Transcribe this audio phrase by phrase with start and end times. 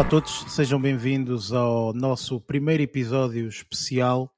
[0.00, 4.34] Olá a todos, sejam bem-vindos ao nosso primeiro episódio especial.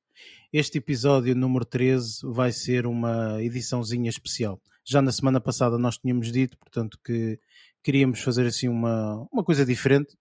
[0.52, 4.60] Este episódio número 13 vai ser uma ediçãozinha especial.
[4.84, 7.38] Já na semana passada nós tínhamos dito, portanto, que
[7.80, 10.14] queríamos fazer assim uma, uma coisa diferente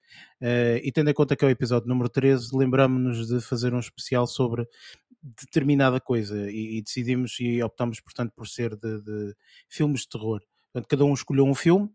[0.44, 3.80] uh, e tendo em conta que é o episódio número 13, lembramos-nos de fazer um
[3.80, 4.68] especial sobre
[5.23, 9.35] determinada coisa e, e decidimos e optamos, portanto, por ser de, de
[9.68, 10.40] filmes de terror.
[10.71, 11.90] Portanto, cada um escolheu um filme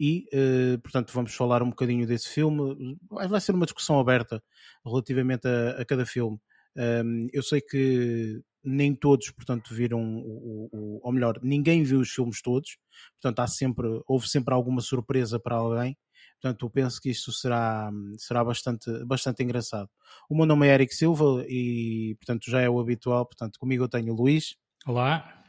[0.00, 2.98] e, uh, portanto, vamos falar um bocadinho desse filme.
[3.10, 4.42] Vai ser uma discussão aberta
[4.82, 6.38] relativamente a, a cada filme.
[6.74, 12.10] Um, eu sei que nem todos, portanto, viram o, o, ou melhor, ninguém viu os
[12.10, 12.78] filmes todos,
[13.20, 15.96] portanto, há sempre, houve sempre alguma surpresa para alguém.
[16.40, 19.90] Portanto, eu penso que isto será, será bastante, bastante engraçado.
[20.30, 23.26] O meu nome é Eric Silva e, portanto, já é o habitual.
[23.26, 24.56] Portanto, comigo eu tenho o Luís.
[24.86, 25.44] Olá.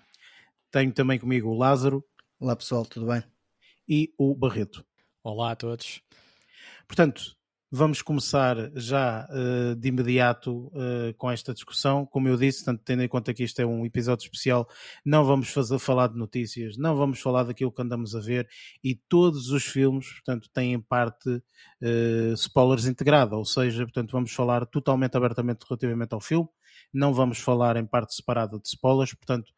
[0.70, 2.04] Tenho também comigo o Lázaro.
[2.38, 3.24] Olá, pessoal, tudo bem?
[3.92, 4.86] E o Barreto.
[5.22, 6.02] Olá a todos.
[6.88, 7.36] Portanto,
[7.70, 12.06] vamos começar já uh, de imediato uh, com esta discussão.
[12.06, 14.66] Como eu disse, tanto tendo em conta que isto é um episódio especial,
[15.04, 18.48] não vamos fazer, falar de notícias, não vamos falar daquilo que andamos a ver
[18.82, 24.66] e todos os filmes, portanto, têm parte uh, spoilers integrada, ou seja, portanto, vamos falar
[24.68, 26.48] totalmente abertamente relativamente ao filme,
[26.94, 29.52] não vamos falar em parte separada de spoilers, portanto,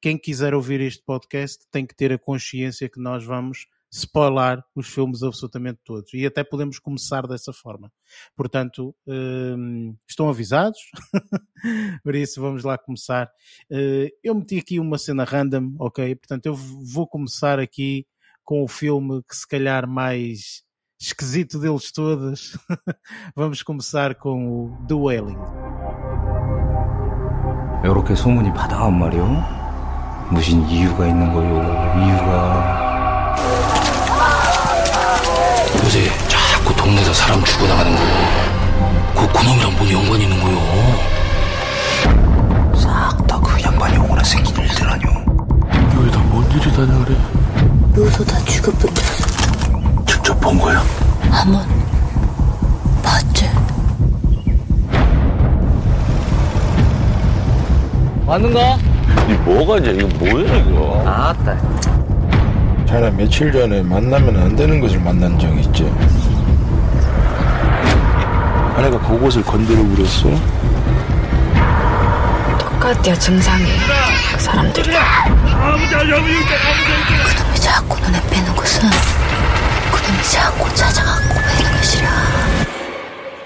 [0.00, 4.87] quem quiser ouvir este podcast tem que ter a consciência que nós vamos spoiler os
[4.87, 6.13] filmes absolutamente todos.
[6.13, 7.91] E até podemos começar dessa forma.
[8.35, 10.79] Portanto, um, estão avisados?
[12.03, 13.29] Por isso, vamos lá começar.
[13.71, 16.15] Uh, eu meti aqui uma cena random, ok?
[16.15, 18.05] Portanto, eu vou começar aqui
[18.43, 20.63] com o filme que se calhar mais
[20.99, 22.57] esquisito deles todos.
[23.35, 25.39] vamos começar com o The Wailing.
[27.83, 29.25] 이렇게 소문이 바다한 말이요?
[30.31, 31.61] 무슨 이유가 있는 거요?
[32.03, 32.88] 이유가...
[36.90, 38.00] 동네에서 사람 죽어나가는 거.
[39.14, 40.58] 그 그놈이랑 뭔 연관이 있는 거요?
[42.74, 45.10] 싹 다 그 양반이 오거나 생긴 일들 아니오.
[45.96, 47.16] 여기다 뭔 일이 다냐 그래?
[47.94, 49.26] 묘소 다 죽어붙었어.
[50.04, 50.82] 직접 본 거야?
[51.30, 51.64] 한번
[53.04, 53.48] 봤지?
[58.26, 58.78] 맞는가?
[59.28, 61.04] 이 뭐가 이제 이거 뭐야 이거?
[61.06, 61.56] 아따.
[62.86, 65.84] 자네 며칠 전에 만나면 안 되는 것을 만난 적 있지?
[68.79, 70.29] 아내가 그곳을 건드려 그랬어?
[72.59, 73.65] 똑같대요 증상이
[74.33, 75.89] 그 사람들이 그놈이
[77.61, 78.89] 자꾸 눈에 빼는 것은
[79.91, 82.09] 그놈이 자꾸 찾아갖고 빼는 것이라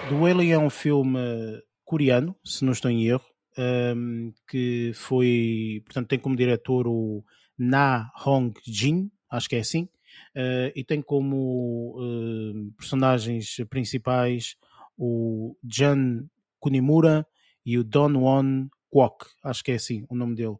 [0.09, 3.25] The Wailing é um filme coreano, se não estou em erro,
[3.57, 7.24] um, que foi, portanto, tem como diretor o
[7.57, 9.90] Na Hong Jin, acho que é assim,
[10.35, 14.56] uh, e tem como uh, personagens principais
[14.97, 16.28] o Jan
[16.60, 17.27] Kunimura
[17.65, 20.56] e o Don Won Kwok, acho que é assim o nome dele.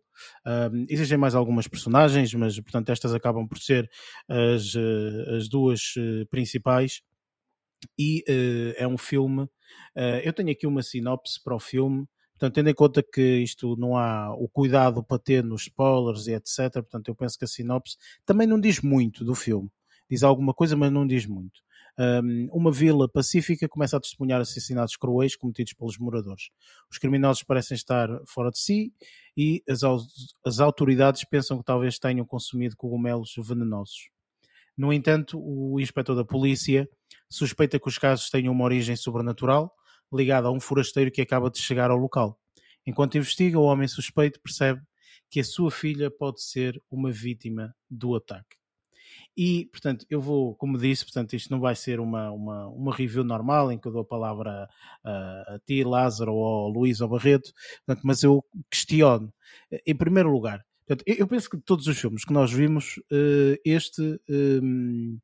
[0.47, 3.89] Um, existem mais algumas personagens, mas portanto estas acabam por ser
[4.29, 5.95] as, uh, as duas
[6.31, 7.03] principais.
[7.99, 8.25] E
[8.79, 9.47] é um filme.
[10.25, 12.07] eu tenho aqui uma sinopse para o filme.
[12.33, 16.33] Portanto, tendo em conta que isto não há o cuidado para ter nos spoilers e
[16.33, 17.97] etc., portanto, eu penso que a sinopse
[18.27, 19.71] também não diz muito do filme.
[20.11, 21.64] Diz alguma coisa, mas não diz muito.
[21.97, 26.51] Um, uma vila pacífica começa a testemunhar assassinatos cruéis cometidos pelos moradores.
[26.91, 28.93] Os criminosos parecem estar fora de si
[29.37, 29.83] e as,
[30.45, 34.09] as autoridades pensam que talvez tenham consumido cogumelos venenosos.
[34.77, 36.89] No entanto, o inspetor da polícia
[37.31, 39.73] suspeita que os casos tenham uma origem sobrenatural
[40.13, 42.39] ligada a um forasteiro que acaba de chegar ao local.
[42.85, 44.83] Enquanto investiga, o homem suspeito percebe
[45.31, 48.57] que a sua filha pode ser uma vítima do ataque.
[49.37, 53.25] E, portanto, eu vou, como disse, portanto, isto não vai ser uma, uma, uma review
[53.25, 54.69] normal em que eu dou a palavra
[55.05, 57.53] a, a ti, Lázaro, ou ao Luís ou Barreto,
[57.87, 59.33] portanto, mas eu questiono.
[59.87, 63.59] Em primeiro lugar, portanto, eu penso que de todos os filmes que nós vimos, eh,
[63.65, 65.19] este ehm,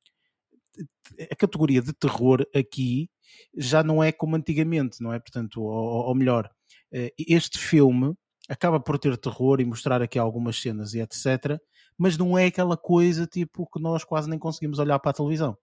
[1.31, 3.09] a categoria de terror aqui
[3.57, 5.19] já não é como antigamente, não é?
[5.19, 6.51] Portanto, ou, ou melhor,
[6.93, 8.15] eh, este filme
[8.49, 11.61] acaba por ter terror e mostrar aqui algumas cenas e etc.
[12.01, 15.55] Mas não é aquela coisa tipo que nós quase nem conseguimos olhar para a televisão.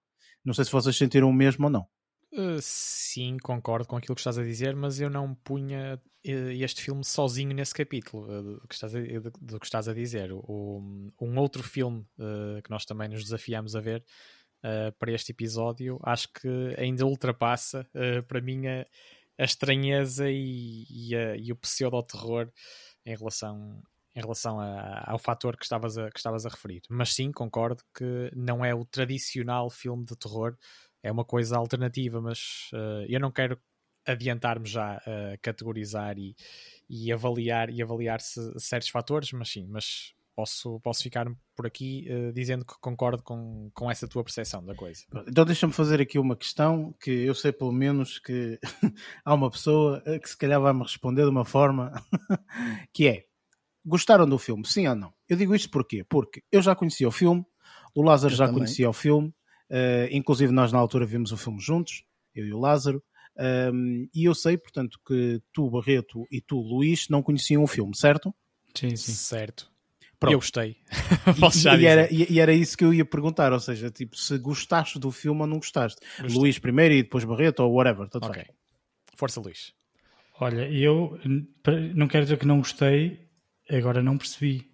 [0.45, 1.87] Não sei se vocês sentiram o mesmo ou não.
[2.31, 6.83] Uh, sim, concordo com aquilo que estás a dizer, mas eu não punha uh, este
[6.83, 8.99] filme sozinho nesse capítulo uh, do, que estás a,
[9.41, 10.31] do, que estás a dizer.
[10.31, 12.05] O, um outro filme
[12.63, 14.05] que nós também nos desafiamos a ver
[14.99, 17.87] para este episódio, acho que ainda ultrapassa
[18.27, 18.85] para mim a,
[19.37, 22.51] a estranheza e, e, a, e o pseudo-terror
[23.05, 23.81] em relação,
[24.17, 26.81] em relação a, ao fator que estavas, a, que estavas a referir.
[26.89, 30.57] Mas sim, concordo que não é o tradicional filme de terror,
[31.03, 33.59] é uma coisa alternativa, mas uh, eu não quero
[34.07, 36.35] adiantar-me já a categorizar e,
[36.89, 42.07] e avaliar e avaliar -se certos fatores, mas sim, mas posso, posso ficar por aqui
[42.09, 45.03] uh, dizendo que concordo com, com essa tua percepção da coisa.
[45.27, 48.59] Então deixa-me fazer aqui uma questão que eu sei pelo menos que
[49.23, 51.91] há uma pessoa eh, que se calhar vai-me responder de uma forma
[52.93, 53.25] que é
[53.87, 55.13] gostaram do filme, sim ou não?
[55.27, 56.03] Eu digo isto porquê?
[56.03, 57.45] Porque eu já conhecia o filme,
[57.95, 58.59] o Lázaro eu já também.
[58.59, 59.29] conhecia o filme,
[59.69, 62.03] uh, inclusive nós na altura vimos o filme juntos,
[62.35, 63.01] eu e o Lázaro,
[63.37, 67.67] um, ehm, e eu sei, portanto, que tu, Barreto, e tu, Luís, não conheciam o
[67.67, 68.33] filme, certo?
[68.75, 69.13] Sim, sim.
[69.13, 69.71] Certo.
[70.19, 70.33] Pronto.
[70.33, 70.77] Eu gostei.
[71.39, 71.87] Posso já e, dizer.
[71.87, 75.41] Era, e, era isso que eu ia perguntar, ou seja, tipo, se gostaste do filme
[75.41, 75.99] ou não gostaste.
[76.19, 76.39] Gostei.
[76.39, 78.09] Luís primeiro e depois Barreto ou whatever.
[78.09, 78.43] Tudo ok.
[78.43, 78.55] Bem.
[79.15, 79.73] Força, Luís.
[80.39, 81.19] Olha, eu
[81.95, 83.26] não quero dizer que não gostei,
[83.69, 84.65] agora não percebi.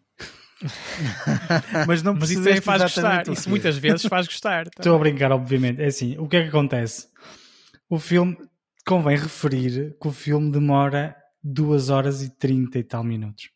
[1.88, 3.28] mas não mas isso também faz gostar.
[3.28, 4.66] Isso muitas vezes faz gostar.
[4.66, 4.74] Também.
[4.80, 5.82] Estou a brincar, obviamente.
[5.82, 7.08] É assim, o que é que acontece?
[7.90, 8.38] O filme,
[8.86, 13.50] convém referir que o filme demora 2 horas e 30 e tal minutos.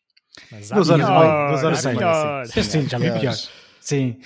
[0.50, 1.48] Mas duas horas e meia.
[1.48, 2.44] Duas horas e meia.
[2.44, 3.34] Sim, sim, já bem pior.
[3.80, 4.20] Sim.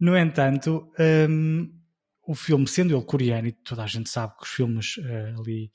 [0.00, 0.90] No entanto,
[1.28, 1.70] um,
[2.26, 5.70] o filme, sendo ele coreano, e toda a gente sabe que os filmes uh, ali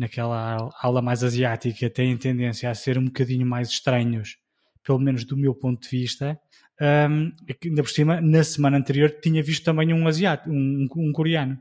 [0.00, 4.38] naquela ala mais asiática têm tendência a ser um bocadinho mais estranhos,
[4.82, 6.40] pelo menos do meu ponto de vista.
[6.80, 7.30] Um,
[7.62, 11.58] ainda por cima, na semana anterior tinha visto também um asiático, um, um coreano.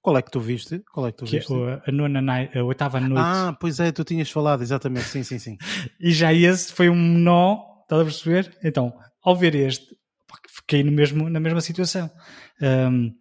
[0.00, 0.80] Qual é que tu viste?
[0.92, 1.52] Qual é que tu que, é viste?
[1.52, 3.22] A, nona night, a oitava noite.
[3.22, 5.58] Ah, pois é, tu tinhas falado, exatamente, sim, sim, sim.
[6.00, 8.56] e já esse foi um nó, estás a perceber?
[8.62, 9.84] Então, ao ver este,
[10.48, 12.08] fiquei no mesmo, na mesma situação.
[12.62, 13.12] Um,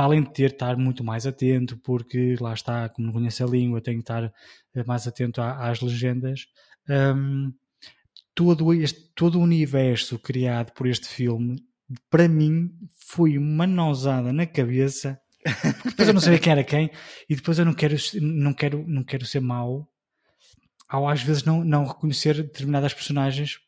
[0.00, 3.46] para além de ter estar muito mais atento, porque lá está, como não conheço a
[3.46, 4.32] língua, tenho que estar
[4.74, 6.46] eh, mais atento às legendas.
[6.88, 7.52] Um,
[8.34, 11.62] todo, este, todo o universo criado por este filme,
[12.08, 12.70] para mim,
[13.08, 15.20] foi uma nosada na cabeça
[15.84, 16.90] depois eu não sabia quem era quem
[17.28, 19.86] e depois eu não quero, não quero, não quero ser mau
[20.88, 23.58] ao às vezes não, não reconhecer determinadas personagens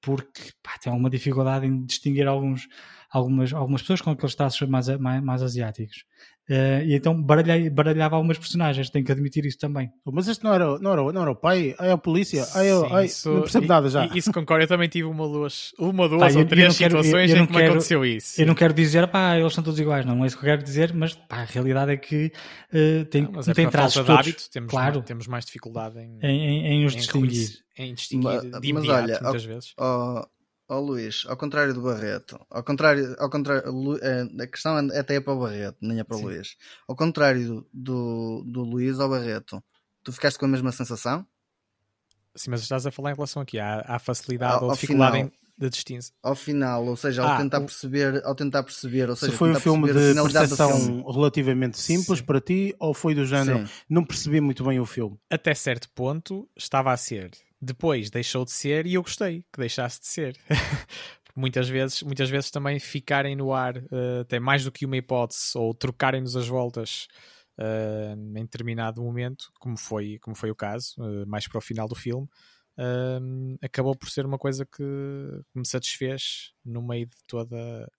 [0.00, 2.68] porque pá, tem alguma dificuldade em distinguir alguns,
[3.10, 6.04] algumas, algumas pessoas com aqueles traços mais, mais, mais asiáticos.
[6.48, 9.90] Uh, e então baralhei, baralhava algumas personagens, tenho que admitir isso também.
[10.06, 12.86] Mas este não era, não era, não era o pai, aí a polícia, aí, Sim,
[12.90, 14.06] aí isso, não percebo nada já.
[14.14, 17.42] Isso concordo, eu também tive uma, duas, uma, duas ah, ou três situações eu, eu
[17.42, 18.40] em que me aconteceu isso.
[18.40, 20.62] Eu não quero dizer, pá, eles são todos iguais, não é isso que eu quero
[20.62, 22.32] dizer, mas pá, a realidade é que
[22.72, 24.10] uh, tem, não, mas é tem traços todos.
[24.10, 27.48] Hábito, temos, claro, mais, temos mais dificuldade em, em, em, em os em distinguir.
[27.76, 29.74] Em distinguir mas, de imediato, mas olha, muitas ao, vezes.
[29.76, 30.26] Ó
[30.68, 35.16] oh, Luís, ao contrário do Barreto, ao contrário, ao contrário eh, a questão é até
[35.16, 36.20] é para o Barreto, nem é para o.
[36.20, 36.56] Luís.
[36.86, 39.62] Ao contrário do, do, do Luís ao Barreto,
[40.04, 41.26] tu ficaste com a mesma sensação?
[42.34, 45.32] Sim, mas estás a falar em relação aqui à, à facilidade ao, ou dificuldade final,
[45.58, 46.14] de distinção.
[46.22, 49.50] Ao final, ou seja, ao ah, tentar perceber, ao tentar perceber, ou seja, se foi
[49.50, 52.24] um filme de percepção relativamente simples Sim.
[52.24, 53.72] para ti ou foi do género, Sim.
[53.88, 55.18] não percebi muito bem o filme?
[55.28, 60.00] Até certo ponto estava a ser depois deixou de ser e eu gostei que deixasse
[60.00, 60.36] de ser.
[61.38, 65.56] muitas vezes, muitas vezes também ficarem no ar uh, até mais do que uma hipótese
[65.56, 67.06] ou trocarem-nos as voltas
[67.58, 71.88] uh, em determinado momento, como foi, como foi o caso, uh, mais para o final
[71.88, 72.28] do filme,
[73.60, 74.84] acabou por ser uma coisa que,
[75.52, 77.90] me satisfez no meio de toda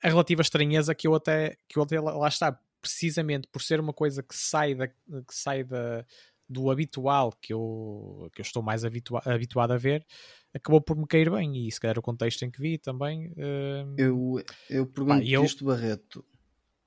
[0.00, 3.92] a relativa estranheza que eu até, que eu até lá está, precisamente por ser uma
[3.92, 4.94] coisa que sai da, que
[5.32, 6.06] sai da,
[6.50, 10.04] do habitual que eu, que eu estou mais habitua habituado a ver,
[10.52, 11.68] acabou por me cair bem.
[11.68, 13.28] E se calhar o contexto em que vi também.
[13.32, 13.94] Uh...
[13.96, 15.44] Eu, eu pergunto pá, eu...
[15.44, 16.24] isto, Barreto,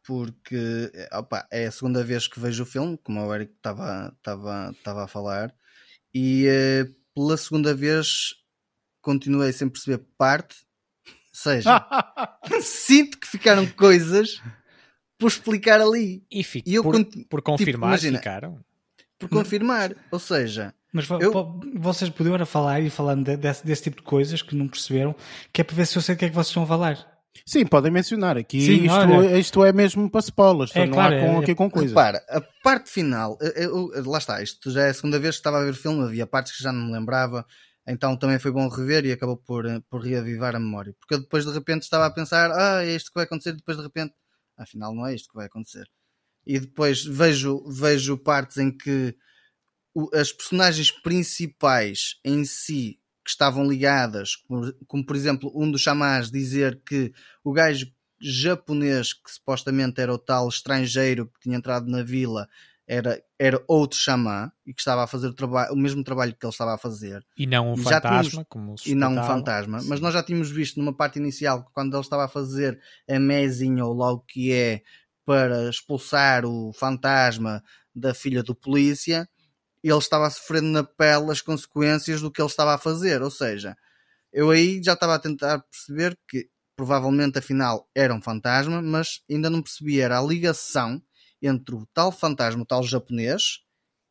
[0.04, 4.14] porque opa, é a segunda vez que vejo o filme, como o Eric estava
[4.84, 5.56] a falar,
[6.14, 8.36] e uh, pela segunda vez
[9.02, 10.58] continuei sem perceber parte.
[11.08, 11.88] Ou seja,
[12.62, 14.42] sinto que ficaram coisas
[15.18, 16.24] por explicar ali.
[16.30, 16.94] E, fico, e eu por,
[17.30, 18.64] por confirmar, tipo, imagina, ficaram
[19.20, 19.96] por confirmar.
[20.12, 21.60] Ou seja, mas eu...
[21.76, 25.16] vocês podiam falar e falando desse, desse, tipo de coisas que não perceberam,
[25.52, 27.14] que é para ver se eu sei o que é que vocês estão a falar.
[27.48, 28.38] Sim, podem mencionar.
[28.38, 31.38] Aqui Sim, isto, olha, isto, é mesmo para spoilers, é, não claro, há com, é,
[31.40, 31.90] aqui com coisas.
[31.90, 35.40] Repara, a parte final, eu, eu, lá está, isto já é a segunda vez que
[35.40, 37.44] estava a ver o filme, havia partes que já não me lembrava,
[37.88, 40.94] então também foi bom rever e acabou por, por reavivar a memória.
[41.00, 43.78] Porque eu depois de repente estava a pensar, ah, é isto que vai acontecer, depois
[43.78, 44.14] de repente,
[44.56, 45.90] afinal não é isto que vai acontecer
[46.46, 49.16] e depois vejo, vejo partes em que
[49.94, 55.82] o, as personagens principais em si que estavam ligadas, como, como, por exemplo um dos
[55.82, 57.88] chamás dizer que o gajo
[58.20, 62.48] japonês que supostamente era o tal estrangeiro que tinha entrado na vila
[62.88, 66.52] era, era outro xamã e que estava a fazer o, o mesmo trabalho que ele
[66.52, 67.26] estava a fazer.
[67.38, 69.80] E não um fantasma, tínhamos, como E não um fantasma.
[69.80, 69.88] Sim.
[69.90, 73.86] Mas nós já tínhamos visto numa parte inicial, quando ele estava a fazer a mezinha
[73.86, 74.84] ou logo que é
[75.26, 77.64] para expulsar o fantasma
[77.96, 79.28] da filha do polícia,
[79.84, 83.22] ele estava a sofrer na pele as consequências do que ele estava a fazer.
[83.22, 83.76] Ou seja,
[84.32, 89.50] eu aí já estava a tentar perceber que provavelmente afinal era um fantasma, mas ainda
[89.50, 91.02] não percebia era a ligação
[91.42, 93.60] entre o tal fantasma, o tal japonês,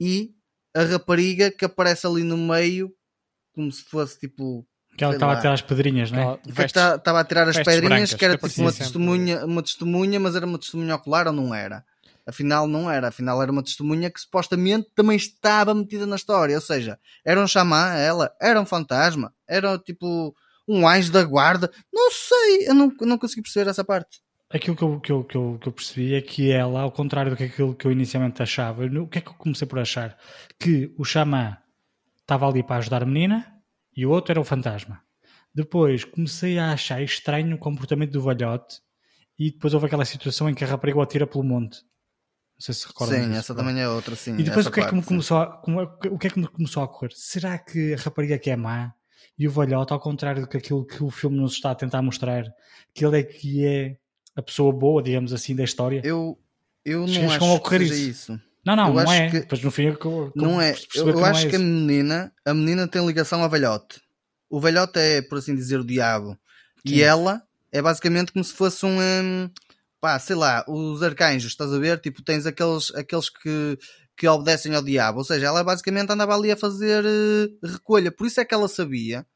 [0.00, 0.35] e
[0.75, 2.95] a rapariga que aparece ali no meio,
[3.52, 4.66] como se fosse tipo.
[4.97, 6.39] Que ela estava a tirar as pedrinhas, não é?
[6.67, 8.85] que tá- estava a tirar as pedrinhas, brancas, que era tipo uma sempre.
[8.85, 11.85] testemunha, uma testemunha, mas era uma testemunha ocular ou não era?
[12.27, 13.09] Afinal, não era.
[13.09, 16.55] Afinal, era uma testemunha que supostamente também estava metida na história.
[16.55, 20.35] Ou seja, era um xamã, ela, era um fantasma, era tipo
[20.69, 21.71] um anjo da guarda.
[21.93, 24.21] Não sei, eu não, não consegui perceber essa parte.
[24.51, 27.31] Aquilo que eu, que, eu, que, eu, que eu percebi é que ela, ao contrário
[27.31, 30.17] do que aquilo que eu inicialmente achava, o que é que eu comecei por achar?
[30.61, 31.57] Que o xamã
[32.21, 33.47] estava ali para ajudar a menina
[33.97, 35.03] e o outro era o fantasma.
[35.55, 38.81] Depois comecei a achar estranho o comportamento do velhote
[39.39, 41.83] e depois houve aquela situação em que a rapariga o atira pelo monte.
[42.55, 44.37] Não sei se recordam sim, disso, essa também é outra, sim.
[44.39, 45.09] E depois o que, é que me parte, sim.
[45.09, 47.11] começou a, é- o que é que me começou a ocorrer?
[47.15, 48.95] Será que a rapariga que é má
[49.39, 52.03] e o velhote, ao contrário do que aquilo que o filme nos está a tentar
[52.03, 52.45] mostrar,
[52.95, 53.97] que ele é que é
[54.37, 56.01] a pessoa boa, digamos assim, da história?
[56.05, 56.39] Eu,
[56.85, 58.33] eu não Chegam acho que seja isso.
[58.33, 58.41] isso.
[58.64, 59.31] Não, não, eu não é.
[59.31, 60.73] que- Depois no fim eu, eu, Não é.
[60.73, 64.00] Eu, que eu não é acho que a menina, a menina tem ligação ao velhote.
[64.49, 66.38] O velhote é, por assim dizer, o diabo.
[66.87, 66.95] Sim.
[66.95, 69.50] E ela é basicamente como se fosse um, hum,
[70.00, 71.99] pá, sei lá, os arcanjos, estás a ver?
[72.00, 73.78] Tipo, tens aqueles, aqueles que,
[74.16, 75.19] que obedecem ao diabo.
[75.19, 78.12] Ou seja, ela basicamente andava ali a fazer eh, recolha.
[78.12, 79.26] Por isso é que ela sabia.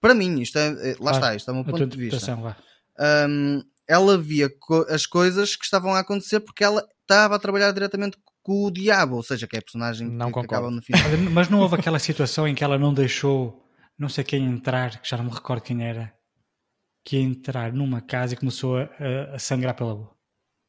[0.00, 2.36] Para mim, isto é, eh, lá Claro, está, isto é o meu ponto de vista.
[3.28, 7.72] Hum, ela via co- as coisas que estavam a acontecer porque ela estava a trabalhar
[7.72, 8.16] diretamente
[8.50, 10.54] com o diabo, ou seja, que é a personagem Não que, que concordo.
[10.54, 11.02] acaba no final.
[11.08, 13.64] Mas- Mas não houve aquela situação em que ela não deixou
[13.98, 16.12] não sei quem entrar, que já não me recordo quem era,
[17.04, 20.14] que ia entrar numa casa e começou a, a- a sangrar pela boca.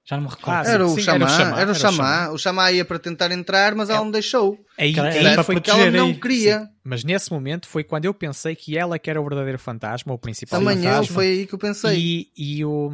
[0.03, 0.49] Já não me recordo.
[0.57, 2.29] Ah, sim, Era o, sim, xamã, era o xamã, era o xamã.
[2.31, 4.03] O xamã ia para tentar entrar, mas ela É.
[4.03, 4.57] não deixou.
[4.77, 6.19] Aí, aí era foi Porque ela não aí.
[6.19, 6.67] queria.
[6.83, 10.17] Mas nesse momento foi quando eu pensei que ela que era o verdadeiro fantasma, o
[10.17, 11.13] principal Também eu, fantasma.
[11.13, 11.95] foi aí que eu pensei.
[11.99, 12.89] E, e, o,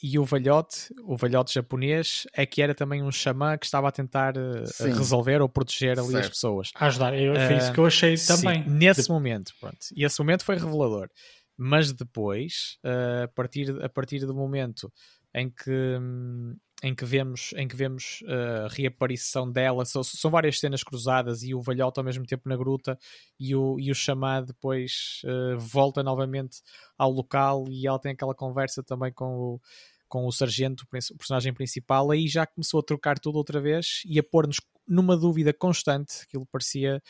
[0.00, 3.92] e o velhote, o velhote japonês, é que era também um xamã que estava a
[3.92, 4.92] tentar eh, Sim.
[4.92, 6.28] resolver ou proteger ali as Certo.
[6.30, 6.70] pessoas.
[6.76, 7.18] A ajudar.
[7.18, 8.64] Eu, foi isso que eu achei Sim, também.
[8.68, 9.78] nesse De- momento, pronto.
[9.96, 11.08] E esse momento foi revelador.
[11.58, 14.90] Mas depois, eh, a, partir, a partir do momento
[15.34, 20.30] em que, hum, em que vemos, em que vemos eh, a reaparição dela, são, são
[20.30, 22.98] várias cenas cruzadas e o velhote ao mesmo tempo na gruta
[23.38, 26.60] e o, e o chamado depois eh, volta novamente
[26.98, 29.60] ao local e ela tem aquela conversa também com o,
[30.08, 34.18] com o sargento, o personagem principal, aí já começou a trocar tudo outra vez e
[34.18, 37.00] a pôr-nos numa dúvida constante, aquilo parecia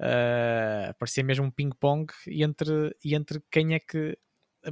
[0.00, 4.16] Uh, parecia mesmo um ping-pong entre, e entre quem é que.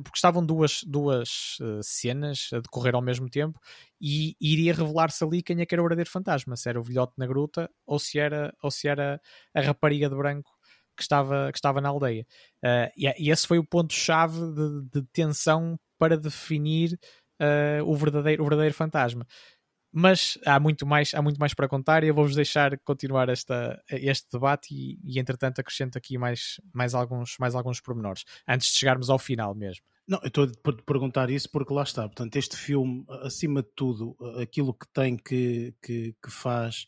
[0.02, 3.58] Porque estavam duas, duas uh, cenas a decorrer ao mesmo tempo
[4.00, 7.14] e iria revelar-se ali quem é que era o verdadeiro fantasma: se era o velhote
[7.16, 9.20] na gruta ou se era, ou se era
[9.54, 10.50] a rapariga de branco
[10.96, 12.26] que estava, que estava na aldeia.
[12.64, 16.98] Uh, e, e esse foi o ponto-chave de, de tensão para definir
[17.40, 19.26] uh, o, verdadeiro, o verdadeiro fantasma
[19.98, 23.82] mas há muito mais, há muito mais para contar e eu vou-vos deixar continuar esta,
[23.88, 28.74] este debate e, e entretanto acrescento aqui mais, mais, alguns, mais alguns pormenores, antes de
[28.74, 29.82] chegarmos ao final mesmo.
[30.06, 32.02] Não, eu estou a perguntar isso porque lá está.
[32.02, 36.86] Portanto, este filme, acima de tudo, aquilo que tem que, que, que faz,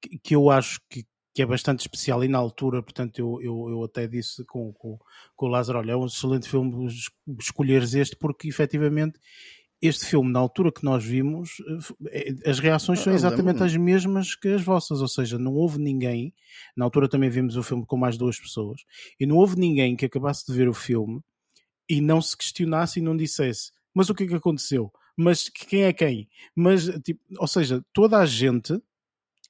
[0.00, 3.68] que, que eu acho que, que é bastante especial e na altura, portanto, eu, eu,
[3.68, 4.98] eu até disse com, com,
[5.36, 6.88] com o Lázaro, olha, é um excelente filme
[7.38, 9.20] escolheres este porque efetivamente
[9.86, 11.62] este filme, na altura que nós vimos,
[12.44, 16.34] as reações são exatamente as mesmas que as vossas, ou seja, não houve ninguém,
[16.76, 18.82] na altura também vimos o filme com mais duas pessoas,
[19.18, 21.20] e não houve ninguém que acabasse de ver o filme
[21.88, 24.92] e não se questionasse e não dissesse, mas o que é que aconteceu?
[25.16, 26.28] Mas quem é quem?
[26.54, 28.78] Mas, tipo, ou seja, toda a gente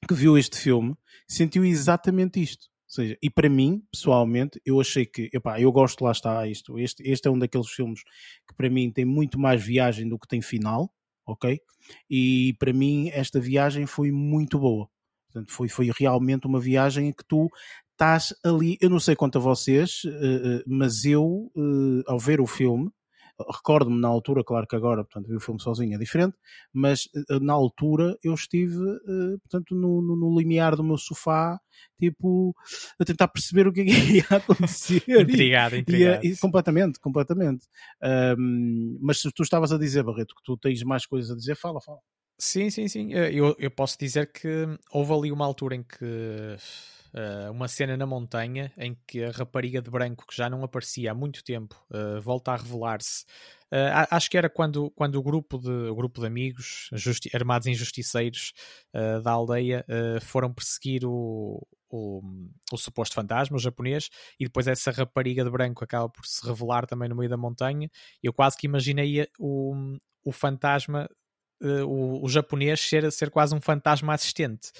[0.07, 0.95] que viu este filme
[1.27, 2.67] sentiu exatamente isto.
[2.87, 6.79] Seja, e para mim, pessoalmente, eu achei que, epá, eu gosto, lá está isto.
[6.79, 8.01] Este, este é um daqueles filmes
[8.47, 10.89] que para mim tem muito mais viagem do que tem final,
[11.25, 11.59] ok?
[12.09, 14.89] E para mim esta viagem foi muito boa.
[15.25, 17.49] Portanto, foi, foi realmente uma viagem em que tu
[17.91, 20.03] estás ali, eu não sei quanto a vocês,
[20.65, 21.51] mas eu,
[22.07, 22.89] ao ver o filme,
[23.45, 26.35] recordo-me na altura, claro que agora, portanto, vi o filme sozinho é diferente,
[26.73, 27.07] mas
[27.41, 28.77] na altura eu estive,
[29.41, 31.59] portanto, no, no, no limiar do meu sofá,
[31.99, 32.55] tipo,
[32.99, 35.03] a tentar perceber o que, é que ia acontecer.
[35.07, 36.25] intrigado, intrigado.
[36.25, 37.67] E, e, completamente, completamente.
[38.37, 41.55] Um, mas se tu estavas a dizer, Barreto, que tu tens mais coisas a dizer,
[41.55, 41.99] fala, fala.
[42.39, 43.13] Sim, sim, sim.
[43.13, 46.55] Eu, eu posso dizer que houve ali uma altura em que
[47.13, 51.11] uh, uma cena na montanha em que a rapariga de branco, que já não aparecia
[51.11, 53.25] há muito tempo, uh, volta a revelar-se
[53.69, 56.89] Uh, acho que era quando, quando o, grupo de, o grupo de amigos
[57.33, 58.53] armados em justiceiros
[59.21, 59.85] da aldeia
[60.21, 62.21] foram perseguir o, o,
[62.71, 64.09] o, suposto fantasma, o japonês,
[64.39, 67.89] e depois essa rapariga de branco acaba por se revelar também no meio da montanha.
[68.21, 71.09] Eu quase que imaginei o, o fantasma,
[71.61, 74.71] o, o japonês, ser, ser quase um fantasma assistente.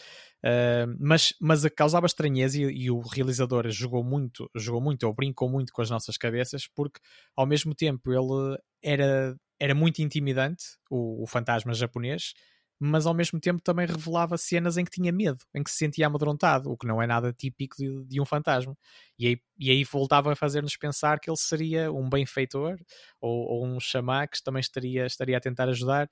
[0.44, 5.50] Uh, mas, mas causava estranheza e, e, o realizador jogou muito, jogou muito ou brincou
[5.50, 7.00] muito com as nossas cabeças porque
[7.36, 12.34] ao mesmo tempo ele era, era muito intimidante, o, o fantasma japonês,
[12.80, 16.06] mas ao mesmo tempo também revelava cenas em que tinha medo, em que se sentia
[16.08, 18.76] amedrontado, o que não é nada típico de, de um fantasma.
[19.18, 22.78] E aí, e aí voltava a fazer-nos pensar que ele seria um benfeitor
[23.20, 26.08] ou, ou um xamã que também estaria, estaria a tentar ajudar.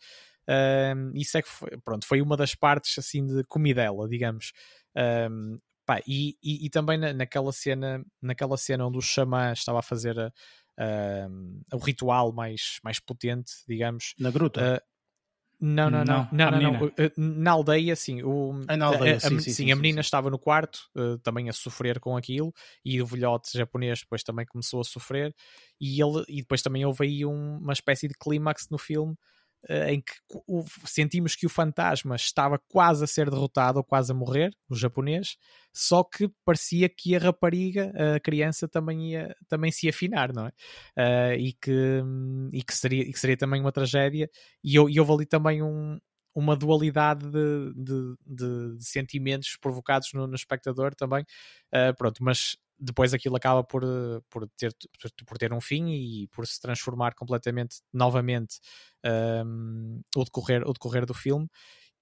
[0.47, 4.51] Um, isso é que foi, pronto, foi uma das partes assim de comidela, digamos.
[4.95, 9.79] Um, pá, e, e, e, também na, naquela cena, naquela cena onde o xamã estava
[9.79, 10.31] a fazer a,
[10.77, 14.13] a, o ritual mais, mais potente, digamos.
[14.19, 14.77] Na gruta?
[14.81, 14.95] Uh,
[15.59, 18.21] não, não, não, não, não, não, Na aldeia, sim.
[18.21, 21.17] O, ah, na aldeia, a, sim, a, sim, sim, a menina estava no quarto, uh,
[21.19, 25.33] também a sofrer com aquilo, e o velhote japonês depois também começou a sofrer,
[25.79, 29.15] e, ele, e depois também houve aí um, uma espécie de clímax no filme
[29.87, 30.13] em que
[30.85, 35.37] sentimos que o fantasma estava quase a ser derrotado ou quase a morrer, o japonês,
[35.73, 40.51] só que parecia que a rapariga, a criança, também, ia, também se afinar, não é?
[40.97, 42.01] Uh, e, que,
[42.53, 44.29] e, que seria, e que seria também uma tragédia,
[44.63, 45.97] e, eu, e houve ali também um,
[46.35, 51.23] uma dualidade de, de, de, de, sentimentos provocados no, no espectador também.
[51.73, 54.75] Uh, pronto, mas depois aquilo acaba por, eh, por, ter,
[55.25, 58.59] por ter um fim e por se transformar completamente novamente
[59.45, 61.47] um, o, decorrer, o decorrer do filme.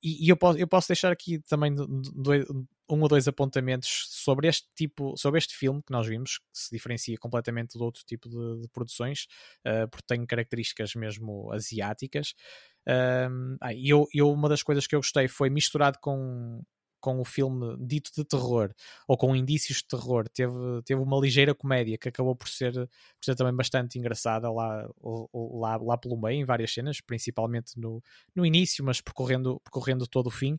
[0.01, 1.73] E, e, eu, posso, eu posso deixar aqui também
[2.13, 2.45] dois,
[2.89, 6.69] um ou dois apontamentos sobre este tipo, sobre este filme que nós vimos, que se
[6.71, 9.27] diferencia completamente do outro tipo de, de produções,
[9.65, 12.33] uh, porque tem características mesmo asiáticas.
[12.85, 16.61] Ah, eu, eu, uma das coisas que eu gostei foi misturado com
[17.03, 18.73] com o filme dito de terror
[19.05, 20.53] ou com indícios de terror, teve,
[20.85, 24.89] teve uma ligeira comédia que acabou por ser, por ser também bastante engraçada lá,
[25.33, 28.01] lá, lá pelo meio, em várias cenas, principalmente no,
[28.33, 30.57] no início, mas percorrendo, percorrendo todo o fim.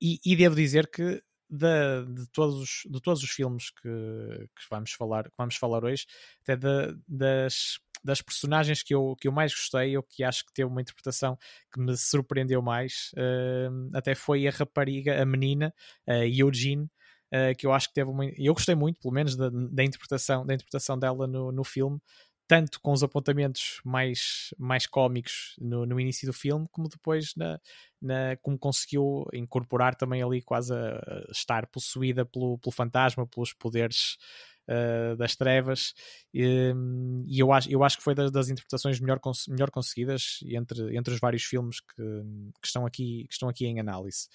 [0.00, 4.92] E, e devo dizer que de, de, todos, de todos os filmes que, que, vamos,
[4.92, 6.06] falar, que vamos falar hoje,
[6.40, 10.52] até de, das das personagens que eu, que eu mais gostei, ou que acho que
[10.52, 11.38] teve uma interpretação
[11.72, 15.74] que me surpreendeu mais, uh, até foi a rapariga, a menina,
[16.06, 18.24] a Eugene, uh, que eu acho que teve uma.
[18.36, 22.00] Eu gostei muito, pelo menos, da, da, interpretação, da interpretação dela no, no filme
[22.52, 27.58] tanto com os apontamentos mais, mais cómicos no, no início do filme, como depois na,
[27.98, 33.54] na, como conseguiu incorporar também ali quase a, a estar possuída pelo, pelo fantasma, pelos
[33.54, 34.18] poderes
[34.68, 35.94] uh, das trevas
[36.32, 36.72] e,
[37.26, 40.96] e, eu, acho, eu acho que foi das, das interpretações melhor, cons melhor conseguidas entre,
[40.96, 42.02] entre os vários filmes que,
[42.60, 44.28] que, estão aqui, que estão aqui em análise,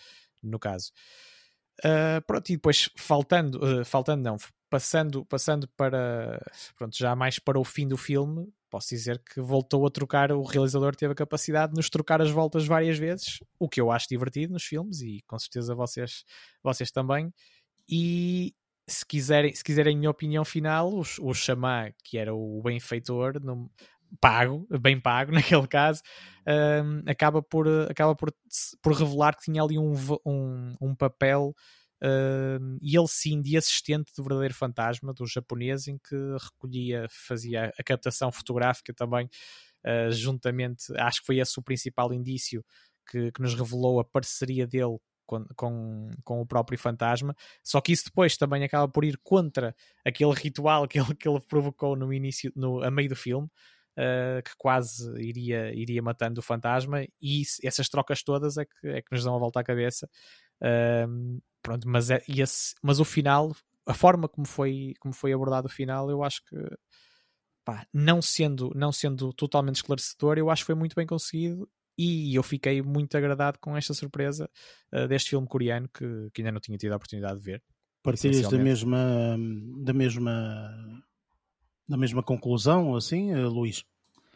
[0.44, 0.92] no caso.
[1.80, 4.38] Uh, pronto, e depois faltando, uh, faltando não,
[4.70, 6.42] passando, passando para
[6.76, 10.44] pronto, já mais para o fim do filme, posso dizer que voltou a trocar, o
[10.44, 14.08] realizador teve a capacidade de nos trocar as voltas várias vezes, o que eu acho
[14.10, 16.24] divertido nos filmes e com certeza vocês,
[16.64, 17.32] vocês também.
[17.88, 18.54] E,
[18.88, 23.70] se quiserem, se quiserem minha opinião final, o, o Xamã, que era o benfeitor, não,
[24.22, 26.02] pago, bem pago naquele caso,
[26.48, 28.34] um, acaba, por, acaba por,
[28.82, 29.94] por revelar que tinha ali um,
[30.26, 31.54] um, um papel
[32.02, 37.74] um, e ele sim de assistente do verdadeiro fantasma do japonês em que recolhia, fazia
[37.78, 39.30] a captação fotográfica também
[39.86, 42.64] uh, juntamente, acho que foi esse o principal indício
[43.10, 44.98] que, que nos revelou a parceria dele
[45.28, 47.36] com, com, com, o próprio fantasma.
[47.64, 51.40] Só que isso depois também acaba por ir contra aquele ritual que ele, que ele
[51.42, 53.48] provocou no início, no, a meio do filme.
[54.00, 59.02] Uh, que quase iria, iria matando o fantasma, e essas trocas todas é que, é
[59.02, 60.08] que nos dão a volta à cabeça.
[60.62, 63.56] Uh, pronto, mas, é, esse, mas o final,
[63.88, 66.56] a forma como foi, como foi abordado o final, eu acho que
[67.66, 72.36] pá, não, sendo, não sendo totalmente esclarecedor, eu acho que foi muito bem conseguido e
[72.36, 74.50] eu fiquei muito agradado com esta surpresa
[74.94, 77.64] uh, deste filme coreano que, que, ainda não tinha tido a oportunidade de ver.
[78.04, 79.38] Partilhas da mesma,
[79.84, 81.04] da mesma
[81.88, 83.84] da mesma conclusão, assim, uh, Luís?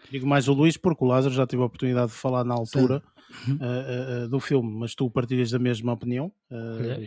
[0.10, 3.04] Digo mais o Luís porque o Lázaro já teve a oportunidade de falar na altura
[3.48, 6.32] uh, uh, do filme, mas tu partilhas da mesma opinião?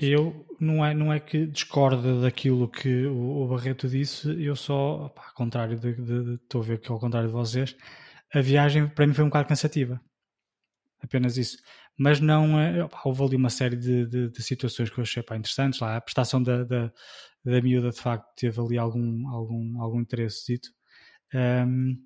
[0.00, 5.08] eu não é, não é que discordo daquilo que o, o Barreto disse, eu só,
[5.08, 7.76] pá, ao contrário de, de, de, estou a ver que ao contrário de vocês,
[8.32, 10.00] a viagem para mim foi um bocado cansativa
[11.04, 11.58] apenas isso.
[11.98, 15.36] Mas não, opa, houve ali uma série de, de, de, situações que eu achei pá,
[15.36, 15.80] interessantes.
[15.80, 16.92] Lá, a prestação da, da,
[17.44, 20.60] da miúda de facto teve ali algum, algum, algum interesse.
[21.32, 21.96] Um,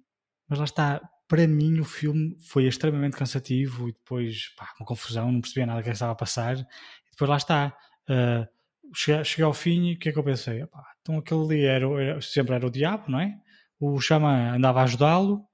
[0.48, 5.32] mas lá está, para mim o filme foi extremamente cansativo e depois pá, uma confusão,
[5.32, 6.58] não percebia nada do que estava a passar.
[6.58, 7.76] E depois lá está.
[8.11, 8.46] Uh,
[8.94, 10.64] cheguei, cheguei, ao fim e o que é que eu pensei?
[11.00, 13.34] Então aquele ali era, era, sempre era o diabo, não é?
[13.80, 15.46] O xamã andava a ajudá-lo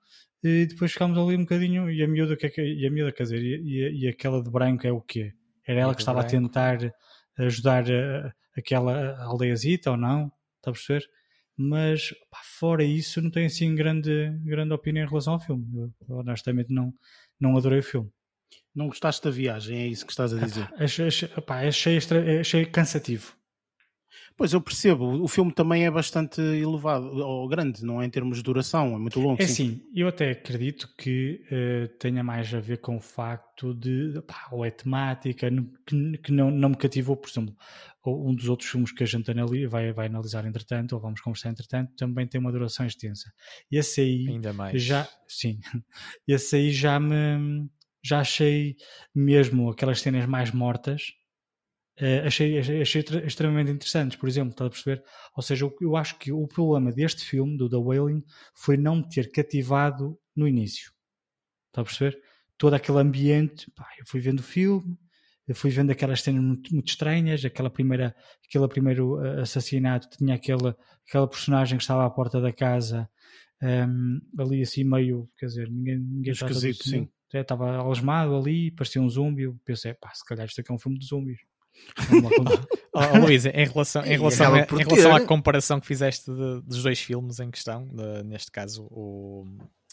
[0.45, 3.11] e depois ficámos ali um bocadinho e a miúda, que é que, e a miúda
[3.11, 5.33] quer dizer, e, e, aquela de branco é o quê?
[5.67, 6.37] Era ela que estava branco.
[6.37, 6.95] a tentar
[7.39, 10.31] ajudar a, aquela aldeiazita ou não?
[10.59, 11.09] Está a perceber?
[11.57, 15.65] Mas pá, fora isso, não tenho assim grande, grande opinião em relação ao filme.
[16.07, 16.93] Eu, honestamente, não,
[17.41, 18.11] não adorei o filme.
[18.75, 20.69] Não gostaste da viagem, é isso que estás a dizer?
[20.77, 23.35] Achei, achei, pá, achei, extra, achei cansativo.
[24.37, 28.39] Pois eu percebo, o filme também é bastante elevado, ou grande, não é em termos
[28.39, 29.41] de duração, é muito longo.
[29.41, 34.21] É sim, eu até acredito que uh, tenha mais a ver com o facto de,
[34.27, 35.49] pá, ou é temática,
[35.87, 37.57] que, que não, não me cativou, por exemplo,
[38.07, 41.51] um dos outros filmes que a gente analisa, vai, vai analisar entretanto, ou vamos conversar
[41.51, 43.33] entretanto, também tem uma duração extensa.
[43.71, 44.83] E esse aí, Ainda mais.
[44.83, 45.61] já, sim,
[46.27, 47.69] esse aí já me,
[48.03, 48.77] já achei
[49.15, 51.13] mesmo aquelas cenas mais mortas,
[52.01, 55.05] Uh, achei, achei, achei, extremamente interessantes, por exemplo, está a perceber?
[55.37, 58.97] Ou seja, eu, eu, acho que o problema deste filme, do The Wailing, foi não
[58.97, 60.93] me ter cativado no início.
[61.69, 62.21] Está a perceber?
[62.59, 64.99] Todo aquele ambiente, pá, eu fui vendo o filme,
[65.47, 70.35] eu fui vendo aquelas cenas muito, muito estranhas, aquela primeira, aquele primeiro eh, assassinato, tinha
[70.35, 70.77] aquela,
[71.07, 73.09] aquela personagem que estava à porta da casa,
[73.63, 77.09] um, ehm, ali assim meio, quer dizer, ninguém, ninguém Esquisito, sim.
[77.33, 80.79] Estava algemado ali, parecia um zumbi, eu pensei, pá, se calhar isto aqui é um
[80.79, 81.39] filme de zumbis
[82.93, 86.83] oh, Luísa, em relação, em relação, a, em relação à comparação que fizeste de, dos
[86.83, 89.45] dois filmes em questão, de, neste caso o,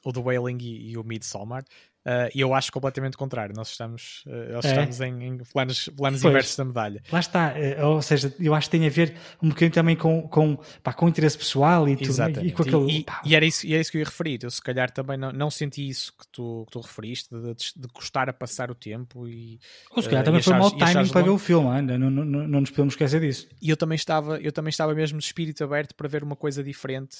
[0.04, 1.63] o The Wailing e, e o Midsommar,
[2.05, 3.53] Uh, e eu acho completamente contrário.
[3.55, 4.69] Nós estamos, uh, nós é.
[4.69, 7.03] estamos em, em, planos, planos inversos da medalha.
[7.11, 7.53] Lá está.
[7.53, 10.93] Uh, ou seja, eu acho que tem a ver um bocadinho também com, com, pá,
[10.93, 12.11] com interesse pessoal e tudo.
[12.43, 14.39] E, com aquele, e, e, era isso, e é isso que eu ia referir.
[14.41, 17.71] Eu, se calhar, também não, não senti isso que tu, que tu referiste, de, de,
[17.75, 19.27] de custar a passar o tempo.
[19.27, 19.59] E,
[19.95, 21.99] ou se calhar também foi mau timing para ver o filme, ainda.
[21.99, 23.47] Não, não, não, não nos podemos esquecer disso.
[23.61, 26.63] E eu também estava, eu também estava mesmo de espírito aberto para ver uma coisa
[26.63, 27.17] diferente.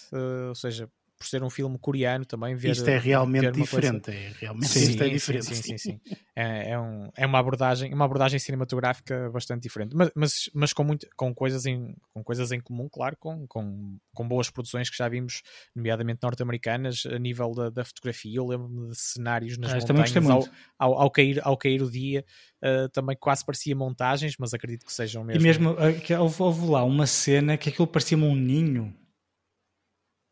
[0.48, 0.90] ou seja,
[1.22, 4.20] por ser um filme coreano também ver isto é realmente diferente coisa...
[4.20, 6.00] é realmente sim, isto é diferente sim, sim, sim, sim.
[6.36, 9.96] É, é, um, é uma abordagem uma abordagem cinematográfica bastante diferente.
[9.96, 14.00] Mas, mas, mas com muito com coisas em com coisas em comum claro com, com,
[14.16, 15.44] com boas produções que já vimos
[15.76, 18.38] nomeadamente norte-americanas a nível da, da fotografia.
[18.38, 20.28] Eu lembro-me de cenários nas ah, montanhas.
[20.28, 20.48] ao,
[20.80, 22.26] ao, ao, cair ao cair o dia
[22.64, 26.66] uh, também quase parecia montagens mas acredito que sejam mesmo e mesmo uh, houve, houve
[26.66, 28.92] lá uma cena que aquilo parecia-me um ninho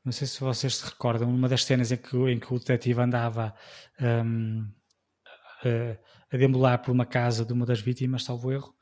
[0.04, 3.02] não sei se vocês se recordam, uma das cenas em que, em que o detetive
[3.02, 3.54] andava
[4.02, 4.66] um,
[5.64, 5.98] a,
[6.34, 8.74] a deambular por uma casa de uma das vítimas, salvo erro,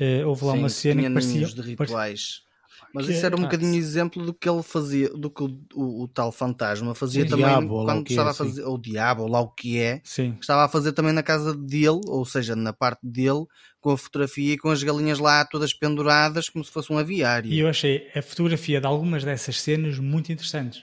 [0.00, 1.46] uh, houve lá Sim, uma cena que parecia.
[1.46, 2.45] de rituais.
[2.92, 6.04] Mas isso era um ah, bocadinho exemplo do que ele fazia, do que o, o,
[6.04, 9.22] o tal fantasma fazia sim, também diabo, quando estava é, a fazer, ou o diabo,
[9.22, 10.36] ou lá o que é, sim.
[10.40, 13.44] estava a fazer também na casa dele, ou seja, na parte dele,
[13.80, 17.52] com a fotografia e com as galinhas lá todas penduradas como se fosse um aviário.
[17.52, 20.82] E eu achei a fotografia de algumas dessas cenas muito interessantes.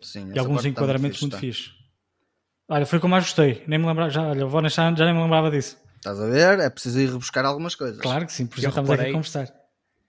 [0.00, 1.78] Sim, e alguns enquadramentos muito, fixe, fixe.
[2.68, 3.64] Olha, foi o que eu mais gostei.
[3.66, 5.76] Nem me lembrava, já, olha, vou já, já nem me lembrava disso.
[5.96, 6.60] Estás a ver?
[6.60, 8.00] É preciso ir rebuscar algumas coisas.
[8.00, 9.57] Claro que sim, por isso estamos aqui a conversar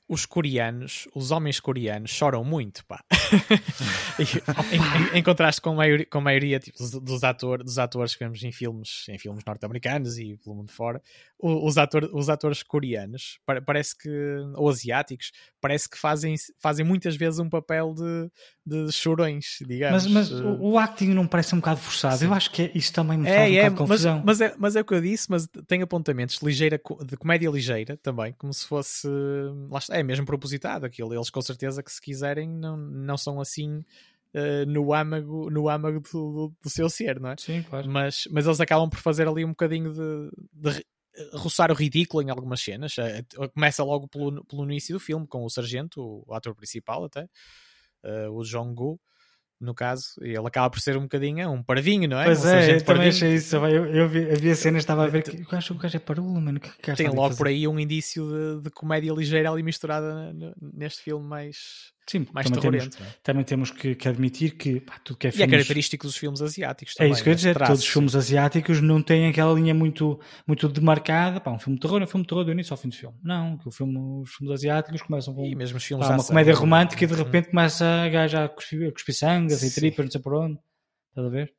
[0.09, 3.03] os coreanos, os homens coreanos choram muito, pá.
[4.17, 7.77] em, em, em, contraste com a maioria, com a maioria tipo, dos, dos, ator, dos
[7.77, 10.99] atores que vemos em filmes, em filmes norte-americanos e pelo mundo fora,
[11.37, 14.09] os, ator, os atores coreanos, parece que,
[14.55, 18.31] ou asiáticos, parece que fazem, fazem muitas vezes um papel de,
[18.65, 20.07] de chorões, digamos.
[20.07, 22.17] Mas, mas o, o acting não parece um bocado forçado.
[22.17, 22.25] Sim.
[22.25, 24.23] Eu acho que é, isso também me é, faz é, um é, confusão.
[24.25, 27.49] Mas, mas, é, mas é o que eu disse, mas tem apontamentos ligeira, de comédia
[27.49, 29.07] ligeira também, como se fosse.
[29.69, 31.13] Lá está, é mesmo propositado aquilo.
[31.13, 33.83] Eles com certeza que se quiserem não, não são assim
[34.33, 37.35] uh, no âmago, no âmago do, do, seu ser, não é?
[37.37, 37.89] Sim, claro.
[37.89, 40.85] Mas, mas eles acabam por fazer ali um bocadinho de, de
[41.33, 42.95] roçar o ridículo em algumas cenas.
[42.97, 47.23] Uh, começa logo pelo, pelo início do filme, com o sargento, o ator principal até,
[48.03, 48.99] uh, o Jong-gu
[49.59, 52.25] no caso, ele acaba por ser um bocadinho um parvinho, não é?
[52.25, 53.57] Pois um é, eu também achei isso.
[53.57, 55.81] Eu, eu vi, eu vi a cena estava a ver que eu acho que o
[55.81, 56.59] gajo é parolo, mano.
[56.59, 61.01] Que, que Tem logo por aí um indício de, de, comédia ligeira ali misturada neste
[61.01, 63.15] filme mais, Sim, mais também temos, é?
[63.21, 65.47] também temos que, que, admitir que pá, tudo que é filmes...
[65.47, 67.11] E é característico dos filmes asiáticos também.
[67.11, 69.75] É isso que eu ia dizer, traços, todos os filmes asiáticos não têm aquela linha
[69.75, 72.73] muito, muito demarcada, pá, um filme de terror é um filme de terror do início
[72.73, 73.15] ao fim do filme.
[73.23, 76.23] Não, que o filme, os filmes asiáticos começam com e mesmo os filmes pá, uma
[76.23, 80.05] comédia romântica e de repente começa a gaja a cuspir, a cuspir sangue, a tripas,
[80.05, 80.57] não sei por onde.
[81.09, 81.58] Estás a ver?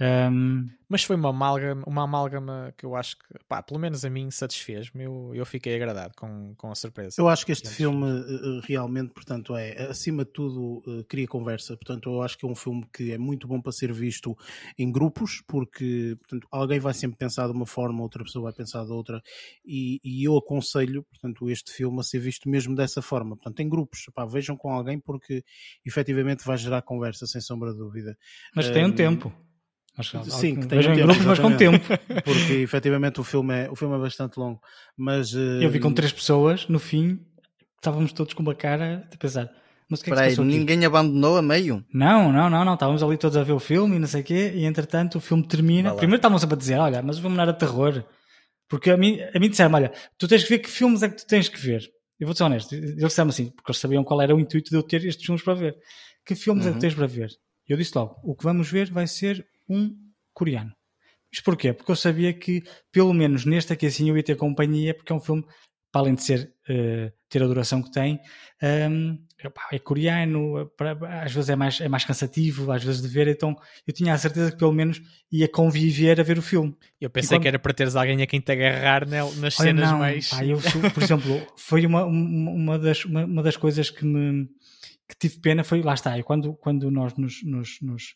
[0.00, 4.10] Um, Mas foi uma amálgama, uma amálgama que eu acho que, pá, pelo menos a
[4.10, 5.04] mim satisfez-me.
[5.04, 7.14] Eu, eu fiquei agradado com, com a surpresa.
[7.18, 11.76] Eu acho que este filme eh, realmente, portanto, é acima de tudo eh, cria conversa.
[11.76, 14.36] Portanto, eu acho que é um filme que é muito bom para ser visto
[14.76, 18.84] em grupos, porque portanto, alguém vai sempre pensar de uma forma, outra pessoa vai pensar
[18.84, 19.22] de outra,
[19.64, 23.36] e, e eu aconselho, portanto, este filme a ser visto mesmo dessa forma.
[23.36, 25.44] Portanto, em grupos, Pá, vejam com alguém porque
[25.84, 28.16] efetivamente vai gerar conversa, sem sombra de dúvida.
[28.54, 29.32] mas tem um Um, tempo.
[29.96, 31.84] Mas, Sim, que tem vejam um tempo, grupos, mas com tempo.
[32.24, 34.60] Porque efetivamente o filme é, o filme é bastante longo.
[34.96, 37.20] Mas eh, Eu vi com três pessoas, no fim,
[37.76, 39.48] estávamos todos com uma cara de pensar,
[39.88, 40.58] mas o que é que Espera se aí, passou aqui?
[40.58, 41.84] ninguém abandonou a meio?
[41.94, 42.74] Não, não, não, não.
[42.74, 45.20] Estávamos ali todos a ver o filme e não sei o quê, e entretanto o
[45.20, 45.94] filme termina.
[45.94, 48.02] Primeiro estavam sempre a dizer, olha, mas o filme não era terror.
[48.68, 51.16] Porque a mim, a mim disseram, olha, tu tens que ver que filmes é que
[51.18, 51.84] tu tens que ver.
[52.18, 54.76] Eu vou ser honesto, eles disseram assim, porque eles sabiam qual era o intuito de
[54.76, 55.76] eu ter estes filmes para ver.
[56.26, 56.80] Que filmes é que Uhum.
[56.80, 57.28] tens para ver?
[57.68, 59.94] Eu disse logo, o que vamos ver vai ser um
[60.32, 60.72] coreano.
[61.32, 61.72] Isto porquê?
[61.72, 65.16] Porque eu sabia que, pelo menos neste aqui assim, eu ia ter companhia, porque é
[65.16, 65.44] um filme,
[65.90, 68.20] para além de ser, eh, ter a duração que tem,
[69.42, 70.70] epá, é coreano,
[71.22, 74.18] às vezes é mais, é mais cansativo, às vezes de ver, então eu tinha a
[74.18, 75.00] certeza que pelo menos
[75.30, 76.74] ia conviver a ver o filme.
[77.00, 79.90] Eu pensei quando- que era para teres alguém a quem te agarrar nas Olha, cenas
[79.90, 80.28] não, mais.
[80.28, 80.58] pá, eu
[80.92, 84.48] por exemplo, foi uma, uma, uma das, uma, uma das coisas que me
[85.06, 88.14] que tive pena foi, lá está, eu quando, quando nós nos, nos, nos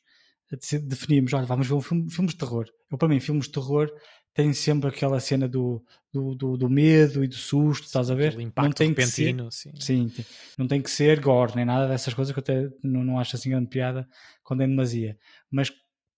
[0.82, 2.66] definimos, olha, vamos ver um filme, filmes de terror.
[2.90, 3.90] Eu, para mim, filmes de terror
[4.32, 8.28] têm sempre aquela cena do, do, do, do medo e do susto, estás a ver?
[8.28, 9.72] Aquele impacto tem que ser, repentino, sim.
[9.80, 10.12] Sim,
[10.56, 13.36] não tem que ser gore, nem nada dessas coisas que eu até não, não acho
[13.36, 14.08] assim grande piada
[14.42, 15.18] quando é em demasia.
[15.50, 15.70] Mas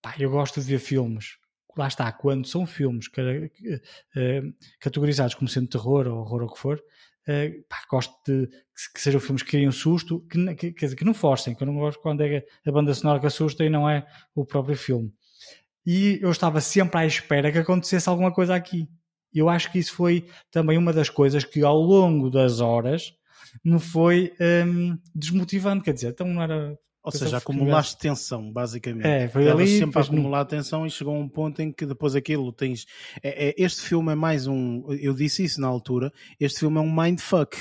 [0.02, 1.38] pá, eu gosto de ver filmes.
[1.76, 3.08] Lá está, quando são filmes
[4.16, 4.42] eh,
[4.80, 6.82] categorizados como sendo terror ou horror ou o que for,
[7.30, 10.96] eh, pá, gosto de que, que sejam filmes que criem susto, que, que, quer dizer,
[10.96, 13.70] que não forcem, que eu não gosto quando é a banda sonora que assusta e
[13.70, 15.12] não é o próprio filme.
[15.86, 18.88] E eu estava sempre à espera que acontecesse alguma coisa aqui.
[19.32, 23.14] Eu acho que isso foi também uma das coisas que ao longo das horas
[23.64, 24.32] me foi
[24.66, 25.84] hum, desmotivando.
[25.84, 26.76] Quer dizer, então não era.
[27.02, 29.06] Ou seja, acumulaste tensão, basicamente.
[29.06, 31.60] É, foi Estavas ali, sempre a depois no- acumular tensão e chegou a um ponto
[31.62, 32.84] em que depois aquilo tens.
[33.22, 34.84] É, é- este filme é mais um.
[34.92, 36.12] Eu disse isso na altura.
[36.38, 37.56] Este filme é um mindfuck.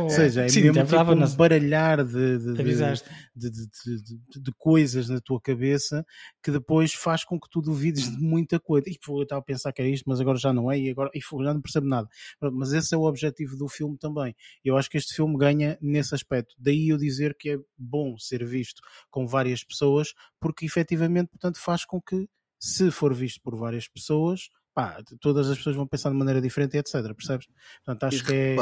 [0.00, 4.52] Ou seja, é Sim, mesmo tipo um nas- baralhar de, de, de, de, de- de-
[4.58, 6.04] coisas na tua cabeça
[6.42, 8.88] que depois faz com que tu duvides de muita coisa.
[8.88, 11.10] E eu estava a pensar que era isto, mas agora já não é, e agora
[11.14, 12.08] e, já não percebo nada.
[12.52, 14.34] Mas esse é o objetivo do filme também.
[14.64, 16.54] Eu acho que este filme ganha nesse aspecto.
[16.58, 21.84] Daí eu dizer que é bom ser visto com várias pessoas, porque efetivamente, portanto, faz
[21.84, 22.28] com que,
[22.60, 26.76] se for visto por várias pessoas, pá, todas as pessoas vão pensar de maneira diferente,
[26.76, 26.92] etc.
[27.14, 27.46] Percebes?
[27.84, 28.56] Portanto, acho que é,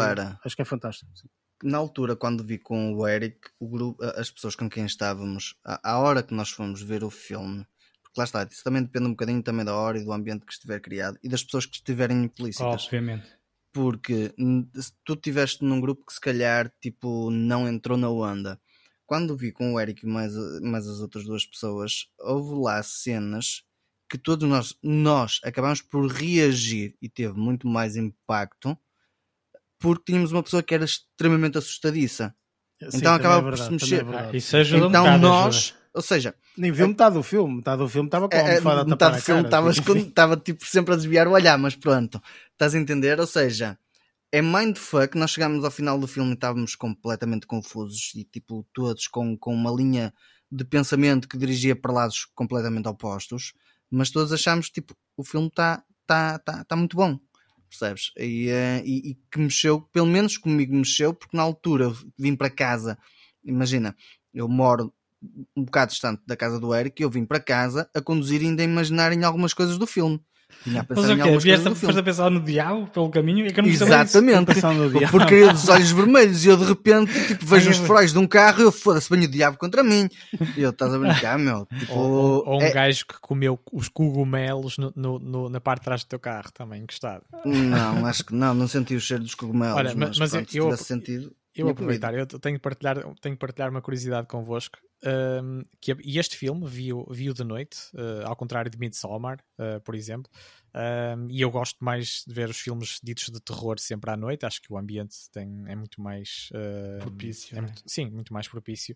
[0.45, 1.11] acho que é fantástico.
[1.15, 1.29] sim.
[1.63, 5.93] Na altura, quando vi com o Eric, o grupo, as pessoas com quem estávamos, à,
[5.93, 7.67] à hora que nós fomos ver o filme,
[8.03, 10.53] porque lá está, isso também depende um bocadinho também da hora e do ambiente que
[10.53, 12.87] estiver criado e das pessoas que estiverem implícitas.
[12.87, 13.29] Obviamente.
[13.73, 14.35] porque
[14.75, 18.59] se tu estiveste num grupo que se calhar tipo não entrou na onda.
[19.11, 23.65] Quando vi com o Eric e mais, mais as outras duas pessoas, houve lá cenas
[24.09, 28.79] que todos nós, nós acabámos por reagir e teve muito mais impacto
[29.81, 32.33] porque tínhamos uma pessoa que era extremamente assustadiça.
[32.81, 34.01] Sim, então também acabava é por se verdade, mexer.
[34.01, 34.37] é verdade.
[34.37, 35.81] Isso ajuda um então bocado, nós, ajuda.
[35.93, 37.57] ou seja, Nem viu metade do filme.
[37.57, 39.73] Metade do filme estava com a é, é, almofada a tapar metade do filme estava
[39.73, 43.19] tipo, estava, tipo sempre a desviar o olhar, mas pronto, estás a entender?
[43.19, 43.77] Ou seja,
[44.33, 45.17] é mindfuck.
[45.17, 49.55] Nós chegámos ao final do filme e estávamos completamente confusos e tipo todos com, com
[49.55, 50.13] uma linha
[50.51, 53.53] de pensamento que dirigia para lados completamente opostos,
[53.91, 57.19] mas todos achámos tipo o filme está tá, tá, tá muito bom.
[57.69, 58.11] Percebes?
[58.17, 62.51] E, eh, e, e que mexeu, pelo menos comigo mexeu, porque na altura vim para
[62.51, 62.99] casa,
[63.45, 63.97] imagina,
[64.35, 64.93] eu moro
[65.57, 68.47] um bocado distante da casa do Eric e eu vim para casa a conduzir e
[68.47, 70.21] ainda a imaginar em algumas coisas do filme.
[70.65, 71.39] Tinha a pensar Mas o quê?
[71.39, 73.47] Vieste a, foste a pensar no diabo pelo caminho?
[73.47, 73.85] É que eu não isso.
[73.85, 74.53] Exatamente.
[75.11, 78.19] Porque eu dos olhos vermelhos e eu de repente tipo, vejo os eu- faróis de
[78.19, 80.09] um carro e eu foda-se, venho o diabo contra mim.
[80.57, 81.67] E eu estás a brincar, meu.
[81.81, 85.81] Tipo, Ou, ou- um é- gajo que comeu os cogumelos no- no- no- na parte
[85.81, 87.23] de trás do teu carro também, gostado.
[87.45, 89.77] Não, acho que não, não senti o cheiro dos cogumelos.
[89.77, 91.33] Olha, mas- mas, mas pronto, se eu- tivesse sentido.
[91.61, 94.79] Eu tinha aproveitar, eu tenho que partilhar, tenho que partilhar uma curiosidade convosco.
[95.05, 99.81] um, que, e este filme viu, viu de noite, uh, ao contrário de Midsommar, uh,
[99.81, 100.31] por exemplo.
[100.73, 104.47] Um, e eu gosto mais de ver os filmes ditos de terror sempre à noite.
[104.47, 107.67] Acho que o ambiente tem, é muito mais uh, Propício, é né?
[107.67, 108.95] muito- sim, muito mais propício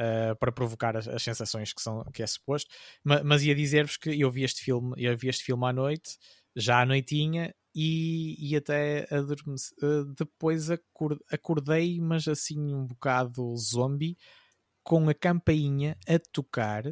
[0.00, 2.70] uh, para provocar as, as sensações que, são, que é suposto.
[3.04, 6.16] Ma- Mas, ia dizer-vos que eu vi este filme, eu vi este filme à noite,
[6.56, 13.56] já à noitinha, e, e até adormeci, uh, depois acor- acordei, mas assim um bocado
[13.56, 14.16] zombie,
[14.82, 16.84] com a campainha a tocar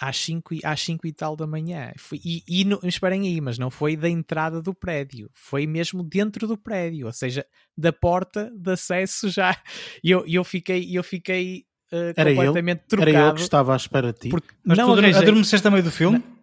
[0.00, 1.92] às 5 e, às cinco e tal da manhã.
[1.98, 6.02] Foi, e, e não, esperem aí, mas não foi da entrada do prédio, foi mesmo
[6.02, 7.44] dentro do prédio, ou seja,
[7.76, 9.56] da porta de acesso já.
[10.02, 12.88] E eu, eu fiquei, eu fiquei uh, Era completamente ele?
[12.88, 13.16] trocado.
[13.16, 14.28] Era eu que estava à espera de ti.
[14.28, 16.18] Porque Mas não tu adormeceste a meio do filme?
[16.18, 16.37] Não,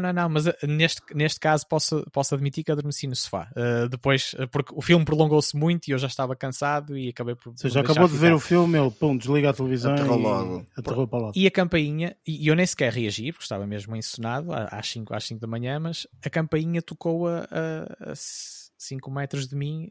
[0.00, 3.50] não, não, mas uh, neste, neste caso posso, posso admitir que adormeci no sofá.
[3.56, 7.34] Uh, depois, uh, porque o filme prolongou-se muito e eu já estava cansado e acabei
[7.34, 7.50] por.
[7.50, 10.22] Ou seja, por acabou de ver o filme, ele pum, desliga a televisão Aterrou e
[10.22, 10.66] logo.
[10.76, 11.32] aterrou para lá.
[11.34, 15.14] E a campainha, e eu nem sequer reagi, porque estava mesmo ensonado à- às 5
[15.14, 19.90] às 5 da manhã, mas a campainha tocou a, a, 5 metros de mim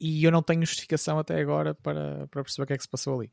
[0.00, 2.88] e eu não tenho justificação até agora para, para perceber o que é que se
[2.88, 3.30] passou ali.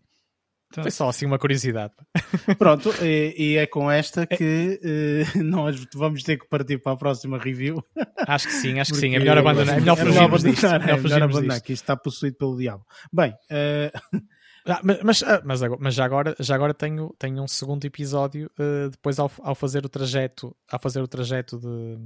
[0.72, 1.94] Então- Foi só assim uma curiosidade.
[2.58, 6.98] Pronto, e, e é com esta que eh, nós vamos ter que partir para a
[6.98, 7.84] próxima review.
[8.28, 9.16] Acho que sim, acho que sim.
[9.16, 9.78] É melhor abandonar.
[9.78, 10.66] É melhor é fugirmos disto.
[10.66, 11.66] É é melhor melhor fugirmos abandonar, disto.
[11.66, 12.86] que isto está possuído pelo diabo.
[13.12, 13.92] Bem, eh,
[14.66, 15.42] Ah, mas, mas, ah,
[15.80, 19.84] mas já agora, já agora tenho, tenho um segundo episódio eh, depois ao, ao fazer
[19.84, 21.98] o trajeto, ao fazer o trajeto de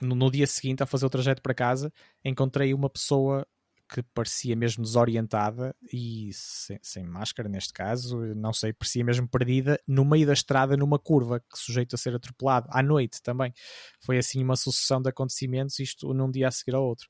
[0.00, 1.92] no, no dia seguinte, ao fazer o trajeto para casa,
[2.24, 3.46] encontrei uma pessoa
[3.88, 9.78] que parecia mesmo desorientada e sem, sem máscara neste caso, não sei, parecia mesmo perdida
[9.86, 13.52] no meio da estrada numa curva, que sujeito a ser atropelado, à noite também.
[14.00, 17.06] Foi assim uma sucessão de acontecimentos, isto num dia a seguir ao outro.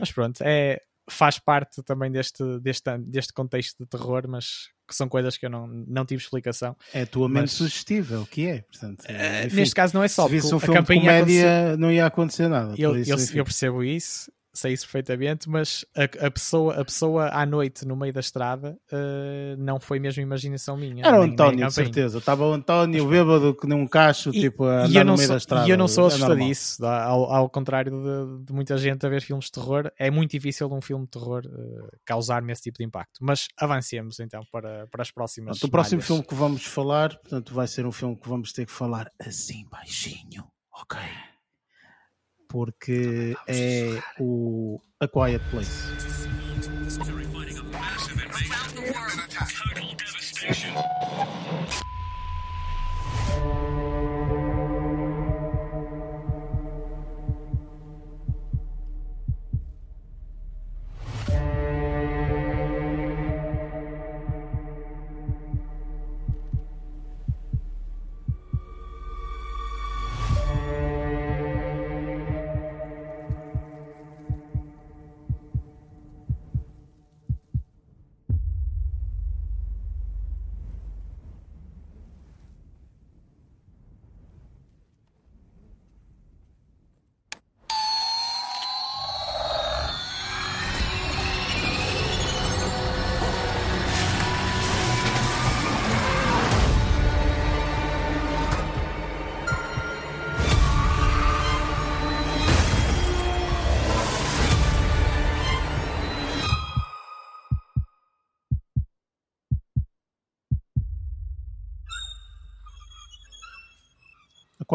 [0.00, 5.08] Mas pronto, é, faz parte também deste, deste, deste contexto de terror, mas que são
[5.08, 6.76] coisas que eu não, não tive explicação.
[6.92, 8.62] é a tua mente Mas- sugestível, que é.
[8.62, 11.00] Portanto, Eh, enfim, neste caso não é só, se porque um a filme de campainha
[11.02, 12.74] comédia não ia acontecer nada.
[12.78, 13.38] Eu, isso, eu, enfim.
[13.38, 17.94] eu percebo isso, sei isso perfeitamente, mas a, a pessoa, a pessoa à noite no
[17.94, 21.04] meio da estrada eh, não foi mesmo imaginação minha.
[21.06, 21.70] Era o nem- António, campainha.
[21.70, 22.18] certeza.
[22.18, 25.34] Estava o António bêbado que num cacho, E- tipo, a andar eu, no meio sou,
[25.34, 25.68] da estrada.
[25.68, 29.20] e eu não sou É assustadiço, ao, ao contrário de, de muita gente a ver
[29.20, 32.84] filmes de terror, é muito difícil um filme de terror eh, causar-me esse tipo de
[32.84, 33.18] impacto.
[33.20, 35.50] Mas avancemos então para, para as próximas.
[35.58, 38.64] Portanto, o próximo filme que vamos falar, portanto, vai ser um filme que vamos ter
[38.66, 40.98] que falar assim baixinho, ok?
[42.48, 45.90] Porque é o A Quiet Place.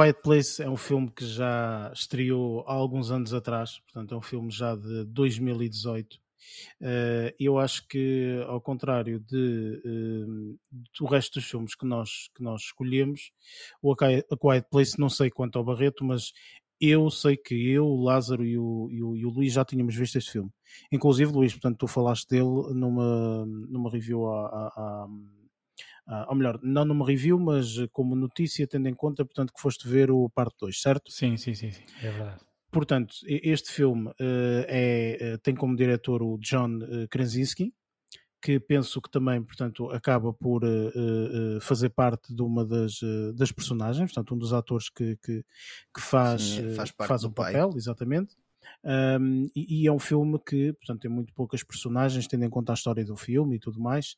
[0.01, 4.21] Quiet Place é um filme que já estreou há alguns anos atrás, portanto é um
[4.21, 6.19] filme já de 2018.
[6.81, 10.55] Eh, eu acho que, ao contrário de, eh,
[10.99, 13.31] do resto dos filmes que nós, que nós escolhemos,
[13.79, 16.31] o A Qui- A Quiet Place, não sei quanto ao Barreto, mas
[16.79, 19.95] eu sei que eu, o Lázaro e o, e o, e o Luís já tínhamos
[19.95, 20.49] visto este filme.
[20.91, 25.07] Inclusive, Luís, portanto, tu falaste dele numa, numa review há,
[26.07, 29.87] ah, ou melhor, não numa review, mas como notícia, tendo em conta, portanto, que foste
[29.87, 31.11] ver o parte 2, certo?
[31.11, 32.43] Sim, sim, sim, sim, é verdade.
[32.71, 37.73] Portanto, este filme eh, é, eh, tem como diretor o John Krasinski,
[38.41, 43.33] que penso que também, portanto, acaba por eh, eh, fazer parte de uma das, eh,
[43.35, 45.45] das personagens, portanto, um dos atores que, que,
[45.93, 47.53] que faz, Sim, faz faz o pai.
[47.53, 48.35] papel, exatamente.
[48.83, 52.73] Um, e, e é um filme que, portanto, tem muito poucas personagens, tendo em conta
[52.73, 54.15] a história do filme e tudo mais.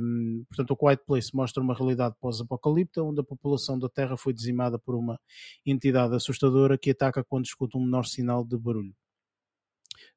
[0.00, 4.32] Um, portanto, o Quiet Place mostra uma realidade pós-apocalipse, onde a população da Terra foi
[4.32, 5.18] dizimada por uma
[5.64, 8.94] entidade assustadora que ataca quando escuta um menor sinal de barulho.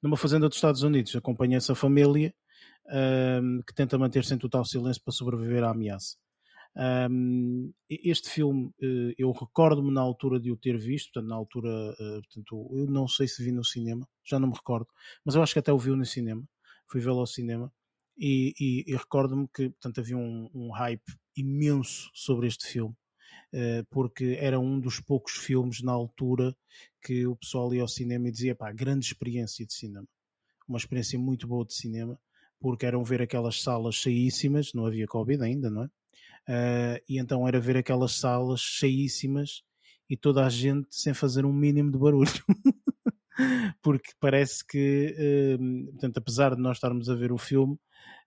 [0.02, 2.34] Numa fazenda dos Estados Unidos, acompanha-se a família
[3.42, 6.18] um, que tenta manter-se em total silêncio para sobreviver à ameaça.
[6.80, 11.70] Um, este filme eh, eu recordo-me na altura de o ter visto, portanto, na altura,
[12.00, 14.88] eh, portanto, eu não sei se vi no cinema, já não me recordo,
[15.26, 16.44] mas eu acho que até o vi no cinema,
[16.88, 17.74] fui vê-lo ao cinema
[18.18, 21.04] e, e- e recordo-me que portanto, havia um, um hype
[21.36, 22.96] imenso sobre este filme,
[23.54, 26.56] eh, porque era um dos poucos filmes na altura
[27.04, 30.08] que o pessoal ia ao cinema e dizia, pá, grande experiência de cinema,
[30.68, 32.20] uma experiência muito boa de cinema,
[32.60, 35.90] porque eram ver aquelas salas cheíssimas, não havia Covid ainda, não é?
[36.48, 39.64] Uh, e então era ver aquelas salas cheíssimas
[40.10, 42.32] e toda a gente sem fazer um mínimo de barulho.
[43.84, 45.16] Porque parece que,
[45.60, 47.78] uh, portanto, apesar de nós estarmos a ver o filme,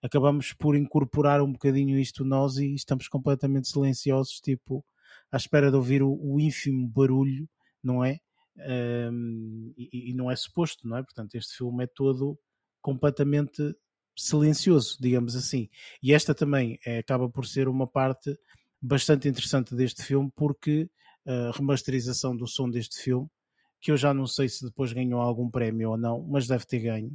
[0.01, 4.85] acabamos por incorporar um bocadinho isto nós e estamos completamente silenciosos, tipo,
[5.31, 7.47] à espera de ouvir o, o ínfimo barulho,
[7.83, 8.19] não é?
[8.57, 11.03] Um, e, e, não é suposto, não é?
[11.03, 12.37] Portanto, este filme é todo
[12.81, 13.75] completamente
[14.23, 15.69] silencioso, digamos assim.
[16.01, 18.37] E esta também é, acaba por ser uma parte
[18.81, 20.89] bastante interessante deste filme, porque
[21.25, 23.27] a remasterização do som deste filme,
[23.79, 26.79] que eu já não sei se depois ganhou algum prémio ou não, mas deve ter
[26.79, 27.11] ganho,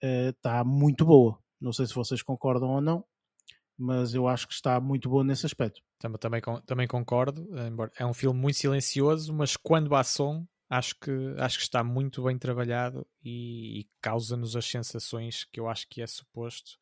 [0.00, 1.38] está muito boa.
[1.60, 3.04] Não sei se vocês concordam ou não,
[3.76, 5.80] mas eu acho que está muito boa nesse aspecto.
[5.98, 7.48] Também, também, concordo.
[7.96, 12.22] É um filme muito silencioso, mas quando há som, acho que, acho que está muito
[12.22, 16.78] bem trabalhado e, e causa-nos as sensações que eu acho que é suposto.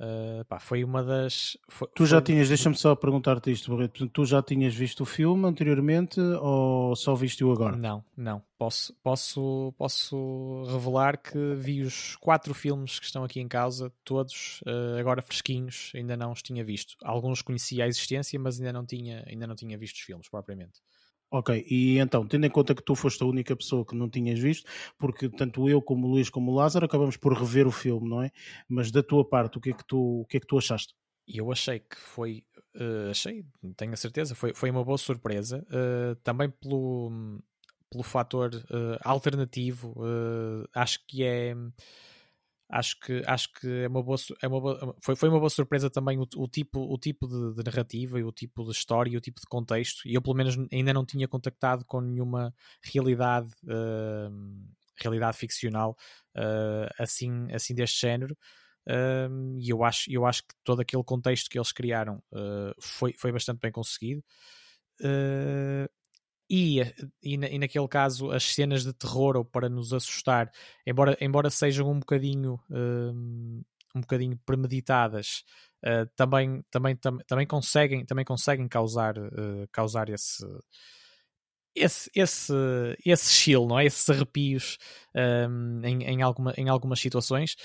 [0.00, 1.56] Uh, pá, foi uma das.
[1.68, 2.24] Foi, tu já foi...
[2.24, 4.08] tinhas, deixa-me só perguntar-te isto, Barreto.
[4.08, 7.76] Tu já tinhas visto o filme anteriormente ou só viste-o agora?
[7.76, 8.42] Não, não.
[8.58, 14.60] Posso, posso, posso revelar que vi os quatro filmes que estão aqui em causa, todos
[14.66, 16.96] uh, agora fresquinhos, ainda não os tinha visto.
[17.04, 20.80] Alguns conhecia a existência, mas ainda não tinha, ainda não tinha visto os filmes propriamente.
[21.34, 24.38] Ok, e então, tendo em conta que tu foste a única pessoa que não tinhas
[24.38, 28.06] visto, porque tanto eu como o Luís como o Lázaro acabamos por rever o filme,
[28.06, 28.30] não é?
[28.68, 30.94] Mas da tua parte, o que é que tu, o que é que tu achaste?
[31.26, 32.44] Eu achei que foi,
[32.76, 33.46] uh, achei,
[33.78, 37.10] tenho a certeza, foi, foi uma boa surpresa, uh, também pelo,
[37.90, 39.94] pelo fator uh, alternativo,
[40.74, 41.56] acho que é
[42.72, 45.90] acho que acho que é uma boa, é uma boa foi, foi uma boa surpresa
[45.90, 49.16] também o, o tipo o tipo de, de, narrativa e o tipo de história e
[49.16, 50.08] o tipo de contexto.
[50.08, 54.66] E eu pelo menos ainda não tinha contactado com nenhuma realidade uh,
[54.96, 55.96] realidade ficcional
[56.36, 58.36] uh, assim assim deste género.
[58.88, 62.22] Uh, e eu acho eu acho que todo aquele contexto que eles criaram
[62.80, 64.24] foi foi bastante bem conseguido
[66.54, 66.82] e,
[67.22, 70.52] e, na, e, naquele caso as cenas de terror ou para nos assustar,
[70.86, 73.62] embora, embora sejam um bocadinho um,
[73.94, 75.44] um bocadinho premeditadas,
[75.82, 80.44] uh, também, também, tam, também conseguem, também conseguem causar, uh, causar esse,
[81.74, 82.52] esse, esse,
[83.02, 83.86] esse chill, não é?
[83.86, 84.76] esses arrepios
[85.48, 87.56] um, em, em, alguma, em algumas situações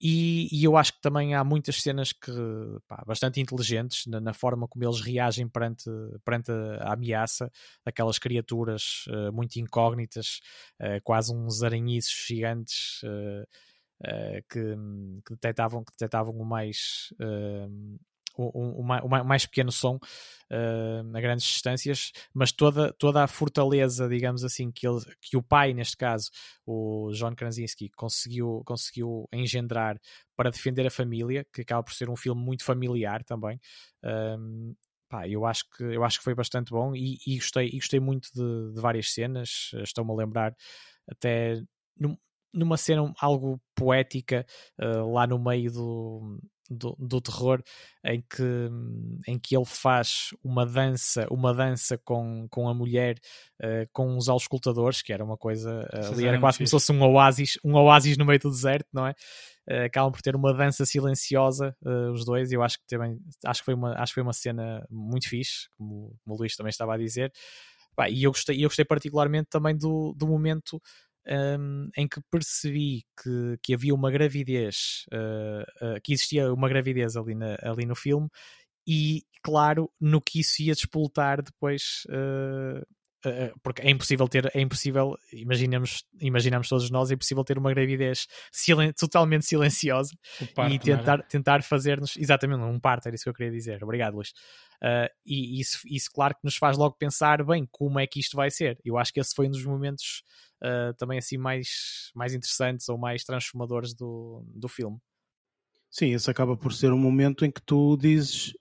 [0.00, 2.32] e, e, eu acho que também há muitas cenas que
[2.88, 5.90] pá, bastante inteligentes na, na, forma como eles reagem perante,
[6.24, 7.50] perante a, ameaça,
[7.84, 10.40] aquelas criaturas uh, muito incógnitas,
[10.80, 13.46] uh, quase uns aranhiços gigantes uh,
[14.48, 14.76] que,
[15.26, 17.12] que, detectavam, que detectavam o mais
[18.48, 18.82] o,
[19.24, 24.86] mais pequeno som uh, a grandes distâncias, mas toda, toda a fortaleza, digamos assim, que,
[24.86, 26.30] ele, que o pai, neste caso,
[26.66, 29.98] o John Krasinski, conseguiu, conseguiu engendrar
[30.36, 33.60] para defender a família, que acaba por ser um filme muito familiar também.
[34.04, 34.74] Um,
[35.08, 38.00] pá, eu acho que eu acho que foi bastante bom e, e gostei e gostei
[38.00, 40.56] muito de, de várias cenas estou-me a lembrar
[41.08, 41.60] até
[41.98, 42.16] num,
[42.52, 44.46] numa cena algo poética
[44.80, 46.40] uh, lá no meio do,
[46.70, 47.60] do, do, terror
[48.04, 48.70] em que,
[49.26, 53.16] em que ele faz uma dança uma dança com, com a mulher
[53.60, 56.92] uh, com os auscultadores que era uma coisa uh, ali era quase como se fosse
[56.92, 59.14] um oásis um oásis no meio do deserto não é?
[59.68, 61.76] Uh, acabam por ter uma dança silenciosa
[62.12, 64.32] os dois e eu acho que também acho que foi uma acho que foi uma
[64.32, 67.32] cena muito fixe como, como o Luís também estava a dizer.
[67.96, 70.80] Bah, e eu gostei, eu gostei particularmente também do, do momento
[71.30, 77.16] um, em que percebi que, que havia uma gravidez, uh, uh, que existia uma gravidez
[77.16, 78.28] ali, na, ali no filme,
[78.86, 82.02] e claro, no que isso ia despoltar depois.
[82.08, 82.84] Uh,
[83.62, 88.26] porque é impossível ter, é impossível, imaginamos, imaginamos todos nós, é impossível ter uma gravidez
[88.50, 90.14] silen totalmente silenciosa
[90.54, 93.82] parto, e tentar, tentar fazer-nos, exatamente, um parto, era isso que eu queria dizer.
[93.82, 94.30] Obrigado, Luís.
[94.82, 98.36] Uh, e isso, isso, claro, que nos faz logo pensar, bem, como é que isto
[98.36, 98.78] vai ser?
[98.84, 100.22] Eu acho que esse foi um dos momentos
[100.62, 104.98] uh, também assim mais, mais interessantes ou mais transformadores do, do filme.
[105.90, 108.54] Sim, esse acaba por ser um momento em que tu dizes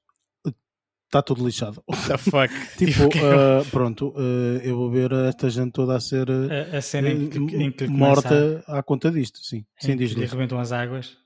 [1.10, 1.84] está tudo lixado.
[1.88, 2.54] What the fuck?
[2.78, 7.10] tipo, uh, pronto, uh, eu vou ver esta gente toda a ser a, a cena
[7.10, 8.80] em que, em que morta a...
[8.80, 9.66] à conta disto, sim.
[9.80, 11.18] sim diz que arrebentam as águas.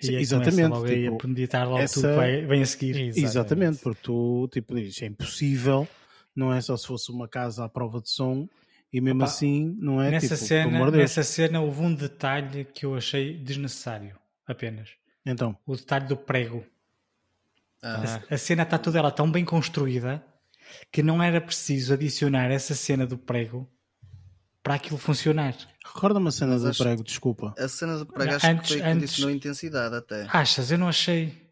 [0.00, 0.68] Sim, e exatamente.
[0.68, 2.00] Logo tipo, a premeditar logo essa...
[2.00, 2.96] tudo que vem a seguir.
[2.96, 3.24] Exatamente.
[3.24, 5.88] exatamente, porque tu tipo, dizes, é impossível,
[6.34, 8.48] não é só se fosse uma casa à prova de som
[8.92, 10.10] e mesmo Opa, assim, não é?
[10.10, 14.16] Nessa, tipo, cena, nessa cena houve um detalhe que eu achei desnecessário,
[14.46, 14.90] apenas.
[15.24, 15.56] Então?
[15.66, 16.64] O detalhe do prego.
[17.86, 18.20] Ah.
[18.30, 20.24] A, a, cena está toda ela tão bem construída
[20.90, 23.70] que não era preciso adicionar essa cena do prego
[24.62, 25.54] para aquilo funcionar.
[25.84, 27.54] Recorda-me a cena Mas do acho, prego, desculpa.
[27.56, 30.26] A cena do prego acho antes, que foi que antes, condicionou intensidade até.
[30.28, 30.72] Achas?
[30.72, 31.45] Eu não achei.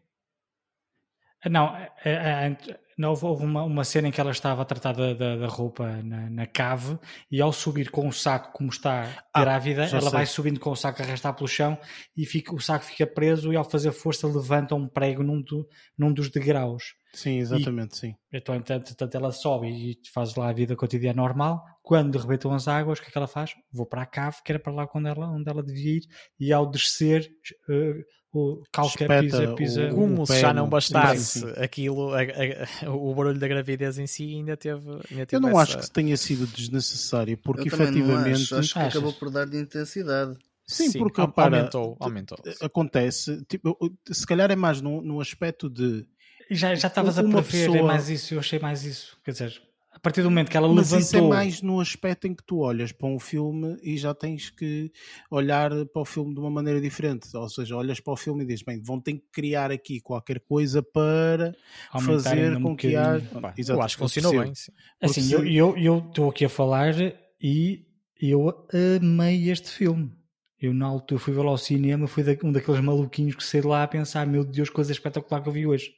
[1.49, 4.93] Não, é- é- é- não houve uma, uma cena em que ela estava a tratar
[4.93, 6.97] da, da- da roupa na, na cave
[7.29, 10.09] e ao subir com o saco, como está Ah, grávida, ela sei.
[10.11, 11.77] vai subindo com o saco a arrastar pelo chão
[12.15, 15.67] e fica, o saco fica preso e ao fazer força levanta um prego num, do-
[15.97, 16.93] num dos degraus.
[17.13, 18.15] Sim, exatamente, sim.
[18.31, 21.63] Então, entretanto, ela sobe e faz lá a vida cotidiana normal.
[21.81, 23.53] Quando rebentam as águas, o que é que ela faz?
[23.71, 26.03] Vou para a cave, que era para lá onde ela, onde ela devia ir,
[26.39, 27.29] e ao descer,
[27.69, 28.03] eh,
[28.39, 29.87] o Espeta pisa, pisa.
[29.91, 31.53] o- Como o se pé já não bastasse sim, sim.
[31.57, 34.89] aquilo, a- a- o barulho da gravidez em si ainda teve.
[35.11, 38.41] Ainda teve Eu não essa- acho que tenha sido desnecessário, porque Eu efetivamente.
[38.43, 38.95] acho, acho que Achas?
[38.95, 40.37] acabou por dar de intensidade.
[40.67, 42.37] Sim, porque au- repara, aumentou, aumentou.
[42.61, 43.77] acontece, tipo,
[44.11, 46.05] se calhar é mais no, no aspecto de
[46.49, 49.17] E já já estavas a Uma prever é pessoa- mais isso, eu achei mais isso.
[49.23, 49.61] Quer dizer,
[49.95, 51.29] a partir do momento que ela Mas isso é levantou.
[51.29, 54.91] mais no aspecto em que tu olhas para um filme e já tens que
[55.31, 57.29] olhar para o filme de uma maneira diferente.
[57.35, 60.41] Ou seja, olhas para o filme e dizes, bem, vão ter que criar aqui qualquer
[60.41, 61.55] coisa para
[61.91, 63.25] Aumentar fazer um com que haja.
[63.69, 64.53] eu acho que funcionou bem.
[64.53, 64.71] sim.
[65.01, 66.93] Assim, eu eu- eu estou aqui a falar
[67.41, 67.85] e
[68.21, 68.67] eu
[69.01, 70.11] amei este filme.
[70.61, 73.83] Eu na altura fui vê-lo ao cinema, fui um daqueles maluquinhos que saí de lá
[73.83, 75.93] a pensar, meu Deus, coisa espetacular que eu vi hoje.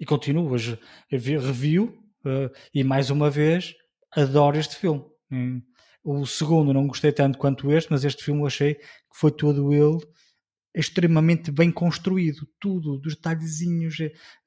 [0.00, 0.78] E continuo hoje.
[1.10, 1.94] Eu vi, review
[2.24, 3.74] eh, e mais uma vez
[4.12, 5.04] adoro este filme.
[5.30, 5.62] Hum.
[6.04, 8.82] O segundo não gostei tanto quanto este, mas este filme eu achei que
[9.14, 9.98] foi todo ele
[10.74, 12.46] extremamente bem construído.
[12.60, 13.96] Tudo, dos detalhezinhos,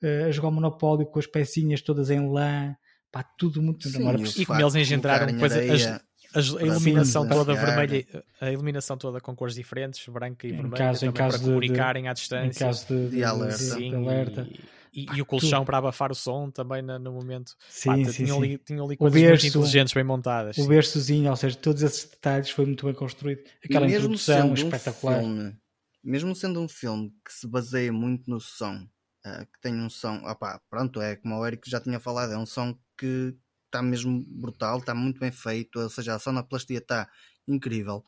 [0.01, 2.75] eh, a jogar o monopólio com as pecinhas todas em lã,
[3.11, 7.53] pá, tudo muito Sim, e E como eles de engendraram depois as- a iluminação toda
[7.53, 7.75] passear.
[7.75, 8.05] vermelha,
[8.39, 11.43] a iluminação toda com cores diferentes, branca e Em vermelha, caso- em também para de-
[11.43, 12.65] de- comunicarem à em distância.
[12.67, 13.57] caso de, De alerta.
[13.57, 14.47] de Sim, alerta.
[14.49, 14.59] E,
[14.93, 17.55] e- e o colchão para abafar o som também na- no momento.
[17.69, 18.45] Sim, Pá, sim, tinham, sim.
[18.45, 20.57] ali, tinham ali coisas muito berço- inteligentes bem montadas.
[20.57, 23.41] O berçozinho, ou seja, todos esses detalhes foi muito bem construído.
[23.63, 25.17] Aquela mesmo introdução sendo espetacular.
[25.19, 25.57] Um filme,
[26.03, 28.87] mesmo sendo um filme que se baseia muito no som,
[29.25, 32.37] eh, que tem um som, opá, pronto, é como o Eric já tinha falado, é
[32.37, 33.35] um som que
[33.67, 37.07] está mesmo brutal, está muito bem feito, ou seja, a sonoplastia está
[37.47, 38.03] incrível.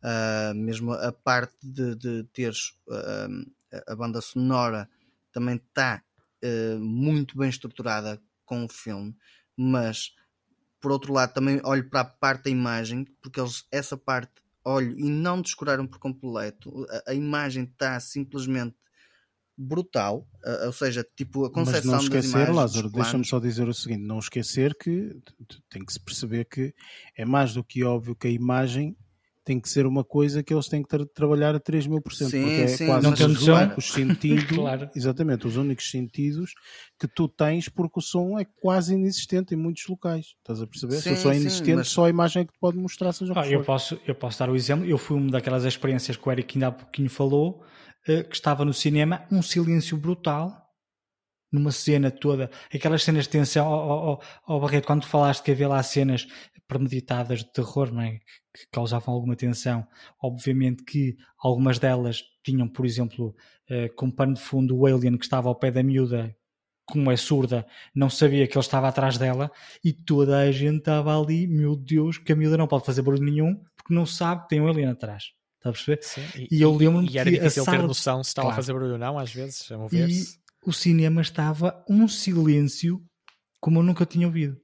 [0.00, 3.26] Ah, mesmo a parte de, de teres ah,
[3.88, 4.88] a banda sonora
[5.32, 6.04] também está
[6.42, 9.14] ah, muito bem estruturada com o filme,
[9.56, 10.12] mas
[10.80, 14.32] por outro lado também olho para a parte da imagem, porque eles essa parte
[14.64, 16.86] olho e não descuraram por completo.
[16.90, 18.76] A, a imagem está simplesmente
[19.56, 23.68] brutal, ah, ou seja, tipo a Mas concepção não das esquecer, Lázaro, deixa-me só dizer
[23.68, 25.16] o seguinte: não esquecer que
[25.68, 26.74] tem que se perceber que
[27.16, 28.96] é mais do que óbvio que a imagem
[29.48, 32.12] tem que ser uma coisa que eles têm que tra- trabalhar a 3 mil por
[32.12, 33.74] cento, Sim, porque é sim, quase Não os, tem noção.
[33.78, 34.90] os sentidos, Claro.
[34.94, 36.52] exatamente, os únicos sentidos
[37.00, 40.34] que tu tens, porque o som é quase inexistente em muitos locais.
[40.36, 40.96] Estás a perceber?
[41.00, 42.76] Se o Sim, som é sim, inexistente, mas- só a imagem é que te pode
[42.76, 44.84] mostrar, seja o Ah, eu, posso, eu posso dar o exemplo.
[44.84, 47.64] Eu fui uma daquelas experiências que o Eric ainda há pouquinho falou,
[48.06, 50.67] eh, que estava no cinema, um silêncio brutal,
[51.50, 55.50] numa cena toda, aquelas cenas de tensão, ó oh, oh, Barreto, quando tu falaste que
[55.50, 56.26] havia lá cenas
[56.66, 58.18] premeditadas de terror, não é?
[58.54, 59.86] que causavam alguma tensão,
[60.22, 63.34] obviamente que algumas delas tinham, por exemplo,
[63.68, 66.34] eh, como pano de fundo o alien que estava ao pé da miúda,
[66.84, 69.50] como é surda, não sabia que ele estava atrás dela
[69.84, 73.24] e toda a gente estava ali, meu Deus, que a miúda não pode fazer barulho
[73.24, 75.32] nenhum porque não sabe que tem um alien atrás.
[75.58, 75.98] Está a perceber?
[76.02, 78.54] Sim, E eu lembro-me e era que difícil ter noção se estava Claro.
[78.54, 80.38] a fazer barulho ou não, às vezes, a E mover-se.
[80.68, 83.00] O cinema estava um silêncio
[83.60, 84.56] como eu nunca tinha ouvido.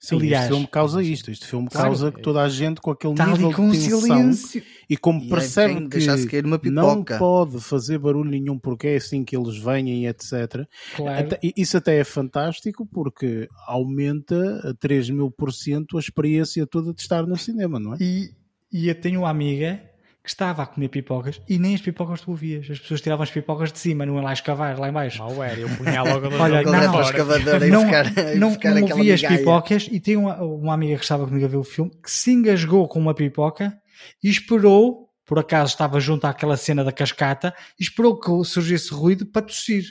[0.00, 1.28] Sim, Aliás, este filme causa isto.
[1.30, 1.88] Este filme Claro.
[1.88, 4.62] causa que toda a gente com aquele nível com de tensão silêncio.
[4.88, 5.88] e como E é percebe
[6.28, 10.64] que uma não pode fazer barulho nenhum porque é assim que eles vêm, etc.
[10.94, 11.18] Claro.
[11.26, 16.94] Até- isso até é fantástico porque aumenta a 3 mil por cento a experiência toda
[16.94, 17.98] de estar no cinema, não é?
[18.00, 18.30] E,
[18.72, 19.82] e eu tenho uma amiga
[20.28, 22.70] que estava a comer pipocas e nem as pipocas tu ouvias.
[22.70, 25.20] As pessoas tiravam as pipocas de cima, não é lá escavar, lá em baixo.
[25.20, 27.00] Mal era, eu punha logo a Olha, não, não.
[27.00, 28.04] escavadora não, buscar,
[28.36, 31.46] não, buscar não aquela ouvi as pipocas e tem uma, uma amiga que estava comigo
[31.46, 33.74] a ver o filme que se engasgou com uma pipoca
[34.22, 39.24] e esperou, por acaso estava junto àquela cena da cascata, e esperou que surgisse ruído
[39.24, 39.84] para tossir.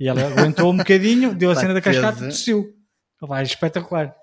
[0.00, 2.72] E ela aguentou um bocadinho, deu a cena da cascata e tossiu.
[3.20, 4.14] Vai, espetacular.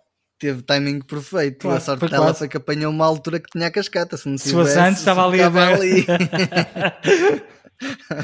[0.41, 1.59] Teve timing perfeito.
[1.59, 2.39] Claro, a sorte dela quase.
[2.39, 4.17] foi que apanhou uma altura que tinha a cascata.
[4.17, 7.43] Se não Se fosse tivesse, antes, estava ali a ficava ver.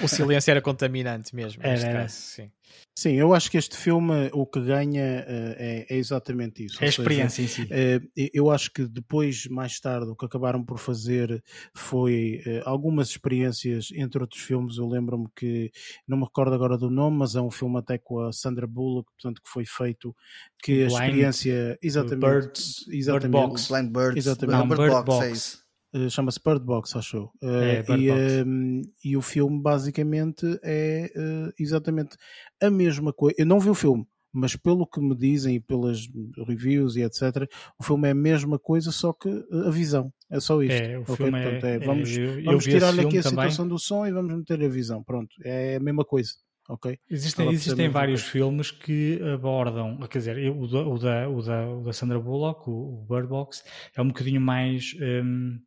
[0.03, 2.01] O silêncio era contaminante mesmo, Era, era.
[2.01, 2.51] caso, sim.
[2.97, 6.84] Sim, eu acho que este filme o que ganha eh, é, é exatamente isso.
[6.84, 7.68] É a experiência em si.
[7.70, 8.01] Eh,
[8.34, 11.43] eu acho que depois, mais tarde, o que acabaram por fazer
[11.76, 14.78] foi eh, algumas experiências entre outros filmes.
[14.78, 15.72] Eu lembro-me que,
[16.08, 19.10] não me recordo agora do nome, mas é um filme até com a Sandra Bullock,
[19.12, 20.16] portanto, que foi feito,
[20.64, 23.68] que a Blind experiência, exatamente, Birds, exatamente, Bird Box.
[23.68, 24.18] Blind Birds.
[24.18, 24.58] Exatamente.
[24.58, 25.26] Não, Bird Box.
[25.26, 25.66] é isso.
[26.05, 27.31] Eh, chama-se Bird Box, acho eu.
[27.41, 28.21] É, Eh, Bird e, Box.
[28.33, 32.15] ehm, e o filme basicamente é eh, exatamente
[32.61, 33.35] a mesma coisa.
[33.39, 36.07] Eu não vi o filme, mas pelo que me dizem e pelas
[36.47, 37.47] reviews e etc.,
[37.79, 40.11] o filme é a mesma coisa, só que eh, a visão.
[40.29, 40.81] É só isto.
[40.81, 41.15] É, o ok?
[41.15, 43.29] filme é- Portanto, é, é- vamos eu- eu vamos esse tirar-lhe aqui a também.
[43.49, 45.03] situação do som e vamos meter a visão.
[45.03, 46.31] Pronto, é a mesma coisa.
[46.69, 46.99] Ok?
[47.09, 48.31] Existem, existem vários coisa.
[48.33, 52.19] filmes que abordam, quer dizer, eu- o da, o da, o da, o da Sandra
[52.19, 53.63] Bullock, o, o Bird Box,
[53.95, 54.93] é um bocadinho mais
[55.23, 55.57] hum,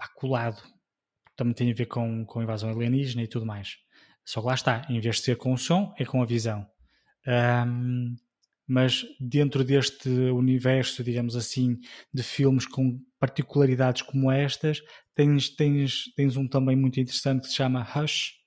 [0.00, 0.62] pá, colado.
[1.36, 3.76] Também tem a ver com, com invasão alienígena e tudo mais.
[4.24, 6.66] Só que lá está, em vez de ser com o som, é com a visão.
[7.66, 8.16] Hum,
[8.66, 11.78] mas dentro deste universo, digamos assim,
[12.14, 14.80] de filmes com particularidades como estas,
[15.14, 18.40] tens, tens, tens um também muito interessante que se chama Hush,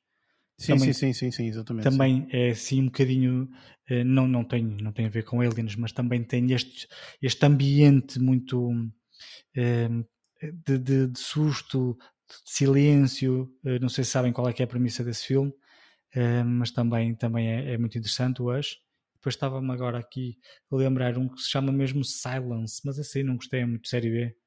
[0.55, 1.89] Sim, Também- sim, sim, sim, sim, exatamente.
[1.89, 3.49] também é assim um bocadinho
[3.89, 6.87] eh, não, não, tem, não tem a ver com aliens, mas também tem este,
[7.21, 8.71] este ambiente muito
[9.57, 9.89] eh,
[10.51, 13.53] de, de- de susto, de silêncio.
[13.65, 15.53] Eh, Não sei se sabem qual é que é a premissa desse filme,
[16.13, 18.79] eh, mas também, também é, é muito interessante Us.
[19.15, 20.37] Depois estava-me agora aqui
[20.71, 24.09] a lembrar um que se chama mesmo Silence, mas assim não gostei, é muito série
[24.11, 24.37] B.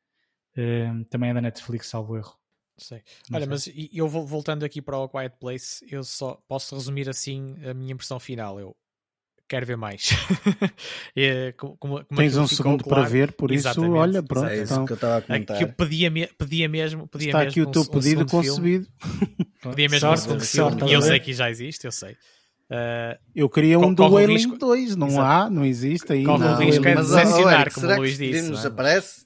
[0.56, 2.38] Eh, também é da Netflix, salvo erro.
[2.78, 3.02] Sei.
[3.30, 3.48] Não Olha, sei.
[3.48, 7.72] mas eu vou voltando aqui para o Quiet Place, eu só posso resumir assim a
[7.72, 8.60] minha impressão final.
[8.60, 8.76] Eu
[9.48, 10.10] quero ver mais.
[11.16, 13.10] É, como- como- Tens um segundo para claro.
[13.10, 14.46] ver, por isso, Exatamente, olha, pronto.
[14.48, 15.56] É isso então, que eu estava a É comentar.
[15.58, 17.06] que eu pedia, pedia mesmo.
[17.08, 18.30] Pedia está mesmo aqui o um teu um pedido filme.
[18.30, 18.86] concebido.
[19.62, 22.16] Pedia mesmo Sorte, um sorte, e eu sei que já existe, eu sei.
[22.70, 25.22] Ah, Eu queria um do Wailing risco- 2, não Exato.
[25.22, 26.30] há, não existe ainda.
[26.30, 28.66] Corre o risco é decepcionar, como o Luís disse, não é?
[28.66, 29.25] aparece?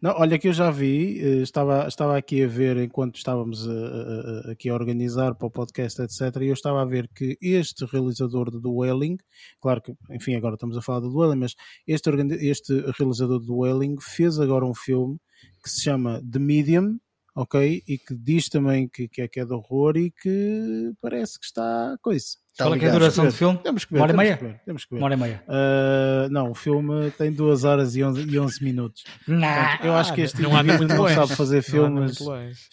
[0.00, 3.72] Não, olha que eu já vi, eh, estava, estava aqui a ver enquanto estávamos a-
[3.72, 6.20] a- a- aqui a organizar para o podcast, etc.
[6.42, 9.16] E eu estava a ver que este realizador do Dueling,
[9.60, 11.54] claro que, enfim, agora estamos a falar do Dueling, mas
[11.86, 12.10] este,
[12.46, 15.18] este realizador do Dueling fez agora um filme
[15.64, 16.98] que se chama The Medium,
[17.34, 17.82] ok?
[17.88, 21.46] E que diz também que, que, é, que é de horror e que parece que
[21.46, 22.36] está coisa.
[22.58, 23.56] Tá Qual é que é a duração do filme?
[23.58, 24.00] Temos que ver.
[24.00, 24.36] Uma hora e temos meia?
[24.36, 24.96] que ver, temos que ver.
[24.98, 25.44] Uma hora e meia.
[25.46, 29.04] Uh, não, o filme tem 2 horas e 11, e 11 minutos.
[29.24, 31.14] Portanto, eu acho que este não indivíduo não longe.
[31.14, 32.18] sabe fazer Não filmes.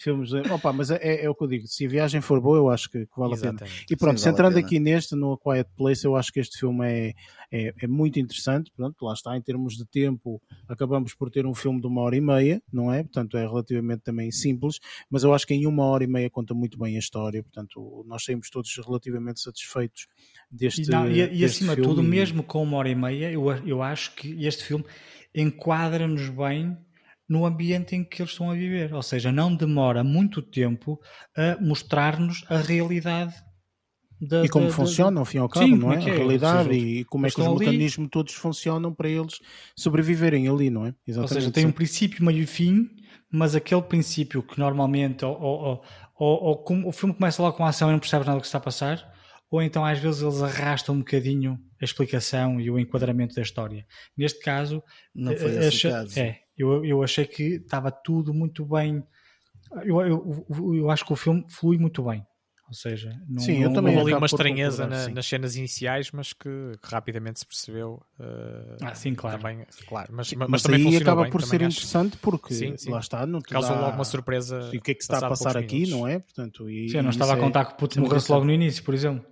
[0.00, 1.68] filmes opa, mas é, é o que eu digo.
[1.68, 3.50] Se a viagem for boa, eu acho que, que vale a pena.
[3.50, 3.86] Exatamente.
[3.88, 4.66] E pronto, Sim, vale centrando pena.
[4.66, 7.12] aqui neste, no A Quiet Place, eu acho que este filme é,
[7.52, 8.72] é, é muito interessante.
[8.76, 12.16] Pronto, lá está, em termos de tempo, acabamos por ter um filme de uma hora
[12.16, 13.04] e meia, não é?
[13.04, 16.54] Portanto, é relativamente também simples, mas eu acho que em uma hora e meia conta
[16.54, 17.40] muito bem a história.
[17.40, 19.75] Portanto, nós saímos todos relativamente satisfeitos
[20.50, 20.82] deste.
[20.82, 23.30] E, não, e, e deste acima de filme tudo, mesmo com uma hora e meia,
[23.30, 24.84] eu, eu acho que este filme
[25.34, 26.76] enquadra-nos bem
[27.28, 28.94] no ambiente em que eles estão a viver.
[28.94, 31.00] Ou seja, não demora muito tempo
[31.36, 33.34] a mostrar-nos a realidade
[34.20, 35.96] da, E como da- da- funciona, ao fim e ao cabo, Sim, não é?
[35.96, 36.02] é é?
[36.02, 39.40] A Ou realidade seja, e como é que os ali- mecanismos todos funcionam para eles
[39.76, 40.88] sobreviverem ali, não é?
[40.88, 41.34] Ou Exatamente.
[41.34, 42.88] seja, tem um princípio, meio e fim,
[43.30, 45.82] mas aquele princípio que normalmente ou, ou, ou,
[46.18, 48.40] ou- ou como o filme começa logo com a ação e não percebes nada do
[48.40, 49.14] que está a passar,
[49.50, 53.86] ou então às vezes eles arrastam um bocadinho a explicação e o enquadramento da história.
[54.16, 54.82] Neste caso,
[55.14, 56.18] Não foi eh, esse achei- caso.
[56.18, 59.02] É, eu, eu achei que estava tudo muito bem.
[59.84, 62.24] Eu, eu, eu, eu acho que o filme flui muito bem.
[62.68, 66.10] Ou seja, não, Sim, eu não- também Houve ali uma estranheza na- nas cenas iniciais,
[66.10, 66.48] mas que,
[66.82, 68.02] que rapidamente se percebeu.
[68.18, 69.38] eh, Ah, sim, claro.
[69.38, 71.78] Também, claro mas, mas, mas também aí acaba bem, por ser acho.
[71.78, 72.90] interessante porque Sim, sim.
[72.90, 74.70] lá está, não te Causou dá- logo uma surpresa.
[74.72, 75.90] E o que é que se está a passar aqui, minutos.
[76.00, 76.18] não é?
[76.18, 78.44] Portanto, e, Sim, eu não estava a é- contar que o puto é morresse logo
[78.44, 79.24] no início, por exemplo.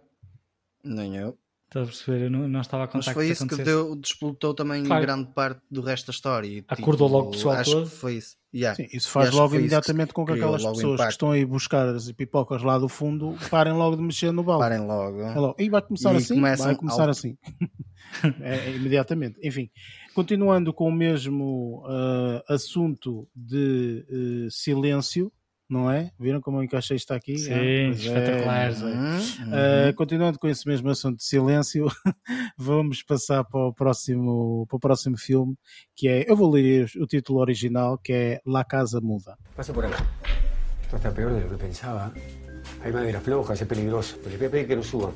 [0.85, 1.39] Nem eu.
[1.67, 2.25] Estás a perceber?
[2.27, 5.03] Eu não, não estava a contar Mas foi que isso que deu, despolutou também Claro.
[5.03, 6.47] grande parte do resto da história.
[6.47, 7.91] E, Acordou logo o pessoal acho todo.
[7.91, 8.37] que foi isso.
[8.55, 8.77] Yeah.
[8.77, 12.63] Sim, isso faz logo imediatamente com que aquelas pessoas que estão aí buscar as pipocas
[12.63, 14.63] lá do fundo parem logo de mexer no balde.
[14.63, 15.19] Parem logo.
[15.41, 15.57] Logo.
[15.59, 16.41] E vai começar E assim?
[16.41, 17.11] vai começar alto.
[17.11, 17.37] assim.
[18.41, 19.41] É, é, imediatamente.
[19.43, 19.69] Enfim,
[20.15, 25.33] continuando com o mesmo ah, assunto de eh, silêncio,
[25.69, 26.11] não é?
[26.19, 27.39] Viram como eu encaixei isto aqui?
[27.39, 28.69] Sim, Ah, é, espetacular.
[28.69, 28.85] pois é.
[28.87, 29.15] Uhum,
[29.91, 31.87] Uh, continuando com esse mesmo assunto de silêncio,
[32.59, 35.55] vamos passar para o próximo, para o próximo filme,
[35.97, 39.37] que é, eu vou ler o título original, que é La Casa Muda.
[39.57, 40.05] Pase por acá.
[40.83, 42.13] Esto está peor de lo que pensaba.
[42.83, 44.17] Hay madera floja, es peligroso.
[44.19, 45.13] Pero les voy a pedir que no suban.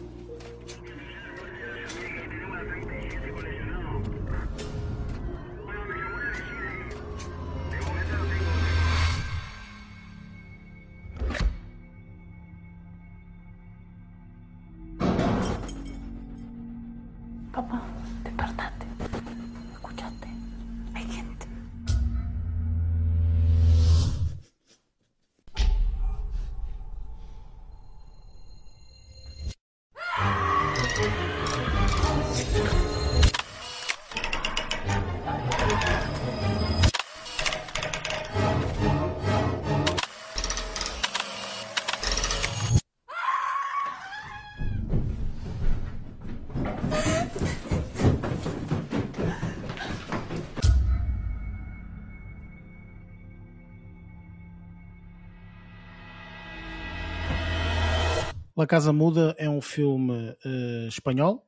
[58.59, 61.47] La Casa Muda é um filme uh, espanhol.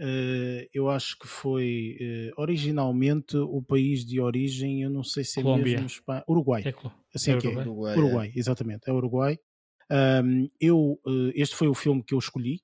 [0.00, 5.40] Uh, eu acho que foi uh, originalmente o país de origem, eu não sei se
[5.40, 5.64] é Colômbia.
[5.74, 6.62] mesmo Espanha, Uruguai.
[6.64, 7.36] É clo- Assim é é.
[7.38, 7.64] Uruguai.
[7.66, 9.38] Uruguai, Uruguai, exatamente, é Uruguai.
[9.90, 12.60] Um, eu, uh, este foi o filme que eu escolhi,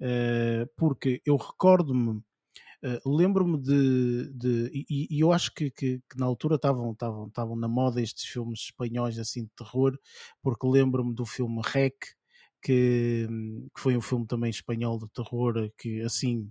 [0.00, 2.20] uh, porque eu recordo-me,
[2.84, 6.96] uh, lembro-me de, de- e, e eu acho que, que- que na altura estavam
[7.54, 9.98] na moda estes filmes espanhóis assim de terror,
[10.42, 11.94] porque lembro-me do filme Rec,
[12.66, 13.26] que,
[13.74, 16.50] que foi um filme também espanhol de terror, que assim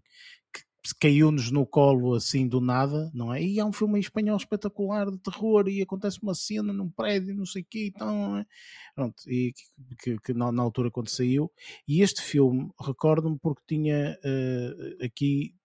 [0.83, 3.41] que caiu-nos no colo assim do nada, não é?
[3.41, 7.45] E é um filme espanhol espetacular de terror e acontece uma cena num prédio, não
[7.45, 8.45] sei o quê, então, é?
[8.93, 11.51] Pronto, e que, que- que na, na altura quando saiu.
[11.87, 15.55] E este filme, recordo-me porque tinha eh, aqui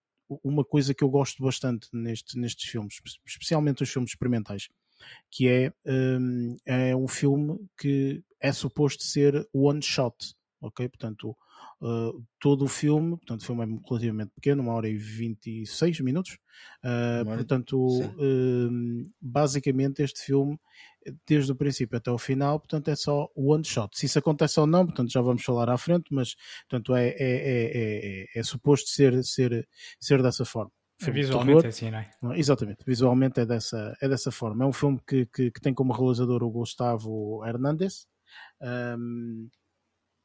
[0.43, 4.69] uma coisa que eu gosto bastante neste, nestes filmes, espe- especialmente os filmes experimentais,
[5.29, 10.87] que é, hum, é um filme que é suposto ser one shot, ok?
[10.89, 11.35] Portanto,
[11.81, 16.37] uh, todo o filme, portanto, o filme é relativamente pequeno, uma hora e 26 minutos,
[16.83, 17.77] uh, portanto,
[18.19, 20.57] hum, basicamente este filme,
[21.27, 23.97] desde o princípio até o final, portanto, é só one shot.
[23.97, 26.35] Se isso acontece ou não, portanto, já vamos falar à frente, mas,
[26.69, 29.67] portanto, é, é, é, é, é- é suposto ser, ser,
[29.99, 30.71] ser dessa forma.
[31.11, 32.39] Visualmente é assim, não é?
[32.39, 34.63] Exatamente, visualmente é dessa, é dessa forma.
[34.63, 38.05] É um filme que, que, que tem como realizador o Gustavo Hernández.
[38.61, 39.49] Um,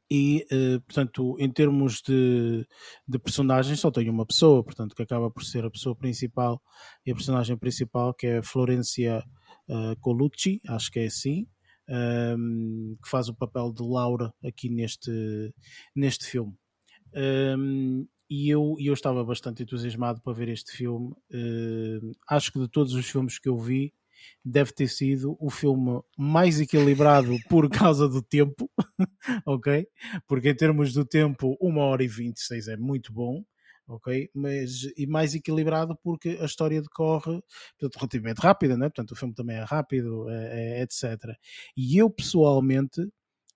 [0.09, 2.65] e, eh, portanto, em termos de,
[3.07, 6.61] de personagens, só tem uma pessoa, portanto, que acaba por ser a pessoa principal
[7.05, 9.23] e a personagem principal, que é Florencia
[9.69, 11.45] eh, Colucci, acho que é assim,
[11.89, 15.53] um, que faz o papel de Laura aqui neste,
[15.95, 16.53] neste filme.
[17.13, 21.13] Um, e eu, eu estava bastante entusiasmado para ver este filme.
[21.33, 23.93] Um, acho que de todos os filmes que eu vi,
[24.43, 28.69] deve ter sido o filme mais equilibrado por causa do tempo,
[29.45, 29.87] ok?
[30.27, 33.43] Porque em termos do tempo, uma hora e 26 é muito bom,
[33.87, 34.29] ok?
[34.33, 37.41] Mas, e mais equilibrado porque a história decorre
[37.79, 38.89] portanto, relativamente rápida, né?
[38.89, 41.35] Portanto, o filme também é rápido, é- é- etc.
[41.75, 43.07] E eu, pessoalmente,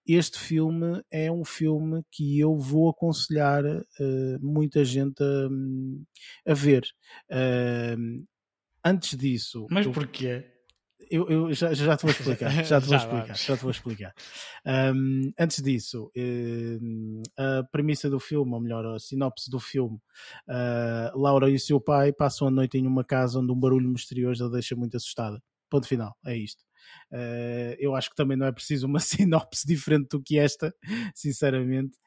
[0.08, 6.84] este filme é um filme que eu vou aconselhar eh, muita gente a, a ver.
[7.30, 8.26] Ahm,
[8.84, 10.46] antes disso, Mas eu- porquê?
[11.10, 12.50] eu, eu já, já te vou explicar.
[12.64, 13.26] Já te vou Já explicar.
[13.26, 13.42] vamos.
[13.46, 14.14] Já te vou explicar.
[14.66, 19.98] Um, antes disso, um, a premissa do filme, ou melhor, a sinopse do filme,
[20.48, 23.90] uh, Laura e o seu pai passam a noite em uma casa onde um barulho
[23.90, 25.42] misterioso a deixa muito assustada.
[25.70, 26.62] Ponto final, é isto.
[27.12, 30.74] Uh, eu acho que também não é preciso uma sinopse diferente do que esta,
[31.16, 31.98] sinceramente.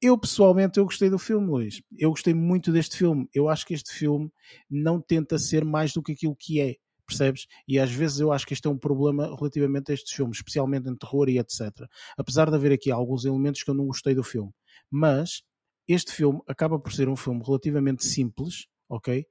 [0.00, 1.82] Eu pessoalmente eu gostei do filme, Luís.
[1.98, 3.28] Eu gostei muito deste filme.
[3.32, 4.30] Eu acho que este filme
[4.70, 6.76] não tenta ser mais do que aquilo que é,
[7.06, 7.46] percebes?
[7.66, 10.88] E às vezes eu acho que este é um problema relativamente a estes filmes, especialmente
[10.88, 11.70] em terror e etc.
[12.18, 14.52] Apesar de haver aqui alguns elementos que eu não gostei do filme,
[14.90, 15.42] mas
[15.88, 19.26] este filme acaba por ser um filme relativamente simples, ok?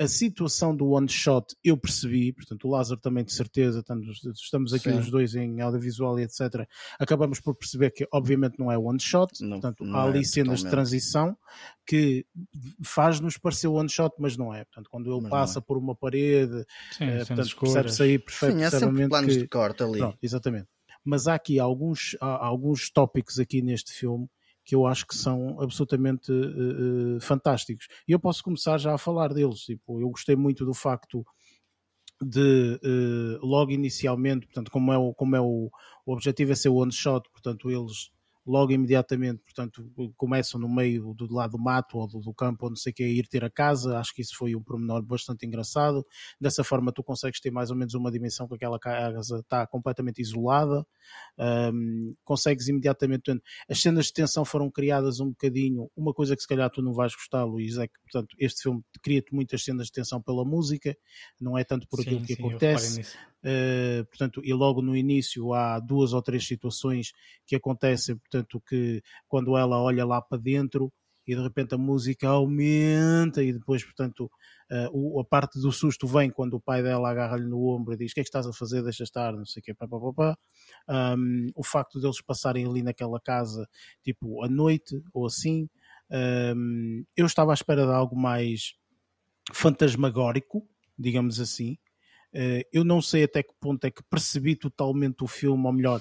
[0.00, 4.72] A situação do one shot eu percebi, portanto o Lázaro também de certeza, estamos, estamos
[4.72, 4.98] aqui Sim.
[4.98, 6.66] os dois em audiovisual e etc.
[6.98, 10.24] Acabamos por perceber que obviamente não é one shot, Não- portanto não há ali é
[10.24, 11.36] cenas de transição
[11.86, 12.26] que
[12.82, 14.64] faz-nos parecer one shot, mas não é.
[14.64, 15.62] Portanto, quando ele Mas passa é.
[15.62, 19.40] por uma parede, Sim, eh, cenas portanto, percebe-se aí perfe- Sim, há perfeitamente planos que...
[19.42, 19.98] de corte ali.
[19.98, 20.68] Pronto, exatamente.
[21.04, 24.28] Mas há aqui alguns, há alguns tópicos aqui neste filme
[24.66, 27.86] que eu acho que são absolutamente eh, fantásticos.
[28.06, 29.60] E eu posso começar já a falar deles.
[29.60, 31.24] Tipo, eu gostei muito do facto
[32.20, 35.70] de eh, logo inicialmente, portanto, como é o, como é o,
[36.04, 38.10] o objetivo é ser one shot, portanto, eles
[38.46, 42.70] logo imediatamente, portanto, começam no meio do, lado do mato ou do, do campo, ou
[42.70, 43.98] não sei o que, a ir ter a casa.
[43.98, 46.06] Acho que isso foi um pormenor bastante engraçado.
[46.40, 50.20] Dessa forma, tu consegues ter mais ou menos uma dimensão que aquela casa está completamente
[50.20, 50.86] isolada.
[51.38, 53.32] Um, consegues imediatamente.
[53.68, 55.90] As cenas de tensão foram criadas um bocadinho.
[55.96, 58.82] Uma coisa que se calhar tu não vais gostar, Luís, é que, portanto, este filme
[59.02, 60.96] cria-te muitas cenas de tensão pela música,
[61.40, 63.16] não é tanto por aquilo Sim, que sim, acontece.
[63.46, 67.12] Uh, portanto, e logo no início há duas ou três situações
[67.46, 68.35] que acontecem, portanto,
[68.68, 70.92] que quando ela olha lá para dentro
[71.26, 74.30] e de repente a música aumenta e depois, portanto,
[74.92, 78.12] o- a parte do susto vem quando o pai dela agarra-lhe no ombro e diz
[78.12, 79.98] o que é que estás a fazer, deixa estar, não sei o quê, pá, pá,
[79.98, 81.16] pá, pá.
[81.16, 83.68] Um, o facto deles passarem ali naquela casa,
[84.04, 85.68] tipo, à noite ou assim,
[86.56, 88.74] um, eu estava à espera de algo mais
[89.52, 90.66] fantasmagórico,
[90.98, 91.76] digamos assim.
[92.32, 96.00] Eh, eu não sei até que ponto é que percebi totalmente o filme, ou melhor,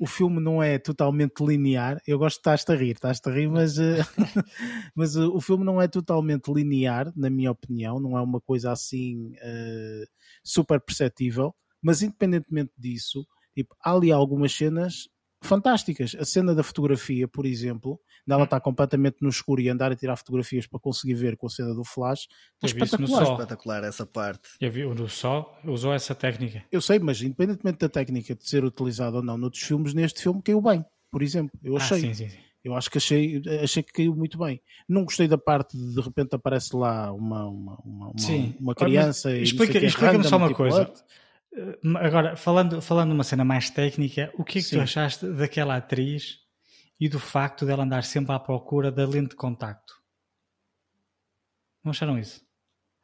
[0.00, 2.00] o filme não é totalmente linear.
[2.06, 3.98] Eu gosto de estás-te a rir, estás-te a rir, mas, eh,
[4.96, 8.72] mas eh, o filme não é totalmente linear, na minha opinião, não é uma coisa
[8.72, 10.04] assim eh,
[10.42, 11.54] super perceptível.
[11.82, 15.06] Mas independentemente disso, tipo, há ali algumas cenas
[15.42, 16.14] fantásticas.
[16.18, 20.16] A cena da fotografia, por exemplo, dela estar completamente no escuro e andar a tirar
[20.16, 22.28] fotografias para conseguir ver com a cena do flash,
[22.62, 23.24] é espetacular.
[23.24, 23.34] sol.
[23.34, 24.48] Espetacular essa parte.
[24.60, 26.62] Eu vi o do Sol, usou essa técnica.
[26.70, 30.42] Eu sei, mas independentemente da técnica de ser utilizada ou não noutros filmes, neste filme
[30.42, 31.58] caiu bem, por exemplo.
[31.62, 32.00] Eu Ah, achei.
[32.00, 32.38] sim, sim, sim.
[32.62, 34.60] Eu acho que achei, achei que caiu muito bem.
[34.86, 38.54] Não gostei da parte de de repente aparece lá uma, uma, uma, uma- Sim.
[38.60, 40.92] uma criança e não explica- explica-me só uma tipo, coisa.
[41.54, 44.76] Eh, Agora, falando, falando numa cena mais técnica, o que é que Sim.
[44.76, 46.38] tu achaste daquela atriz
[46.98, 49.94] e do facto dela andar sempre à procura da lente de contacto?
[51.82, 52.42] Não acharam isso?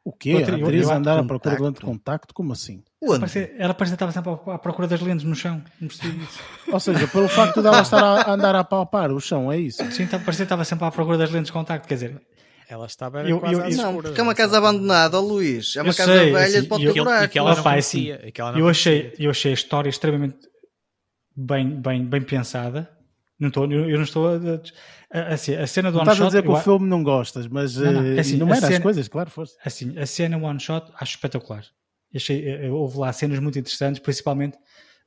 [0.05, 0.35] O quê?
[0.35, 2.33] Outra- a atriz andar à procura de lente de contacto?
[2.33, 2.81] Como assim?
[3.03, 3.19] Onde?
[3.19, 5.61] Parecia- ela parecia que estava sempre à- procura das lentes no chão.
[5.81, 6.39] Não percebi isso.
[6.71, 9.83] Ou seja, pelo facto dela estar a andar a palpar o chão, é isso?
[9.91, 11.85] Sim, tá- parecia que estava sempre à procura das lentes de contacto.
[11.87, 12.21] Quer dizer,
[12.69, 15.75] Ela estava Eu- quase eu- eu- Não, porque é uma não casa abandonada, Luís.
[15.77, 17.03] É uma Eu casa sei, velha, assim, pode e ter eu- E que
[17.39, 17.63] buraco.
[17.63, 19.25] não é assim, e que ela não eu achei, conhecia.
[19.25, 20.37] eu achei a história extremamente
[21.35, 22.89] bem, bem, bem pensada.
[23.39, 24.39] Não estou, eu não estou a,
[25.13, 27.03] a, assim, a cena do Não one estás a dizer que eu o filme não
[27.03, 29.55] gostas, mas Não, não, eh, é assim, enumera a as cena- coisas, claro, força.
[29.63, 31.63] Assim, a cena one shot acho espetacular.
[32.15, 34.57] Achei, eh, houve lá cenas muito interessantes, principalmente,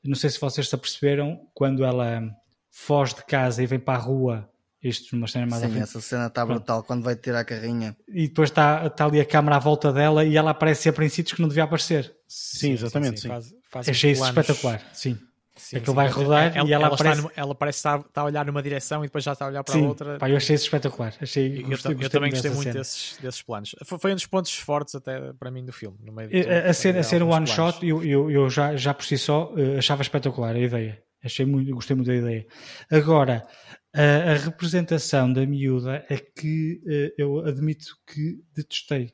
[0.05, 2.23] não sei se vocês se aperceberam, quando ela
[2.71, 4.49] foge de casa e vem para a rua,
[4.83, 6.59] isto numa cena mais Sim, essa cena está Pronto.
[6.59, 7.97] brutal quando vai tirar a carrinha.
[8.09, 11.09] e depois está, está ali a câmara à volta dela e ela aparece sempre em
[11.09, 12.15] sítios que não devia aparecer.
[12.27, 13.29] Sim, exatamente, sim.
[13.29, 15.19] Faz, faz Achei isso espetacular, sim.
[15.57, 18.25] Sim, Aquilo sim, vai rodar e ela está aparece- numa- ela parece estar, está a
[18.25, 20.17] olhar numa direção e depois já está a olhar para sim, a outra.
[20.19, 21.13] pá, eu achei isso espetacular.
[21.21, 22.79] Achei, Eu, eu gostei, eu também gostei muito cena.
[22.79, 23.75] desses, desses planos.
[23.85, 25.99] Foi, foi um dos pontos fortes até para mim do filme.
[26.03, 27.51] No meio de tudo, A, a cena, a cena one planos.
[27.75, 31.03] shot, eu, eu, eu já, já por si só eh, achava espetacular a ideia.
[31.23, 32.47] Achei muito, gostei muito da ideia.
[32.91, 33.47] Agora,
[33.95, 39.13] a, a representação da miúda é que eh, eu admito que detestei.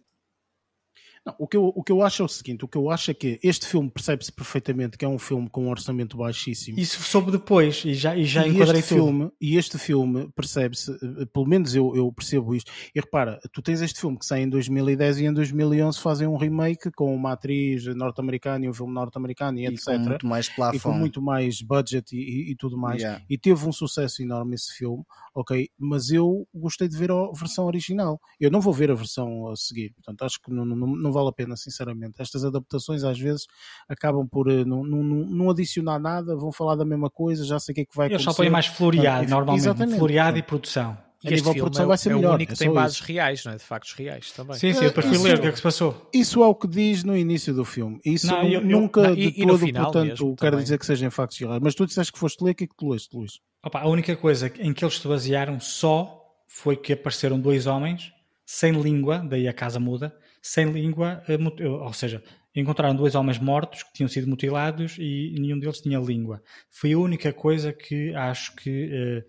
[1.27, 3.11] Não, o, que eu, o que eu acho é o seguinte: o que eu acho
[3.11, 6.79] é que este filme percebe-se perfeitamente que é um filme com um orçamento baixíssimo.
[6.79, 9.05] Isso soube depois e já, e já e enquadrei este tudo.
[9.05, 12.71] filme e este filme percebe-se, eh, pelo menos eu, eu percebo isto.
[12.95, 16.37] E repara, tu tens este filme que sai em 2010 e em 2011 fazem um
[16.37, 19.85] remake com uma atriz norte-americana e um filme norte-americano e, E etc.
[19.95, 20.99] com muito mais e com plafond.
[20.99, 23.03] muito mais budget e, e- e tudo mais.
[23.03, 23.23] Yeah.
[23.29, 25.03] E teve um sucesso enorme esse filme,
[25.35, 25.69] ok?
[25.77, 28.21] Mas eu gostei de ver a versão original.
[28.39, 31.29] Eu não vou ver a versão a seguir, portanto acho que não, não, não vale
[31.29, 32.21] a pena, sinceramente.
[32.21, 33.47] Estas adaptações às vezes
[33.89, 37.73] acabam por eh, não, não, não adicionar nada, vão falar da mesma coisa, já sei
[37.73, 38.43] o que é que vai Eles só acontecer.
[38.43, 39.63] põem mais floreado, Ah, normalmente.
[39.63, 39.99] exatamente.
[39.99, 40.99] Floreado e produção.
[41.25, 42.55] A E este nível de filme produção é, vai ser é melhor, o único é
[42.55, 43.05] que tem só bases isso.
[43.07, 43.57] reais, não é?
[43.57, 44.55] De factos reais também.
[44.59, 46.09] Sim, sim, eu fui isso- ler o que é que se passou.
[46.13, 47.99] Isso é o que diz no início do filme.
[48.05, 50.51] Isso Não, eu- eu- nunca não, de e- e no todo, final portanto, mesmo quero
[50.53, 50.63] também.
[50.65, 51.59] dizer que sejam factos reais.
[51.63, 53.41] Mas tu disseste que foste ler, o que é que tu leste, Luís?
[53.65, 58.13] Opa, a única coisa em que eles se basearam só foi que apareceram dois homens
[58.45, 60.15] sem língua, daí a casa muda,
[60.49, 62.23] sem língua, eh, eh, ou seja,
[62.55, 66.43] encontraram dois homens mortos que tinham sido mutilados e nenhum deles tinha língua.
[66.71, 69.25] Foi a única coisa que acho que eh,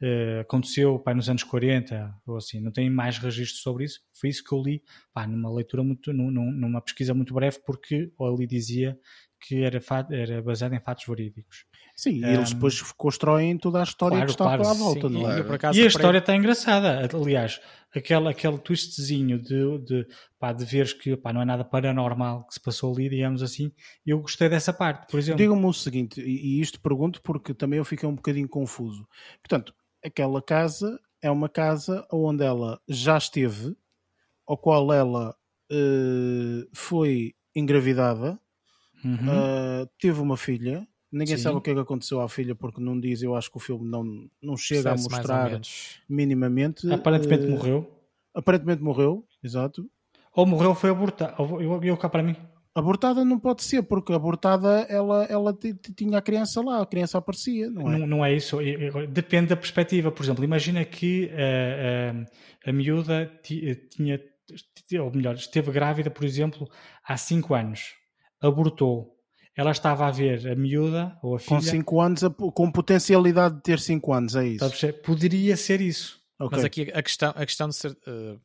[0.00, 4.00] eh, aconteceu pá, nos anos 40 ou assim, não tem mais registros sobre isso.
[4.14, 7.58] Foi isso que eu li pá, numa leitura muito, num- num- numa pesquisa muito breve,
[7.64, 8.98] porque ali dizia
[9.40, 11.64] que era, era baseado em fatos verídicos.
[12.02, 15.08] Sim, e Um, eles depois constroem toda a história claro, que está claro, a volta,
[15.08, 15.54] Sim, não e é?
[15.54, 17.08] acaso E a história está engraçada.
[17.14, 17.60] Aliás,
[17.94, 22.54] aquele, aquele twistzinho de, de, pá, de veres que pá, não é nada paranormal que
[22.54, 23.70] se passou ali, digamos assim,
[24.04, 25.38] eu gostei dessa parte, por exemplo.
[25.38, 29.06] Digam-me o seguinte, e e isto pergunto porque também eu fiquei um bocadinho confuso.
[29.40, 29.72] Portanto,
[30.04, 33.76] aquela casa é uma casa onde ela já esteve,
[34.44, 35.36] ao qual ela
[35.70, 38.40] eh, foi engravidada,
[39.04, 39.28] Uhum.
[39.28, 40.84] eh, teve uma filha.
[41.12, 41.42] Ninguém Sim.
[41.42, 43.22] sabe o que é que aconteceu à filha porque não diz.
[43.22, 45.60] Eu acho que o filme não, não chega a mostrar
[46.08, 46.90] minimamente.
[46.90, 47.90] Aparentemente eh, morreu.
[48.34, 49.88] Aparentemente morreu, exato.
[50.34, 51.34] Ou morreu foi abortado.
[51.42, 52.34] Ou- Eu, eu cá para mim.
[52.74, 56.86] Abortada não pode ser, porque abortada ela, ela ti- ti- tinha a criança lá, a
[56.86, 57.98] criança aparecia, não é?
[57.98, 58.56] Não, não é isso.
[59.10, 60.10] Depende da perspectiva.
[60.10, 62.14] Por exemplo, imagina que eh,
[62.64, 64.18] eh, a miúda ti- tinha,
[65.02, 66.66] ou melhor, esteve grávida, por exemplo,
[67.04, 67.92] há 5 anos.
[68.40, 69.18] Abortou.
[69.56, 71.56] Ela estava a ver a miúda ou a filha.
[71.56, 72.22] Com 5 anos,
[72.54, 74.64] com potencialidade de ter 5 anos, é isso.
[74.92, 76.20] Poderia ser isso.
[76.38, 76.56] Ok.
[76.56, 78.36] Mas aqui a questão, a questão de, cer- eh,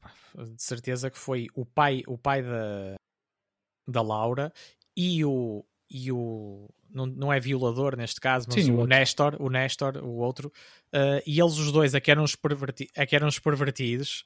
[0.53, 2.95] de certeza que foi o pai, o pai da,
[3.87, 4.51] da Laura
[4.95, 8.83] e o, e o não, não é violador neste caso, mas Sim, o o,
[9.39, 10.51] o Nestor, o outro,
[10.91, 14.25] eh, e eles os dois é que eram os, perverti é que eram os pervertidos.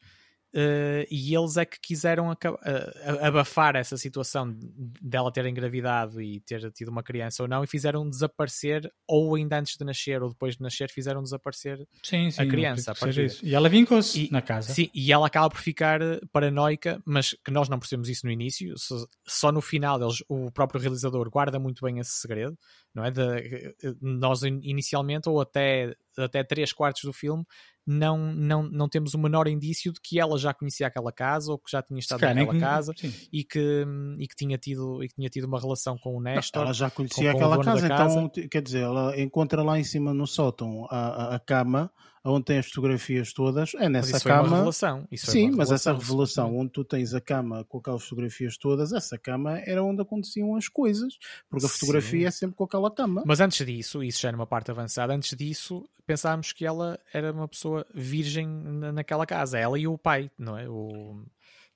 [0.53, 4.53] Eh, e eles é que quiseram eh, abafar essa situação
[5.01, 9.59] dela ter engravidado e ter tido uma criança ou não e fizeram desaparecer ou ainda
[9.59, 12.47] antes de nascer ou depois de nascer fizeram desaparecer Sim, sim.
[12.47, 13.25] criança, a seja partida.
[13.25, 13.45] isso.
[13.45, 14.73] E ela vincou-se na casa.
[14.73, 18.31] Sim, e ela acaba por ficar eh, paranoica, mas que nós não percebemos isso no
[18.31, 22.57] início, só, só no final eles, o próprio realizador guarda muito bem esse segredo,
[22.93, 23.11] não é?
[23.11, 27.45] De, nós inicialmente, ou até, até 3 quartos do filme,
[27.85, 31.57] não, não, não temos o menor indício de que ela já conhecia aquela casa ou
[31.57, 32.93] que já tinha estado naquela casa
[33.31, 33.85] e que,
[34.19, 36.63] e, que tinha tido, e que tinha tido uma relação com o Nestor.
[36.63, 40.13] Ela já conhecia com, com aquela casa, então, quer dizer, ela encontra lá em cima
[40.13, 41.91] no sótão a, a, a cama
[42.23, 44.39] onde tem as fotografias todas, é nessa mas isso cama.
[44.39, 45.07] Foi uma revelação.
[45.11, 48.57] Isso sim, uma mas revelação, essa revelação onde tu tens a cama com aquelas fotografias
[48.57, 51.17] todas, essa cama era onde aconteciam as coisas,
[51.49, 52.25] porque a fotografia sim.
[52.27, 53.23] é sempre com aquela cama.
[53.25, 57.31] Mas antes disso, isso já era uma parte avançada, antes disso pensámos que ela era
[57.31, 58.47] uma pessoa virgem
[58.93, 60.67] naquela casa, ela e o pai, não é?
[60.69, 61.23] O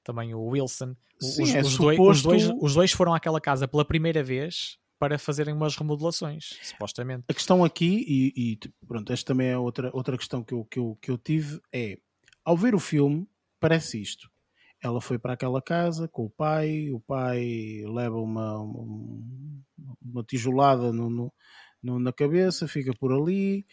[0.04, 0.96] também o Wilson.
[1.20, 1.98] Sim, os, é os, suposto...
[1.98, 6.58] dois, os, dois, os dois foram àquela casa pela primeira vez para fazerem umas remodelações,
[6.64, 7.26] supostamente.
[7.28, 10.80] A questão aqui, e, e pronto, esta também é outra, outra questão que eu, que,
[10.80, 11.98] eu, que eu tive, é
[12.44, 13.28] ao ver o filme,
[13.60, 14.30] parece isto.
[14.82, 21.10] Ela foi para aquela casa com o pai, o pai leva uma, uma, tijolada no,
[21.10, 21.34] no,
[21.82, 23.66] no, na cabeça, fica por ali.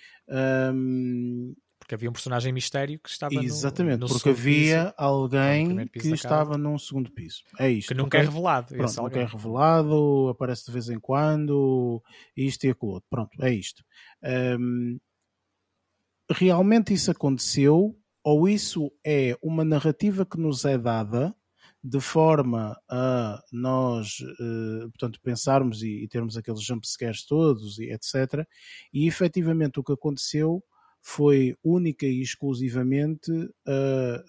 [0.74, 1.54] Um,
[1.92, 6.08] porque havia um personagem mistério que estava Exatamente, no, no porque havia piso, alguém que
[6.08, 7.42] estava num segundo piso.
[7.58, 7.88] É isto.
[7.88, 8.74] Que nunca é revelado.
[8.74, 12.02] Pronto, nunca é revelado, aparece de vez em quando,
[12.36, 13.08] isto e aquilo outro.
[13.10, 13.84] Pronto, é isto.
[14.58, 14.98] Um,
[16.30, 21.34] realmente isso aconteceu ou isso é uma narrativa que nos é dada
[21.84, 27.90] de forma a nós, uh, portanto, pensarmos e, e termos aqueles jump scares todos e
[27.90, 28.46] etc.
[28.94, 30.62] E efetivamente o que aconteceu
[31.02, 33.30] foi única e exclusivamente
[33.66, 34.22] a,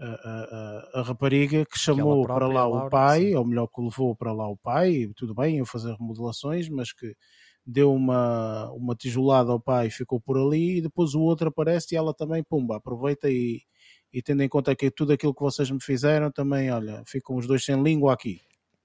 [0.00, 3.34] a, a, a rapariga que chamou para lá Laura, o pai, sim.
[3.34, 7.14] ou melhor, que levou para lá o pai, tudo bem, eu fazer remodelações, mas que
[7.66, 11.94] deu uma, uma tijolada ao pai e ficou por ali, e depois o outro aparece
[11.94, 13.60] e ela também, pumba, aproveita e,
[14.12, 17.46] e tendo em conta que tudo aquilo que vocês me fizeram, também, olha, ficam os
[17.46, 18.40] dois sem língua aqui.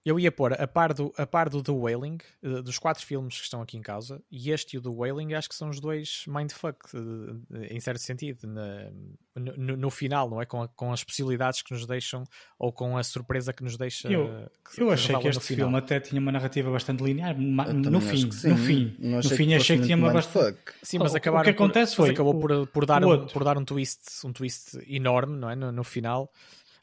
[0.06, 3.38] Eu ia pôr a par do, a par do The Wailing, uh, dos quatro filmes
[3.38, 5.80] que estão aqui em causa, e este e o The Wailing acho que são os
[5.80, 8.89] dois mindfuck, uh, em certo sentido, na,
[9.36, 10.45] no, no, final, não é?
[10.45, 12.24] Com, a, com as possibilidades que nos deixam,
[12.58, 14.08] ou com a surpresa que nos deixa.
[14.08, 18.00] Eu, que, eu que achei que este filme até tinha uma narrativa bastante linear, no
[18.00, 18.95] fim, no fim.
[19.00, 20.60] No fim, achei que tinha uma bastante.
[20.82, 22.12] Sim, mas acabaram o que acontece por, foi.
[22.12, 25.56] acabou por, por, dar um, por dar um twist, um twist enorme, não é?
[25.56, 26.32] no, no final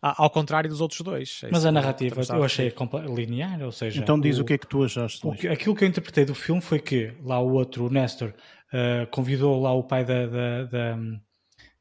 [0.01, 1.41] ao contrário dos outros dois.
[1.45, 2.73] É Mas a narrativa eu achei
[3.15, 4.01] linear, ou seja...
[4.01, 5.27] Então diz o, o que é que tu achaste.
[5.27, 8.35] O que, aquilo que eu interpretei do filme foi que lá o outro, o Nestor,
[8.73, 10.27] uh, convidou lá o pai da...
[10.27, 10.99] da, da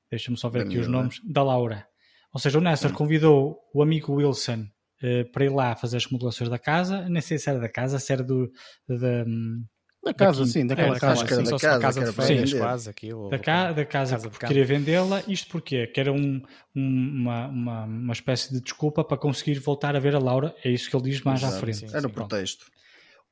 [0.09, 1.20] Deixa-me só ver aqui os nomes.
[1.26, 1.86] Da Laura.
[2.34, 2.95] Ou seja, o Nestor hum.
[2.95, 4.66] convidou o amigo Wilson
[5.03, 7.09] uh, para ir lá fazer as modulações da casa.
[7.09, 8.49] Nem sei se era da casa, se era do...
[8.88, 9.26] Da,
[10.06, 11.28] da casa, da sim, daquela é, casa.
[11.28, 13.30] Sim, da casa, casa de férias, quase, aquilo.
[13.30, 15.88] Da, ca, da casa, casa porque queria vendê-la, isto porquê?
[15.88, 16.41] Que era um,
[16.76, 20.70] um, uma, uma, uma espécie de desculpa para conseguir voltar a ver a Laura, é
[20.70, 21.78] isso que ele diz mais Exato, à frente.
[21.78, 22.66] Sim, era o pretexto.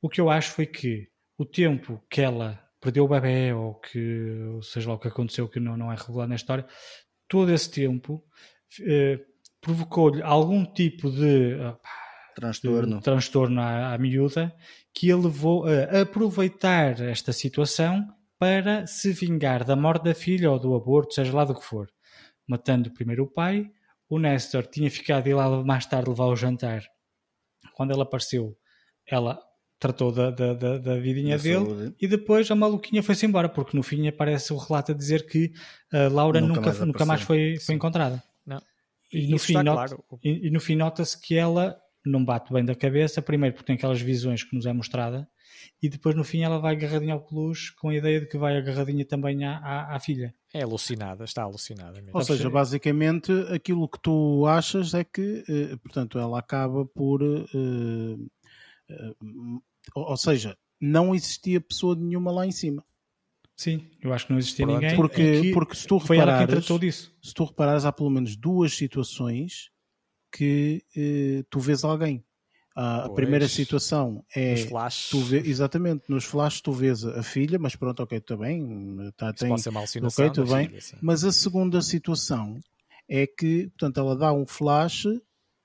[0.02, 1.08] O que eu acho foi que
[1.38, 5.48] o tempo que ela perdeu o bebê, ou que, ou seja lá o que aconteceu,
[5.48, 6.66] que não, não é revelado na história,
[7.28, 8.22] todo esse tempo
[8.82, 9.20] eh,
[9.60, 11.54] provocou-lhe algum tipo de...
[11.54, 11.76] Uh,
[12.34, 14.54] transtorno, transtorno à, à miúda
[14.92, 18.06] que a levou a aproveitar esta situação
[18.38, 21.88] para se vingar da morte da filha ou do aborto, seja lá do que for.
[22.46, 23.70] Matando primeiro o pai,
[24.08, 26.84] o Nestor tinha ficado e lá mais tarde levar o jantar.
[27.74, 28.56] Quando ela apareceu,
[29.06, 29.40] ela
[29.78, 31.94] tratou da, da, da, da vidinha da dele saúde.
[32.00, 35.52] e depois a maluquinha foi-se embora, porque no fim aparece o relato a dizer que
[35.92, 38.22] a Laura nunca, nunca, mais, nunca mais foi, foi encontrada.
[38.46, 38.62] Não.
[39.12, 40.04] E, no fim, claro.
[40.22, 43.76] e, e no fim nota-se que ela não bate bem da cabeça, primeiro porque tem
[43.76, 45.28] aquelas visões que nos é mostrada,
[45.82, 48.56] e depois no fim ela vai agarradinha ao peluche com a ideia de que vai
[48.56, 50.34] agarradinha também à, à, à filha.
[50.52, 52.12] É alucinada, está alucinada mesmo.
[52.14, 57.22] Ou seja, basicamente aquilo que tu achas é que, eh, portanto, ela acaba por.
[57.22, 58.16] Eh,
[58.90, 59.12] eh,
[59.94, 62.84] ou seja, não existia pessoa nenhuma lá em cima.
[63.56, 64.96] Sim, eu acho que não existia Pronto, ninguém.
[64.96, 66.66] Porque, porque se tu reparares,
[67.22, 69.70] se tu reparares, há pelo menos duas situações
[70.34, 72.24] que uh, tu vês alguém.
[72.76, 74.50] Uh, a primeira situação é.
[74.50, 75.10] Nos flashes.
[75.10, 79.12] Tu vê, exatamente, nos flashes tu vês a filha, mas pronto, ok, está bem.
[79.16, 80.26] Tá, tem, pode ser uma alucinação.
[80.26, 80.68] Ok, tudo bem.
[80.68, 82.58] Filha, mas a segunda situação
[83.08, 85.06] é que, portanto, ela dá um flash,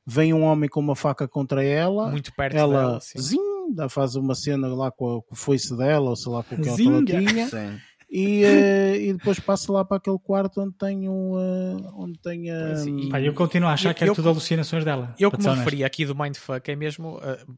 [0.06, 2.12] vem um homem com uma faca contra ela.
[2.12, 3.02] Muito perto ela, dela.
[3.02, 3.20] Sim.
[3.20, 6.56] Zing, faz uma cena lá com, a, com o foice dela, ou sei lá com
[6.56, 7.48] o que ela tinha.
[7.48, 7.80] Sim
[8.10, 13.10] e, uh, e depois passo lá para aquele quarto onde tenho uh, onde tenho uh,
[13.10, 16.16] Pai, eu continuo a achar que é tudo alucinações dela eu como referi aqui do
[16.16, 17.58] Mindfuck é mesmo uh,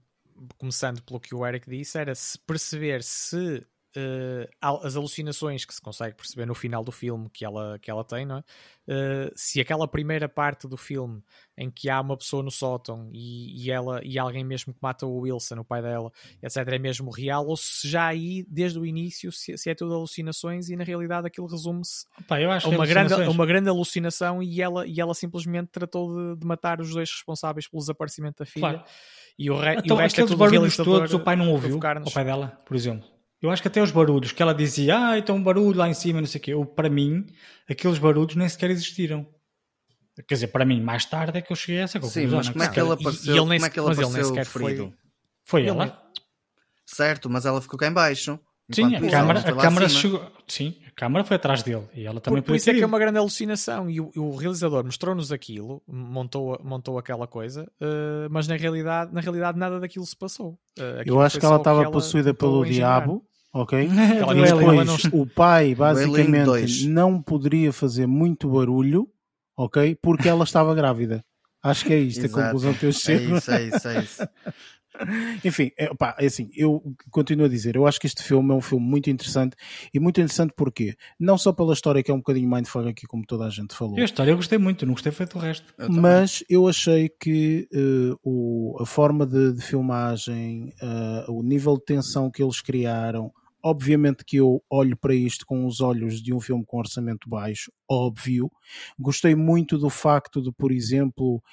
[0.58, 3.66] começando pelo que o Eric disse era se perceber se
[3.98, 8.04] uh, as alucinações que se consegue perceber no final do filme que ela, que ela
[8.04, 8.44] tem, não é?
[8.88, 11.24] Uh, se aquela primeira parte do filme
[11.58, 15.06] em que há uma pessoa no sótão e, e, ela, e alguém mesmo que mata
[15.06, 16.12] o Wilson, o pai dela,
[16.42, 19.94] etc., é mesmo real, ou se já aí, desde o início, se, se é tudo
[19.94, 22.06] alucinações e na realidade aquilo resume-se
[22.66, 26.82] a uma, grande, uma grande alucinação e ela, e ela simplesmente tratou de, de matar
[26.82, 28.62] os dois responsáveis pelo desaparecimento da filha.
[28.62, 28.84] Claro.
[29.38, 31.78] E o, re, então, e o resto é tudo barulhos todos o pai não ouviu,
[31.78, 33.08] o pai dela, por exemplo.
[33.42, 35.94] Eu acho que até os barulhos que ela dizia, ah, então um barulho lá em
[35.94, 36.54] cima, não sei o quê.
[36.54, 37.26] Eu, para mim,
[37.68, 39.26] aqueles barulhos nem sequer existiram.
[40.28, 42.24] Quer dizer, para mim, mais tarde é que eu cheguei a essa conclusão.
[42.24, 44.20] Sim, mas como é que ele apareceu, e, ele nem, como é que ele apareceu
[44.20, 44.94] ele nem ferido?
[45.44, 46.12] Foi, foi ela?
[46.86, 48.40] Certo, mas ela ficou cá em baixo.
[48.70, 50.26] Sim, a câmara, a câmara chegou.
[50.48, 52.86] Sim, a câmara foi atrás dele e ela também por, por isso é que é
[52.86, 58.48] uma grande alucinação e o, o realizador mostrou-nos aquilo, montou, montou aquela coisa, uh, mas
[58.48, 60.58] na realidade, na realidade nada daquilo se passou.
[60.80, 63.80] Uh, Eu acho que ela estava possuída pelo diabo ok?
[63.88, 69.08] e depois o pai basicamente não poderia fazer muito barulho,
[69.58, 69.96] ok?
[70.02, 71.24] Porque ela estava grávida.
[71.64, 73.36] Acho que é isto a conclusão que eu chego.
[73.36, 74.28] É isso, é isso, é isso.
[75.44, 78.54] Enfim, é, pá, é assim, eu continuo a dizer, eu acho que este filme é
[78.54, 79.56] um filme muito interessante
[79.94, 83.26] e muito interessante porque não só pela história que é um bocadinho mindfuck aqui, como
[83.26, 83.98] toda a gente falou.
[83.98, 85.74] E a história eu gostei muito, não gostei feito o resto.
[85.78, 91.76] Eu mas eu achei que uh, o, a forma de, de filmagem, uh, o nível
[91.78, 93.32] de tensão que eles criaram,
[93.64, 97.72] Obviamente que eu olho para isto com os olhos de um filme com orçamento baixo,
[97.92, 98.50] óbvio.
[98.98, 101.44] Gostei muito do facto de, por exemplo,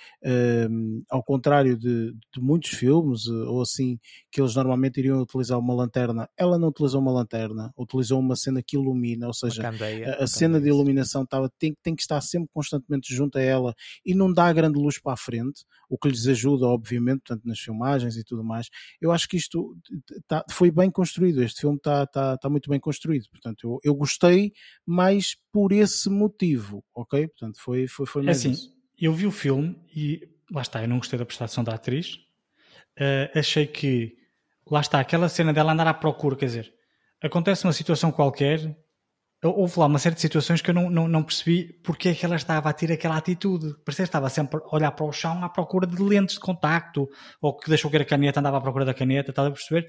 [0.71, 3.99] um, ao contrário de, de, muitos filmes, eh, ou assim,
[4.31, 8.63] que eles normalmente iriam utilizar uma lanterna, ela não utilizou uma lanterna, utilizou uma cena
[8.63, 12.21] que ilumina, ou seja, candeia, a, a cena de iluminação tava, tem, tem que estar
[12.21, 13.75] sempre constantemente junto a ela
[14.07, 17.59] e não dá grande luz para a frente, o que lhes ajuda, obviamente, portanto, nas
[17.59, 18.69] filmagens e tudo mais.
[19.01, 19.77] Eu acho que isto
[20.29, 23.95] tá, foi bem construído, este filme está tá, tá muito bem construído, portanto, eu, eu
[23.95, 24.53] gostei
[24.87, 27.27] mais por esse motivo, ok?
[27.27, 28.73] Portanto, foi, foi, foi mais é assim, isso.
[28.97, 30.21] Eu vi o filme e
[30.53, 32.15] lá está, eu não gostei da prestação da atriz.
[32.97, 34.17] Uh, achei que
[34.71, 36.73] lá está, aquela cena dela andar à procura, quer dizer,
[37.21, 38.73] acontece uma situação qualquer
[39.45, 42.25] houve lá uma série de situações que eu não, não, não percebi porque é que
[42.27, 43.75] ela estava a ter aquela atitude.
[43.85, 47.09] Parecia que estava sempre a olhar para o chão à procura de lentes de contacto,
[47.41, 49.89] ou que deixou que a caneta, andava à procura da caneta, estava a perceber?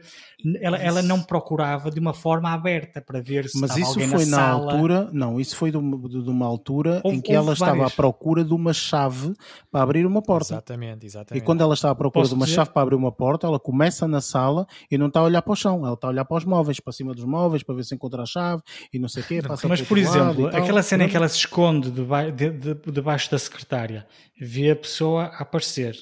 [0.61, 4.07] Ela, ela não procurava de uma forma aberta para ver se Mas estava isso alguém
[4.07, 4.71] foi na, na sala.
[4.73, 7.71] altura, não, isso foi de uma, de uma altura Houve- em que ela houve estava
[7.71, 7.91] várias.
[7.93, 9.33] à procura de uma chave
[9.71, 10.53] para abrir uma porta.
[10.53, 11.43] Exatamente, E exatamente.
[11.43, 12.55] quando ela está à procura Posso de uma dizer?
[12.57, 15.53] chave para abrir uma porta, ela começa na sala e não está a olhar para
[15.53, 17.83] o chão, ela está a olhar para os móveis, para cima dos móveis, para ver
[17.83, 18.61] se encontra a chave
[18.93, 19.38] e não sei o quê.
[19.69, 23.37] Mas, por exemplo, aquela cena em que ela se esconde deba- de- de- debaixo da
[23.39, 24.07] secretária,
[24.39, 25.95] vê a pessoa aparecer,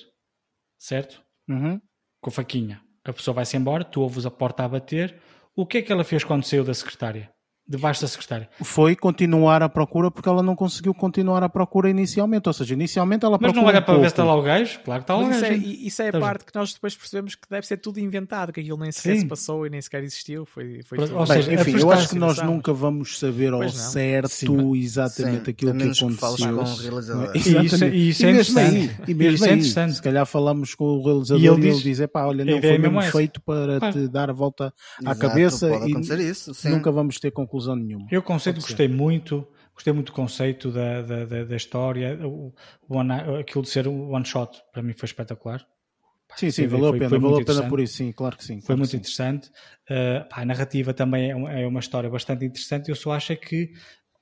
[0.78, 1.22] certo?
[1.50, 1.80] Uhum.
[2.22, 2.82] Com a faquinha.
[3.06, 5.20] A pessoa vai-se embora, tu ouves a porta a bater.
[5.56, 7.30] O que é que ela fez quando saiu da secretária?
[7.70, 8.48] Debaixo da secretária.
[8.64, 12.48] Foi continuar à procura porque ela não conseguiu continuar à procura inicialmente.
[12.48, 14.36] Ou seja, inicialmente ela Mas não olha um para ver se está pouco.
[14.38, 14.80] lá o gajo?
[14.86, 15.54] Claro que está lá o Mas isso gajo.
[15.54, 16.20] é, isso é a a ver?
[16.22, 19.20] parte que nós depois percebemos que deve ser tudo inventado, que aquilo nem sequer Sim.
[19.22, 20.46] se passou e nem sequer existiu.
[20.46, 23.68] Foi, foi Ou Bem, seja, a enfim, eu acho que nós nunca vamos saber ao
[23.70, 26.08] certo Sim, exatamente sim, aquilo a que aconteceu.
[26.56, 27.32] com o realizador.
[27.36, 29.02] E isso é- e isso é E mesmo aí, interessante.
[29.12, 29.96] e mesmo Isso é interessante.
[29.96, 32.46] se calhar falamos com o realizador E e ele ele, diz- diz, "Epá, olha, a
[32.46, 34.74] não foi é mesmo mesmo essa." feito para te dar a volta
[35.06, 38.08] à cabeça e nunca vamos ter conclusão nenhuma.
[38.12, 42.54] Eu conceito gostei muito, gostei muito do conceito da, da, da, da história, o,
[42.90, 45.66] one, aquilo de ser um one shot, para mim foi espetacular.
[46.36, 47.70] Sim, sim, Foi- valeu foi- a pena, foi valeu muito a pena interessante.
[47.70, 48.56] por isso, sim, claro que sim.
[48.60, 48.98] Foi claro muito que sim.
[48.98, 49.50] interessante.
[49.90, 52.90] Uh, pá, a narrativa também é uma, é uma história bastante interessante.
[52.90, 53.72] Eu só acho é que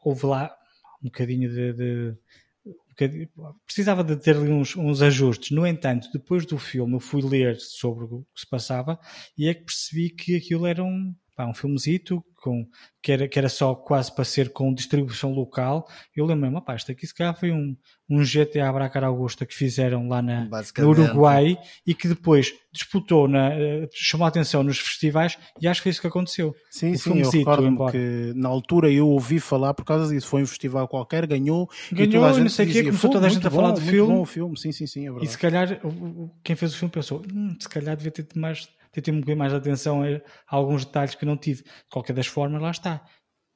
[0.03, 0.56] houve lá
[1.02, 1.74] um bocadinho de.
[1.74, 2.18] de-
[2.66, 3.30] um bocadinho-
[3.66, 5.52] precisava de ter ali uns, uns ajustes.
[5.52, 8.99] No entanto, depois do filme, eu fui ler sobre o que se passava
[9.38, 12.66] e é que percebi que aquilo era um, pá, um filmezito com,
[13.02, 15.88] que, era, que era só quase para ser com distribuição local.
[16.16, 17.76] Eu lembro-me, pá, isto aqui se calhar foi um,
[18.10, 20.48] um GTA Bracar Augusta que fizeram lá na,
[20.78, 20.90] no.
[20.90, 25.84] Uruguai e que depois disputou, na, eh, chamou a atenção nos festivais e acho que
[25.84, 26.56] foi isso que aconteceu.
[26.70, 27.32] Sim, O sim, eu
[27.68, 27.91] embora.
[27.91, 30.28] que na altura eu ouvi falar por causa disso.
[30.28, 33.26] Foi um festival qualquer, ganhou, e Ganhou, e não sei o dizia, começou "Fogo, toda
[33.28, 35.28] a gente a falar bom, do filme." bom o filme, sim, sim, sim, é E
[35.28, 35.80] se calhar
[36.44, 39.38] quem fez o filme pensou, "Hum, se calhar devia ter mais, ter tido um bocadinho
[39.38, 41.63] mais de atenção a, a alguns detalhes que não tive.
[41.63, 43.05] De qualquer das formas, lá está.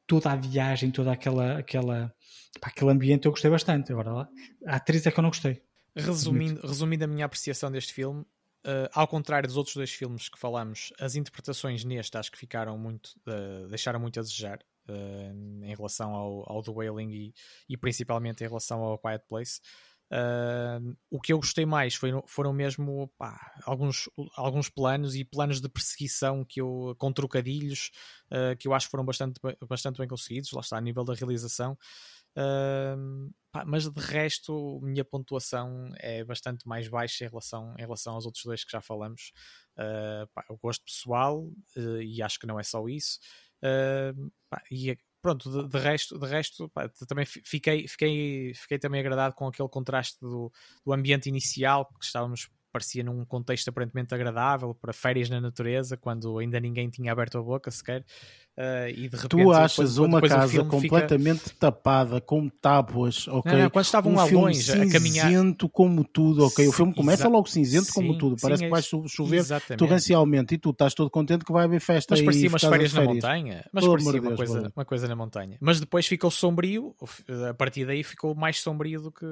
[0.05, 2.13] Toda a viagem, toda aquela, aquela,
[2.59, 3.91] pá, aquele ambiente eu gostei bastante.
[3.91, 4.29] Agora, lá,
[4.65, 5.61] a atriz é que eu não gostei.
[5.95, 8.25] Resumindo, resumindo a minha apreciação deste filme,
[8.65, 12.77] eh, ao contrário dos outros dois filmes que falamos, as interpretações neste acho que ficaram
[12.77, 15.31] muito, eh, deixaram muito a desejar eh,
[15.63, 17.33] em relação ao, ao The Wailing e,
[17.69, 19.61] e principalmente em relação ao Quiet Place.
[20.11, 25.61] Uh, o que eu gostei mais foi, foram mesmo pá, alguns, alguns planos e planos
[25.61, 27.91] de perseguição que eu, com trocadilhos
[28.31, 31.14] uh, que eu acho que foram bastante, bastante bem conseguidos, lá está, a nível da
[31.14, 31.77] realização.
[32.36, 38.15] Uh, pá, mas de resto, minha pontuação é bastante mais baixa em relação, em relação
[38.15, 39.31] aos outros dois que já falamos.
[40.34, 41.48] Pá, eu gosto pessoal
[42.02, 43.18] e acho que não é só isso.
[44.49, 49.35] Pá, e pronto, de, de, resto, de resto pá, também fiquei, fiquei, fiquei também agradado
[49.35, 50.51] com aquele contraste do,
[50.85, 56.37] do ambiente inicial que estávamos parecia num contexto aparentemente agradável para férias na natureza, quando
[56.39, 58.05] ainda ninguém tinha aberto a boca sequer.
[58.59, 61.55] Uh, e de repente, tu achas depois, uma depois casa completamente fica...
[61.59, 63.53] tapada com tábuas, ok?
[63.53, 65.27] Não, não, quando estavam um lá longe a caminhar.
[65.29, 66.67] cinzento como tudo, ok?
[66.67, 67.29] O filme começa Exa...
[67.29, 69.79] logo cinzento sim, como tudo, parece sim, que vai chover exatamente.
[69.79, 73.03] torrencialmente e tu estás todo contente que vai haver festa Mas parecia umas férias, na
[73.03, 73.65] montanha.
[73.71, 75.57] Mas Pelo parecia uma, Deus, coisa, uma coisa na montanha.
[75.61, 76.93] Mas depois ficou sombrio,
[77.49, 79.25] a partir daí ficou mais sombrio do que.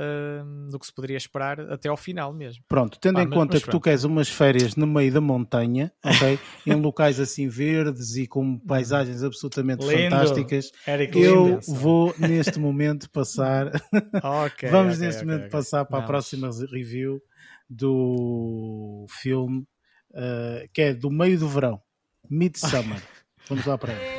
[0.00, 2.62] Uh, do que se poderia esperar até ao final mesmo.
[2.68, 3.82] Pronto, tendo Pá, em mas- conta mas que tu pronto.
[3.82, 6.38] queres umas férias no meio da montanha, ok?
[6.64, 10.14] em locais assim verdes e com paisagens absolutamente Lindo.
[10.14, 11.60] fantásticas, Eric eu Lindo.
[11.66, 13.72] vou neste momento passar.
[14.22, 17.20] Ok, Vamos ok, neste ok, momento passar para a Não, próxima review
[17.68, 19.66] do filme
[20.12, 21.82] uh, que é do meio do verão,
[22.30, 23.02] Midsummer.
[23.48, 24.17] Vamos lá para ele.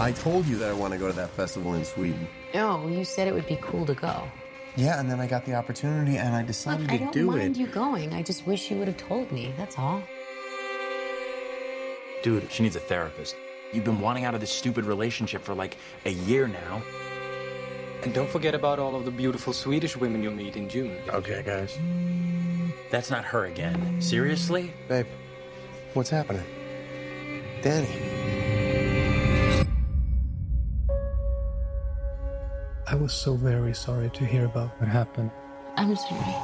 [0.00, 2.28] I told you that I want to go to that festival in Sweden.
[2.54, 4.22] No, you said it would be cool to go.
[4.76, 7.26] Yeah, and then I got the opportunity and I Look, decided I to don't don't
[7.26, 7.60] mind it.
[7.60, 8.12] you going.
[8.14, 9.52] I just wish you would have told me.
[9.56, 10.02] That's all.
[12.22, 13.34] Dude, she needs a therapist.
[13.72, 16.82] You've been wanting out of this stupid relationship for like a year now.
[18.04, 20.96] And don't forget about all of the beautiful Swedish women you'll meet in June.
[21.08, 21.76] Okay, guys.
[22.90, 24.00] That's not her again.
[24.00, 24.72] Seriously?
[24.88, 25.06] Babe,
[25.94, 26.44] what's happening?
[27.62, 27.88] Danny.
[32.98, 35.30] Was so very sorry to hear about what happened.
[35.76, 36.34] I'm sorry.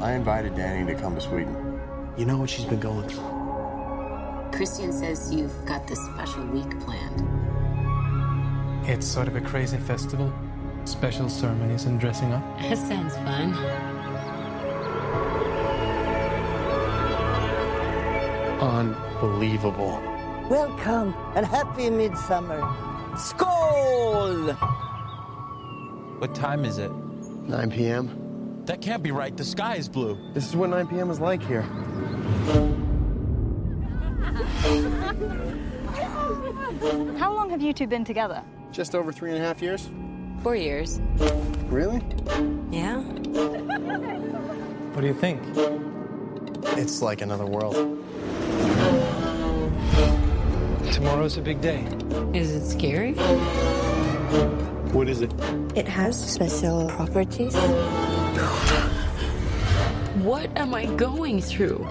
[0.00, 1.80] I invited Danny to come to Sweden.
[2.16, 3.22] You know what she's been going through.
[4.52, 7.20] Christian says you've got this special week planned.
[8.88, 10.32] It's sort of a crazy festival.
[10.84, 12.42] Special ceremonies and dressing up.
[12.60, 13.52] That sounds fun.
[19.22, 20.02] Unbelievable.
[20.50, 22.60] Welcome and happy midsummer.
[23.14, 24.52] Skål!
[26.18, 26.90] What time is it?
[26.90, 28.62] 9 p.m.
[28.64, 29.36] That can't be right.
[29.36, 30.18] The sky is blue.
[30.34, 31.08] This is what 9 p.m.
[31.08, 31.62] is like here.
[37.16, 38.42] How long have you two been together?
[38.72, 39.88] Just over three and a half years.
[40.42, 41.00] Four years.
[41.68, 42.02] Really?
[42.72, 42.98] Yeah?
[44.90, 45.40] What do you think?
[46.76, 48.01] It's like another world.
[50.92, 51.84] Tomorrow's a big day.
[52.34, 53.14] Is it scary?
[54.92, 55.32] What is it?
[55.74, 57.54] It has special properties.
[60.22, 61.88] What am I going through?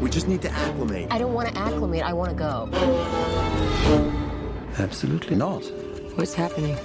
[0.00, 1.06] We just need to acclimate.
[1.12, 2.02] I don't want to acclimate.
[2.02, 2.68] I want to go.
[4.78, 5.62] Absolutely not.
[6.16, 6.76] What's happening?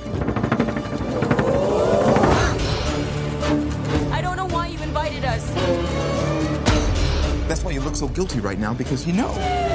[4.11, 5.49] I don't know why you invited us.
[7.47, 9.72] That's why you look so guilty right now because you know.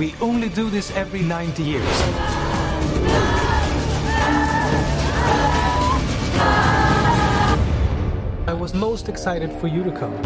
[0.00, 1.84] We only do this every 90 years.
[8.46, 10.16] I was most excited for you to come.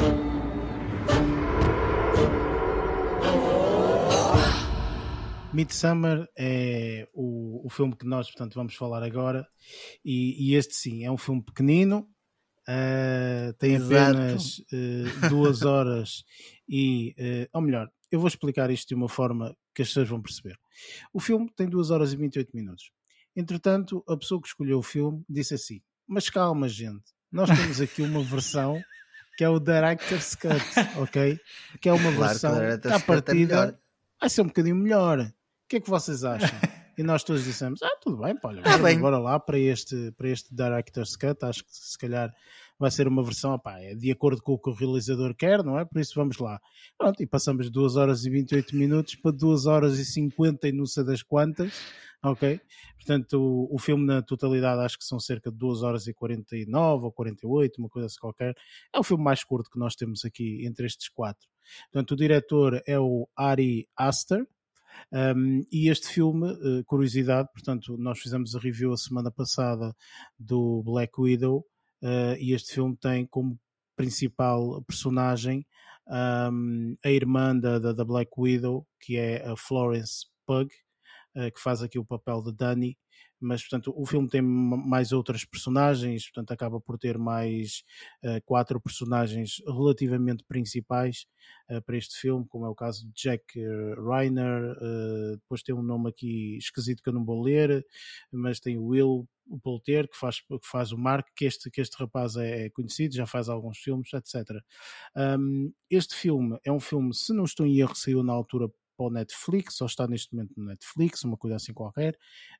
[5.52, 9.44] Midsummer é o, o filme que nós, portanto, vamos falar agora.
[10.04, 12.06] E, e este sim, é um filme pequenino,
[12.68, 14.18] eh, tem Exato.
[14.18, 16.22] apenas eh, duas horas
[16.68, 20.20] e, eh, ou melhor, eu vou explicar isto de uma forma que as pessoas vão
[20.22, 20.58] perceber.
[21.12, 22.90] O filme tem duas horas e 28 minutos.
[23.36, 28.02] Entretanto, a pessoa que escolheu o filme disse assim: Mas calma, gente, nós temos aqui
[28.02, 28.82] uma versão
[29.36, 30.54] que é o Director's Cut,
[31.00, 31.40] ok?
[31.80, 33.78] Que é uma Claro versão que à é partida melhor.
[34.20, 35.20] vai ser um bocadinho melhor.
[35.20, 35.32] O
[35.68, 36.56] que é que vocês acham?
[36.96, 38.98] E nós todos dissemos: Ah, tudo bem, pá, olha, bora, bem.
[39.00, 41.44] bora lá para este, para este Director's Cut.
[41.44, 42.32] Acho que se calhar
[42.78, 45.78] vai ser uma versão, opá, é de acordo com o que o realizador quer, não
[45.78, 45.84] é?
[45.84, 46.60] Por isso vamos lá.
[46.98, 50.72] Pronto, e passamos de 2 horas e 28 minutos para 2 horas e 50 e
[50.72, 51.72] não sei das quantas,
[52.22, 52.60] ok?
[52.96, 57.04] Portanto, o, o filme na totalidade acho que são cerca de 2 horas e 49
[57.04, 58.54] ou 48, uma coisa assim qualquer.
[58.92, 61.48] É o filme mais curto que nós temos aqui entre estes quatro.
[61.92, 64.46] Portanto, o diretor é o Ari Aster.
[65.12, 69.92] Um, e este filme, eh, curiosidade, portanto, nós fizemos a review a semana passada
[70.38, 71.66] do Black Widow,
[72.04, 73.58] eh, e este filme tem como
[73.96, 75.66] principal personagem
[76.06, 80.70] um, a irmã da, da, Black Widow, que é a Florence Pug, uh,
[81.54, 82.96] que faz aqui o papel de Dani.
[83.40, 87.82] Mas, portanto, o filme tem mais outras personagens, portanto, acaba por ter mais
[88.24, 91.26] uh, quatro personagens relativamente principais
[91.70, 93.44] uh, para este filme, como é o caso de Jack
[94.08, 94.76] Reiner.
[95.34, 97.84] depois tem um nome aqui esquisito que eu não vou ler,
[98.32, 99.28] mas tem Will
[99.62, 103.14] Polter, que faz, que faz o Mark, que este, que este rapaz é, é conhecido,
[103.14, 104.62] já faz alguns filmes, etc.
[105.16, 109.06] Um, este filme é um filme, se não estou em erro, saiu na altura para
[109.06, 112.14] o Netflix, ou está neste momento no Netflix, uma coisa assim qualquer.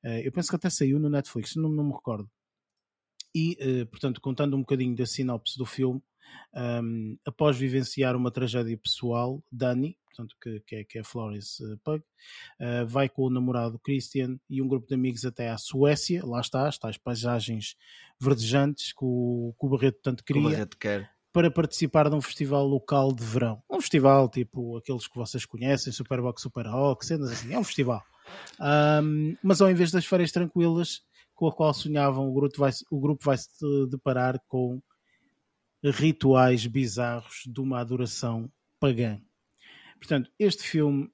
[0.04, 2.30] Uh, eu penso que até saiu no Netflix, não, não me recordo.
[3.34, 6.02] E, uh, portanto, contando um bocadinho da sinopse do filme,
[6.54, 11.78] um, após vivenciar uma tragédia pessoal, Dani, portanto, que, que, é, que é Florence uh,
[11.78, 12.02] Pug,
[12.60, 16.40] uh, vai com o namorado Christian e um grupo de amigos até à Suécia, lá
[16.40, 17.76] está, está as paisagens
[18.20, 20.42] verdejantes que o, que o Barreto tanto queria.
[20.42, 21.13] O Barreto quer.
[21.34, 23.62] Para participar de um festival local de verão.
[23.68, 27.52] Um festival tipo aqueles que vocês conhecem, Superbox, Super Rock, cenas assim.
[27.52, 28.02] É um festival.
[28.58, 31.02] Um, mas ao invés das férias tranquilas
[31.34, 33.48] com a qual sonhavam, o grupo vai, o grupo vai se
[33.90, 34.80] deparar com
[35.82, 38.48] rituais bizarros de uma adoração
[38.78, 39.20] pagã.
[39.98, 41.10] Portanto, este filme,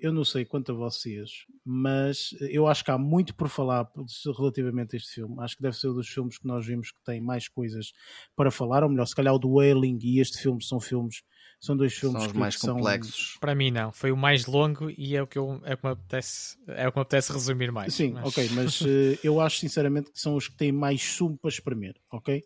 [0.00, 1.30] eu não sei quanto a vocês,
[1.64, 3.88] mas eu acho que há muito por falar
[4.36, 5.36] relativamente a este filme.
[5.40, 7.92] Acho que deve ser um dos filmes que nós vimos que tem mais coisas
[8.34, 11.22] para falar, ou melhor, se calhar o do Wailing e este filme são filmes
[11.58, 13.32] são dois filmes são os que, mais que complexos.
[13.32, 13.40] São...
[13.40, 15.86] Para mim não, foi o mais longo e é o que, eu, é o que,
[15.86, 17.94] me, apetece, é o que me apetece resumir mais.
[17.94, 18.26] Sim, mas...
[18.26, 18.86] ok, mas uh,
[19.24, 22.42] eu acho sinceramente que são os que têm mais sumo para espremer, ok?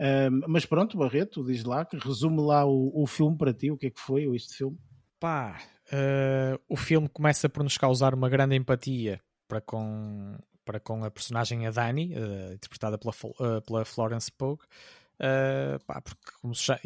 [0.00, 3.76] Um, mas pronto, Barreto, diz lá, que resume lá o, o filme para ti, o
[3.76, 4.78] que é que foi este filme?
[5.20, 5.58] Pá,
[5.92, 11.10] uh, o filme começa por nos causar uma grande empatia para com, para com a
[11.10, 14.58] personagem a Dani, uh, interpretada pela, uh, pela Florence Pugh,
[15.16, 16.78] Uh, pá, porque como já,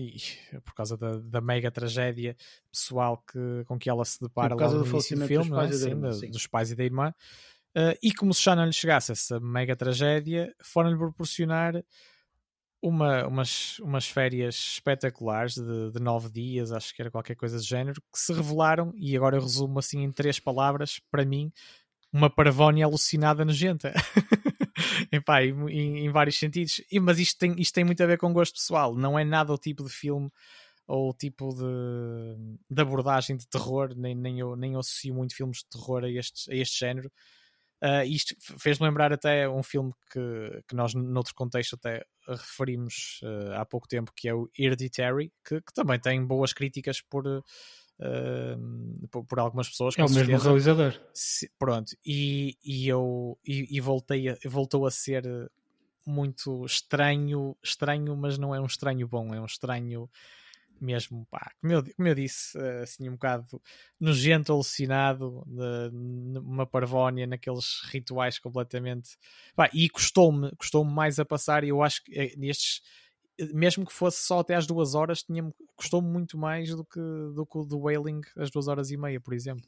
[0.64, 2.36] por causa da, da, mega tragédia
[2.70, 5.84] pessoal que, com que ela se depara lá no início do filme, dos pais, é?
[5.84, 6.30] sim, irmã, sim.
[6.30, 7.14] dos pais e da irmã.
[7.76, 11.84] Uh, e como se já não lhe chegasse essa mega tragédia, foram-lhe proporcionar
[12.82, 17.62] uma, umas, umas férias espetaculares de, de nove dias, acho que era qualquer coisa do
[17.62, 21.52] género, que se revelaram, e agora eu resumo assim em três palavras, para mim,
[22.12, 23.92] uma parvónia alucinada nojenta.
[25.12, 26.80] Epá, em, em, vários sentidos.
[26.90, 28.94] E, mas isto tem, isto tem muito a ver com gosto pessoal.
[28.94, 30.30] Não é nada o tipo de filme
[30.86, 33.94] ou o tipo de, de abordagem de terror.
[33.96, 37.10] Nem, nem, eu, nem eu associo muito filmes de terror a este, a este género.
[37.82, 43.54] Uh, isto fez-me lembrar até um filme que, que nós, noutro contexto, até referimos uh,
[43.54, 47.42] há pouco tempo, que é o Hereditary, que, que também tem boas críticas por uh,
[49.10, 49.94] por, por, algumas pessoas.
[49.96, 50.44] É o mesmo certeza.
[50.44, 51.00] realizador.
[51.14, 55.24] Se, pronto, e, e eu e, e voltei a, voltou a ser
[56.06, 60.08] muito estranho, estranho, mas não é um estranho bom, é um estranho
[60.84, 63.60] mesmo, pá, como eu, como eu disse, assim um bocado
[63.98, 65.44] nojento, alucinado,
[66.44, 69.16] uma parvónia naqueles rituais completamente,
[69.54, 72.82] pá, e custou-me, custou-me mais a passar, e eu acho que eh, nestes
[73.54, 77.00] mesmo que fosse só até às duas horas, tinha custou muito mais do que,
[77.34, 79.66] do que o do Wailing, as duas horas e meia, por exemplo.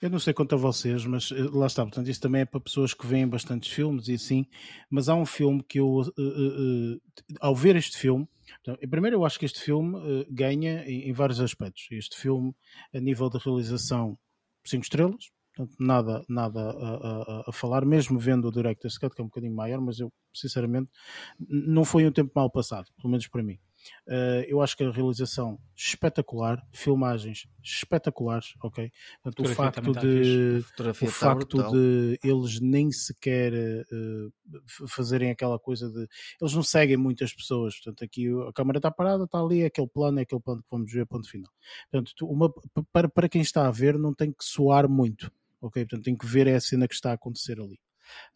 [0.00, 2.60] Eu não sei quanto a vocês, mas eh, lá está, portanto, isto também é para
[2.60, 4.46] pessoas que veem bastantes filmes e assim,
[4.90, 7.00] mas há um filme que eu, uh, uh, uh,
[7.40, 8.28] ao ver este filme,
[8.60, 11.88] então, primeiro eu acho que este filme ganha em, em, vários aspectos.
[11.90, 12.54] Este filme,
[12.94, 14.18] a nível de realização,
[14.64, 19.22] 5 estrelas, Portanto, nada, nada a, a, a, falar, mesmo vendo o Director's Cut, que
[19.22, 20.90] é um bocadinho maior, mas eu, sinceramente,
[21.48, 23.58] não foi um tempo mal passado, pelo menos para mim.
[24.06, 28.90] Uh, eu acho que a realização espetacular, filmagens espetaculares, ok?
[29.22, 30.64] Portanto, o facto, de,
[31.02, 36.06] o facto de eles nem sequer uh, fazerem aquela coisa de.
[36.40, 39.88] Eles não seguem muitas pessoas, portanto, aqui a câmera está parada, está ali, é aquele
[39.88, 41.50] plano, é aquele plano que vamos ver, ponto final.
[41.90, 42.52] Portanto, uma,
[42.92, 45.30] para, para quem está a ver, não tem que soar muito
[45.60, 45.84] ok?
[45.84, 47.78] Portanto, tem que ver a cena que está a acontecer ali.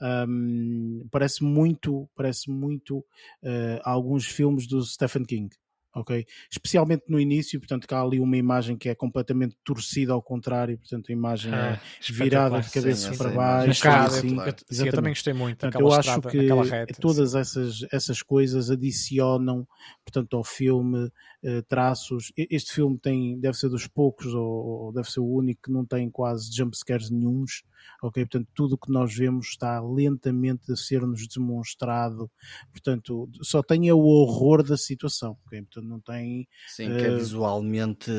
[0.00, 5.50] Um, parece muito, parece muito uh, alguns filmes do Stephen King
[5.94, 6.24] ok?
[6.50, 10.78] Especialmente no início, portanto, que há ali uma imagem que é completamente torcida ao contrário,
[10.78, 13.88] portanto, a imagem ah, é virada de cabeça sim, para baixo.
[13.88, 15.58] assim, eu, eu, também gostei muito.
[15.58, 16.38] Portanto, eu acho que
[16.70, 19.66] reta, todas essas, essas coisas adicionam,
[20.04, 22.32] portanto, ao filme uh, traços.
[22.36, 25.84] Este filme tem, deve ser dos poucos, ou, ou deve ser o único que não
[25.84, 27.62] tem quase jumpscares nenhums
[28.02, 28.24] ok?
[28.24, 32.30] Portanto, tudo o que nós vemos está lentamente a ser-nos demonstrado,
[32.70, 35.62] portanto, só tem o horror da situação, ok?
[35.62, 36.46] Portanto, não tem...
[36.68, 36.96] Sim, uh...
[36.96, 38.10] que é eh, visualmente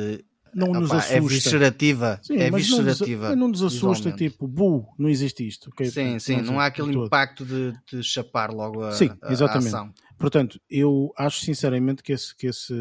[0.54, 1.18] não nos Opa, assusta.
[1.18, 2.20] é viscerativa.
[2.22, 3.36] Sim, é mas não nos- viscerativa.
[3.36, 5.70] Não nos assusta, tipo, bu, não existe isto.
[5.70, 5.86] ok?
[5.86, 7.06] Sim, sim, não há aquele todo.
[7.06, 9.68] impacto de, de chapar logo a, Sim, a- a exatamente.
[9.70, 9.94] ação.
[10.20, 12.74] Portanto, eu acho sinceramente que esse, que esse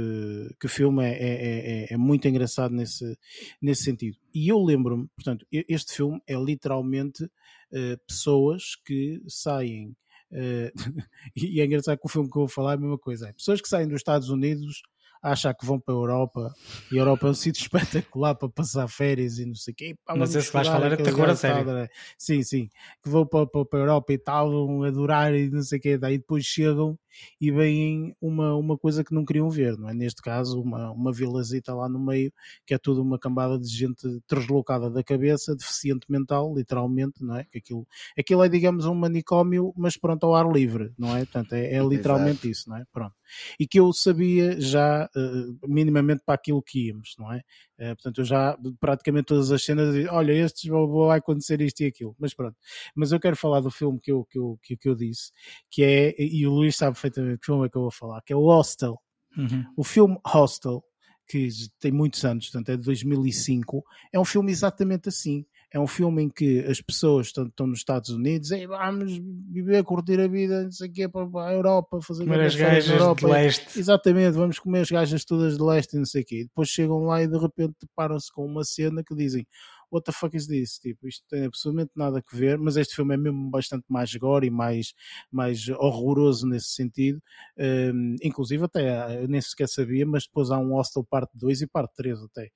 [0.60, 3.16] que filme é, é, é- é muito engraçado nesse,
[3.62, 4.16] nesse sentido.
[4.34, 7.24] E eu lembro-me, portanto, este filme é literalmente
[7.72, 9.94] eh, pessoas que saem.
[10.32, 10.72] Eh,
[11.36, 13.28] e é engraçado que o filme que eu vou falar é a mesma coisa.
[13.28, 14.82] É pessoas que saem dos Estados Unidos
[15.22, 16.54] a achar que vão para a Europa
[16.90, 19.96] e a Europa é um sítio espetacular para passar férias e não sei o quê.
[20.04, 21.64] Pá, Mas vamos esse que vais falar é aquele terror a gajo sério.
[21.64, 21.88] tal, né?
[22.18, 22.68] Sim, sim.
[23.02, 25.82] Que vão para, para, para a Europa e tal, vão adorar e não sei o
[25.82, 25.98] quê.
[25.98, 26.98] Daí depois chegam
[27.40, 29.94] e veem uma, uma coisa que não queriam ver, não é?
[29.94, 32.32] Neste caso, uma, uma vilazita lá no meio,
[32.66, 37.44] que é tudo uma cambada de gente deslocada da cabeça, deficiente mental, literalmente, não é?
[37.44, 37.86] Que aquilo,
[38.18, 41.20] aquilo é, digamos, um manicômio, mas pronto, ao ar livre, não é?
[41.20, 42.84] Portanto, é, é literalmente isso, não é?
[42.92, 43.14] Pronto.
[43.58, 47.42] E que eu sabia já, eh, minimamente, para aquilo que íamos, não é?
[47.78, 52.14] Eh, portanto, eu já, praticamente todas as cenas, olha, estes vai acontecer isto e aquilo,
[52.18, 52.56] mas pronto.
[52.94, 55.32] Mas eu quero falar do filme que eu, que eu, que, que eu disse,
[55.70, 58.32] que é, e o Luís sabe perfeitamente que filme é que eu vou falar, que
[58.32, 58.98] é o Hostel.
[59.36, 59.64] Uhum.
[59.76, 60.82] O filme Hostel,
[61.28, 65.46] que tem muitos anos, portanto é de 2005, é um filme exatamente assim.
[65.72, 69.20] É um filme em que as pessoas estão, estão nos Estados Unidos e vamos
[69.52, 72.88] viver, curtir a vida, não sei o quê, para a Europa, fazer Comer as férias
[72.88, 73.78] na gajas de leste.
[73.78, 76.40] Exatamente, vamos comer as gajas todas de leste e não sei o quê.
[76.40, 79.46] E depois chegam lá e de repente deparam-se com uma cena que dizem
[79.90, 80.78] What the fuck is this?
[80.78, 84.46] Tipo, isto tem absolutamente nada a ver, mas este filme é mesmo bastante mais gore
[84.46, 84.94] e mais,
[85.30, 87.20] mais horroroso nesse sentido.
[87.58, 91.66] Um, inclusive, até eu nem sequer sabia, mas depois há um Hostel parte 2 e
[91.66, 92.50] parte 3 até.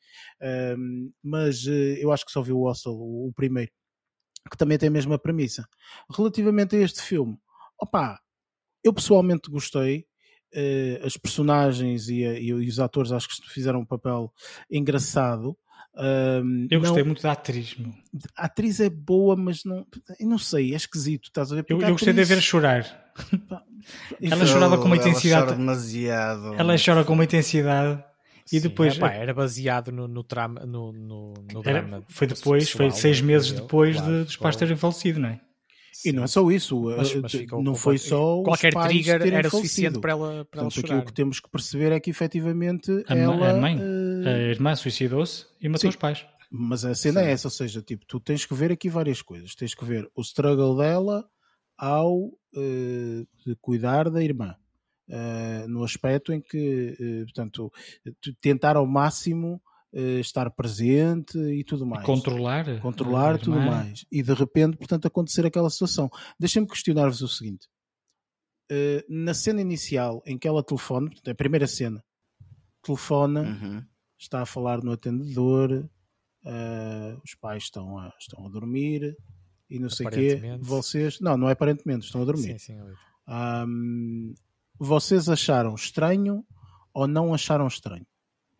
[0.77, 3.71] Um, mas eh, eu acho que só vi o Hostel, o, o primeiro,
[4.51, 5.67] que também tem a mesma premissa.
[6.11, 7.39] Relativamente a este filme,
[7.81, 8.21] opá,
[8.85, 10.07] eu pessoalmente gostei.
[10.55, 14.33] eh, as personagens e, e os atores acho que fizeram um papel
[14.71, 15.57] engraçado.
[15.97, 17.93] Um, Eu gostei não- muito da atriz, meu.
[18.37, 19.87] a atriz é boa, mas não,
[20.19, 21.65] eu não sei, é esquisito, estás a ver?
[21.69, 23.13] Eu, eu gostei de a ver atriz- chorar.
[24.21, 25.45] Ela chorava com uma Ela intensidade.
[25.47, 26.55] chora demasiado.
[26.55, 28.03] Ela chora com uma intensidade
[28.51, 28.97] e Sim, depois.
[28.97, 32.03] epá, era baseado no, no, trama, no, no, no Era- drama.
[32.09, 35.21] foi depois, foi pessoal, seis né, meses depois claro, de- dos pais foi- terem falecido,
[35.21, 35.41] não é?
[36.05, 37.33] E não é só isso, Mas- eh, mas
[37.65, 39.69] não foi só os qualquer pais trigger terem era falecido.
[39.69, 40.87] suficiente para ela, para ela Portanto, chorar.
[40.97, 43.51] aquilo que temos que perceber é que efetivamente A, ela.
[43.53, 45.89] a mãe, eh, a irmã suicidou-se e matou sim.
[45.89, 46.27] os pais.
[46.51, 49.55] Mas a cena é essa, ou seja, tipo, tu tens que ver aqui várias coisas.
[49.55, 51.29] Tens que ver o struggle dela
[51.77, 54.55] ao eh, de cuidar da irmã.
[55.09, 57.73] Eh, no aspecto em que, eh, portanto,
[58.41, 59.61] tentar ao máximo
[59.93, 62.05] eh, estar presente e tudo mais.
[62.07, 63.71] controlar Controlar tudo irmã.
[63.83, 64.05] mais.
[64.11, 66.09] E de repente, portanto, acontecer aquela situação.
[66.39, 67.67] Deixem-me questionar-vos o seguinte.
[68.71, 72.03] Eh, na cena inicial em que ela telefona, portanto, a primeira cena,
[72.83, 73.85] telefona, Uhum.
[74.25, 75.89] Está a falar no atendedor,
[76.45, 79.17] eh, os pais estão a, estão a dormir
[79.71, 80.17] e não sei o quê.
[80.37, 80.65] Aparentemente.
[80.67, 82.59] Vocês, não, não é aparentemente, estão a dormir.
[82.59, 82.95] Sim, sim, eu-
[83.27, 84.35] Ahm,
[84.79, 86.45] vocês acharam estranho
[86.93, 88.07] ou não acharam estranho?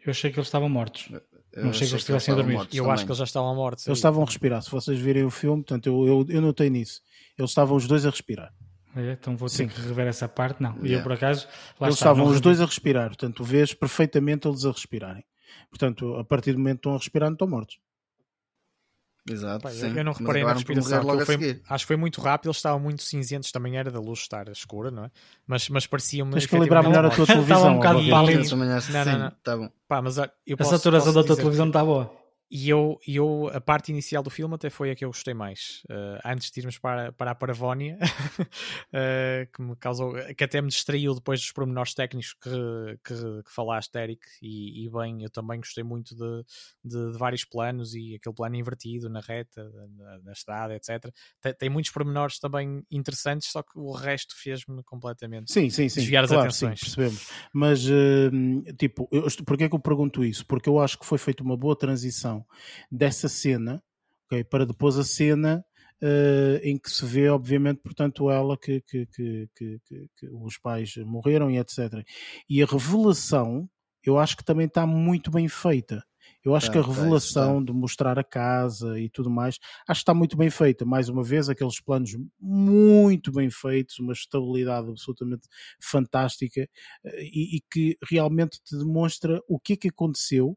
[0.05, 1.09] Eu achei que eles estavam mortos.
[1.53, 2.55] Eu não achei que eles estivessem a dormir.
[2.55, 2.91] eu também.
[2.93, 3.87] acho que eles já estavam mortos.
[3.87, 4.01] Eles aí.
[4.01, 4.63] estavam a respirar.
[4.63, 7.01] Se vocês virem o filme, portanto, eu, eu, eu notei nisso.
[7.39, 8.53] Eles estavam os dois a respirar.
[8.97, 9.69] É, então vou ter Sim.
[9.69, 10.63] que rever essa parte.
[10.63, 11.03] Não, e eu Yeah.
[11.03, 11.47] por acaso.
[11.81, 13.09] Lá eles está, estavam os dois a respirar.
[13.09, 15.25] Portanto, vês perfeitamente eles a respirarem.
[15.71, 17.79] Portanto, a partir do momento que estão a respirar, não estão mortos.
[19.27, 19.87] Exato, Pá, eu- sim.
[19.97, 21.11] eu não Mas reparei na respiração.
[21.11, 24.19] a foi- acho que foi muito rápido, eles estavam muito cinzentos, também era da luz
[24.19, 25.11] estar escura, não é?
[25.47, 26.31] Mas, mas parecia-me.
[26.33, 27.75] Tens que calibrar melhor a tua Estava um televisão.
[27.77, 28.57] bocado pálido.
[28.57, 29.31] Não, não, sim, não.
[29.43, 29.71] tá bom.
[29.89, 32.24] Pá, mas olha, eu A posso- saturação posso da tua televisão está boa.
[32.51, 35.83] E eu, eu, a parte inicial do filme até foi a que eu gostei mais.
[35.91, 37.99] Eh, antes de irmos para, para a Paravónia,
[38.93, 42.51] eh, que me causou, que até me distraiu depois dos pormenores técnicos que,
[43.03, 44.21] que, que falaste, Eric.
[44.43, 46.45] E, e bem, eu também gostei muito de,
[46.85, 51.13] de, de vários planos e aquele plano invertido na reta, na, na estrada, etc.
[51.41, 56.01] Tem, tem muitos pormenores também interessantes, só que o resto fez-me completamente Sim, sim, sim.
[56.01, 56.81] desviar as claro, sim, atenções.
[56.81, 57.29] percebemos.
[57.53, 60.47] Mas, hum, tipo, eu, porquê é que eu pergunto isso?
[60.47, 62.34] Porque eu acho que foi feita uma boa transição
[62.91, 63.83] dessa cena,
[64.27, 65.65] ok, para depois a cena
[66.03, 71.51] eh, em que se vê, obviamente, portanto, ela que, que, que, que, os pais morreram
[71.51, 72.05] e etc.
[72.49, 73.69] E a revelação,
[74.05, 76.05] eu acho que também está muito bem feita.
[76.45, 79.59] Eu acho Tá, que a tá, isso revelação de mostrar a casa e tudo mais,
[79.89, 80.85] acho que está muito bem feita.
[80.85, 85.49] Mais uma vez, aqueles planos muito bem feitos, uma estabilidade absolutamente
[85.81, 86.69] fantástica
[87.05, 90.57] eh, e, e que realmente te demonstra o que é que aconteceu,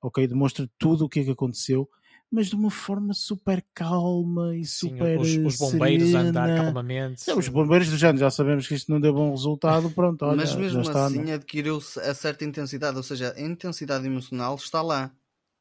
[0.00, 0.26] ok?
[0.26, 1.88] Demonstra tudo o que é que aconteceu,
[2.30, 6.64] mas de uma forma super calma e Sim, super os, os bombeiros a andar serena.
[6.64, 7.30] calmamente.
[7.30, 10.36] É, os bombeiros do género, já sabemos que isto não deu bom resultado, pronto, olha,
[10.36, 11.34] Mas mesmo já está, assim não é?
[11.34, 15.10] adquiriu-se a certa intensidade, ou seja, a intensidade emocional está lá.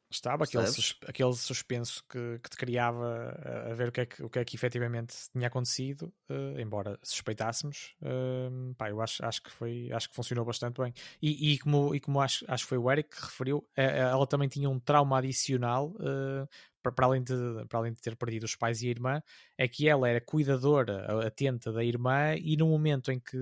[0.10, 3.34] Estava aquele, sus- aquele suspenso que, que te criava
[3.68, 6.62] a, a ver o que, é que, o que é que efetivamente tinha acontecido, eh,
[6.62, 7.94] embora suspeitássemos.
[8.02, 10.94] eh, pá, eu acho, acho, que foi, acho que funcionou bastante bem.
[11.22, 14.26] E, e como, e como acho, acho que foi o Eric que referiu, eh, ela
[14.26, 15.94] também tinha um trauma adicional.
[16.00, 16.48] eh,
[16.82, 17.34] para, além de,
[17.68, 19.22] para além de ter perdido os pais e a irmã,
[19.58, 23.38] é que ela era cuidadora, atenta da irmã, e no momento em que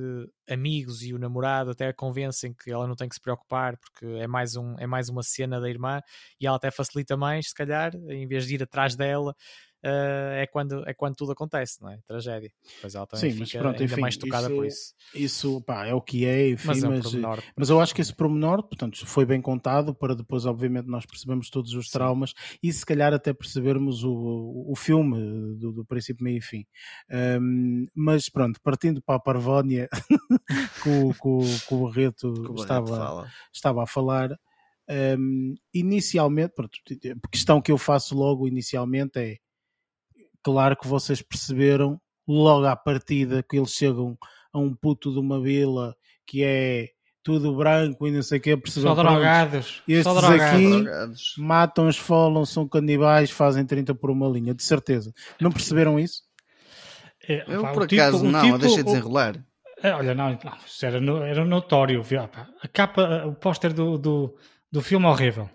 [0.49, 4.05] amigos e o namorado até a convencem que ela não tem que se preocupar porque
[4.05, 6.01] é mais, um, é mais uma cena da irmã
[6.39, 9.35] e ela até facilita mais, se calhar, em vez de ir atrás dela,
[9.85, 11.99] eh, é, quando, é quando tudo acontece, não é?
[12.07, 12.51] Tragédia.
[12.81, 14.93] Pois ela também Sim, mas fica pronto, ainda enfim, mais tocada isso, por isso.
[15.13, 17.39] Isso, pá, é o que é, enfim, Mas mas, é um mas, pormenor,
[17.69, 21.73] eu acho que esse pormenor, portanto, foi bem contado para depois, obviamente, nós percebemos todos
[21.73, 26.41] os traumas e se calhar até percebermos o, o filme do, do princípio, meio e
[26.41, 26.65] fim.
[27.39, 29.87] Um, mas pronto, partindo para a Parvónia,
[30.81, 34.29] que, o- que, o- que o Barreto estava, estava a falar.
[35.17, 36.77] um, inicialmente, pronto,
[37.25, 39.37] a questão que eu faço logo inicialmente é
[40.45, 44.15] claro que vocês perceberam logo à partida que eles chegam
[44.53, 45.95] a um puto de uma vila
[46.27, 46.89] que é
[47.23, 50.43] tudo branco e não sei o que, perceberam Só pronto, drogados, Estes só drogados.
[50.53, 51.33] aqui Drogados.
[51.39, 55.11] matam, esfolam, são canibais, fazem 30 por uma linha, de certeza.
[55.41, 56.21] Não perceberam isso?
[57.27, 59.43] É, Eu, pá, por o título- acaso, o não, título- deixei o- desenrolar.
[59.81, 62.01] É, olha, não, não, isso era, no- era notório.
[62.03, 62.21] viu?
[62.21, 64.37] Ah, A capa, o póster do, do,
[64.71, 65.49] do filme é horrível.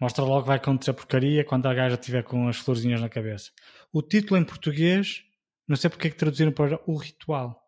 [0.00, 3.50] Mostra logo que vai acontecer porcaria quando a gaja estiver com as florzinhas na cabeça.
[3.94, 5.22] O título em português,
[5.68, 7.62] não sei porque é que traduziram para O Ritual.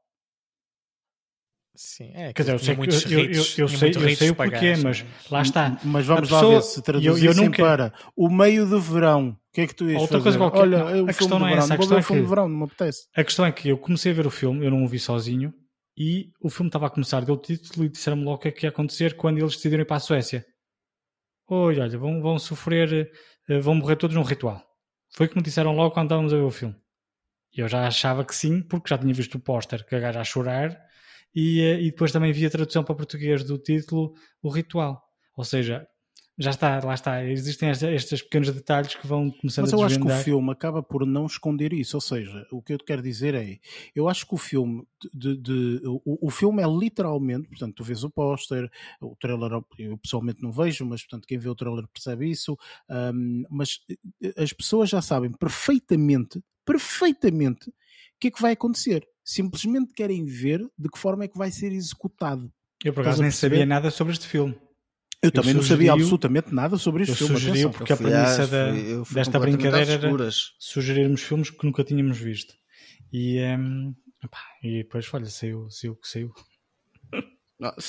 [1.76, 4.34] Sim, é, Quer dizer, eu sei, muitos eu, eu, ritos- eu sei, eu sei o
[4.34, 5.14] porquê, mas não é?
[5.30, 5.80] lá está.
[5.84, 9.28] Mas vamos pessoa- lá ver se eu, traduzissem eu nunca, para o meio de verão.
[9.28, 10.22] O que é que tu ias Outra fazer?
[10.22, 10.58] coisa qualquer.
[10.58, 11.64] Olha, Não, é a questão não é verão.
[11.64, 13.06] essa, a questão é o filme que- de verão, não me apetece.
[13.14, 15.54] A questão é que eu comecei a ver o filme, eu não o vi sozinho,
[15.96, 18.52] e o filme estava a começar, deu o título e disseram-me logo o que é
[18.52, 20.44] que ia acontecer quando eles decidiram ir para a Suécia.
[21.48, 23.12] Oi, olha, vão, vão sofrer,
[23.48, 24.65] eh, vão morrer todos num ritual.
[25.16, 26.76] Foi o que me disseram logo quando estávamos a ver o filme.
[27.56, 30.20] E eu já achava que sim, porque já tinha visto o póster que a gaja
[30.20, 30.78] a chorar,
[31.34, 34.12] e, eh, e depois também vi a tradução para português do título,
[34.43, 35.02] O Ritual.
[35.34, 35.86] Ou seja,
[36.38, 39.98] já está, lá está, existem estes pequenos detalhes que vão começando Mas a eu acho
[39.98, 41.96] que o filme acaba por não esconder isso.
[41.96, 43.58] Ou seja, o que eu te quero dizer é:
[43.94, 48.04] eu acho que o filme, de, de- o, o filme é literalmente, portanto, tu vês
[48.04, 52.30] o póster, o trailer, eu pessoalmente não vejo, mas portanto, quem vê o trailer percebe
[52.30, 52.56] isso.
[53.14, 53.78] hum, mas
[54.22, 57.72] eh, as pessoas já sabem perfeitamente, perfeitamente, o
[58.20, 59.06] que é que vai acontecer.
[59.24, 62.52] Simplesmente querem ver de que forma é que vai ser executado.
[62.84, 64.54] Eu por acaso nem sabia nada sobre este filme.
[65.22, 67.43] Eu também não sabia absolutamente nada sobre este eu filme.
[67.51, 67.70] atenção.
[67.72, 70.28] porque a Eu fui premissa da- fui- eu fui desta brincadeira era
[70.59, 72.55] sugerirmos filmes que nunca tínhamos visto.
[73.12, 76.32] E, ehm, epá, e depois, olha, saiu, saiu o que saiu.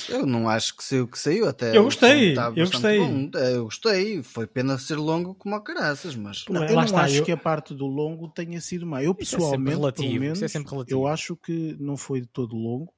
[0.08, 1.76] Eu não acho que saiu o que saiu até.
[1.76, 3.00] Eu gostei, está eu gostei.
[3.00, 3.30] bom.
[3.36, 6.84] É, Eu gostei, foi pena ser longo como a caraças, mas Não, Lá eu não
[6.86, 9.04] está, acho eu- que a parte do longo tenha sido má.
[9.04, 10.86] Eu é pessoalmente, relativo, pelo é menos, relativo.
[10.88, 12.94] eu acho que não foi de todo longo,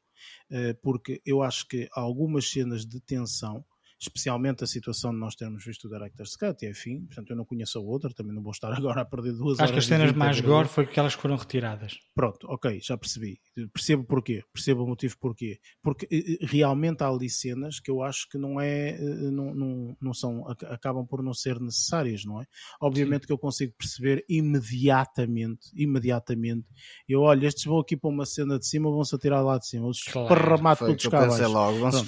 [0.52, 3.66] eh, porque eu acho que algumas cenas de tensão,
[4.00, 7.46] especialmente a situação de nós termos visto o Director's Cut e afim, portanto eu não
[7.46, 9.86] conheço a outra, também não vou estar agora a perder duas Acho horas que as
[10.00, 11.98] cenas mais gore foi aquelas que foram retiradas.
[12.16, 13.40] Pronto, ok, já percebi.
[13.74, 15.60] Percebo porquê, percebo o motivo porquê.
[15.84, 19.00] Porque eh, eh, realmente há ali cenas que eu acho que não é, eh,
[19.32, 22.46] não, não, não são, ac- acabam por não ser necessárias, não é?
[22.82, 26.66] Obviamente que eu consigo perceber imediatamente, imediatamente,
[27.08, 29.88] eu olho, estes vão aqui para uma cena de cima, vão-se atirar lá de cima,
[29.88, 31.52] os Claro, o todos cá pensei abaixo.
[31.54, 32.06] logo, vão-se.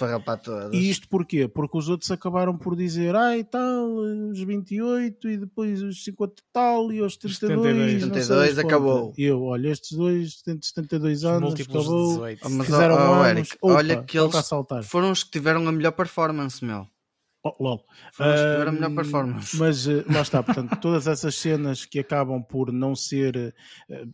[0.74, 1.48] E isto porquê?
[1.48, 3.88] Porque os outros acabaram por dizer, ai tal,
[4.30, 8.02] os 28 e depois os 50 e tal e os 72.
[8.02, 8.04] 72.
[8.06, 9.14] não sei 72 das acabou.
[9.18, 12.50] E eu, olha, estes dois têm 72 anos, acabou, 18.
[12.52, 14.50] Mas, fizeram oh, oh, anos, Eric, opa, olha que eles
[14.84, 16.88] foram os que tiveram a melhor performance, meu.
[17.44, 17.84] Oh, lol.
[18.16, 19.58] Tiveram a melhor performance.
[19.58, 23.36] Mas eh, lá está, portanto, todas essas cenas que acabam por não ser,
[23.90, 24.06] eh,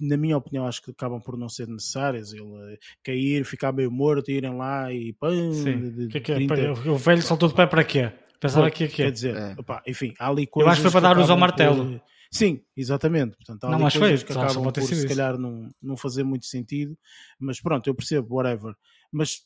[0.00, 2.32] na minha opinião, acho que acabam por não ser necessárias.
[2.32, 2.44] Ele
[2.74, 5.16] eh, cair, ficar meio morto, irem lá e
[5.52, 6.04] Sim.
[6.06, 6.34] O que é que é?
[6.36, 8.12] 30 O velho saltou de pé para quê?
[8.38, 9.10] Pensava que é que Quer é.
[9.10, 9.54] dizer, É.
[9.58, 10.72] opá, enfim, há ali Eu coisas.
[10.74, 11.98] acho que foi para dar uso ao martelo.
[11.98, 13.36] por- Sim, exatamente.
[13.36, 15.08] Portanto, há Não, ali mas foi, coisas que acabam por se isso.
[15.08, 16.96] calhar não, não fazer muito sentido,
[17.40, 18.74] mas pronto, eu percebo, whatever.
[19.10, 19.42] Mas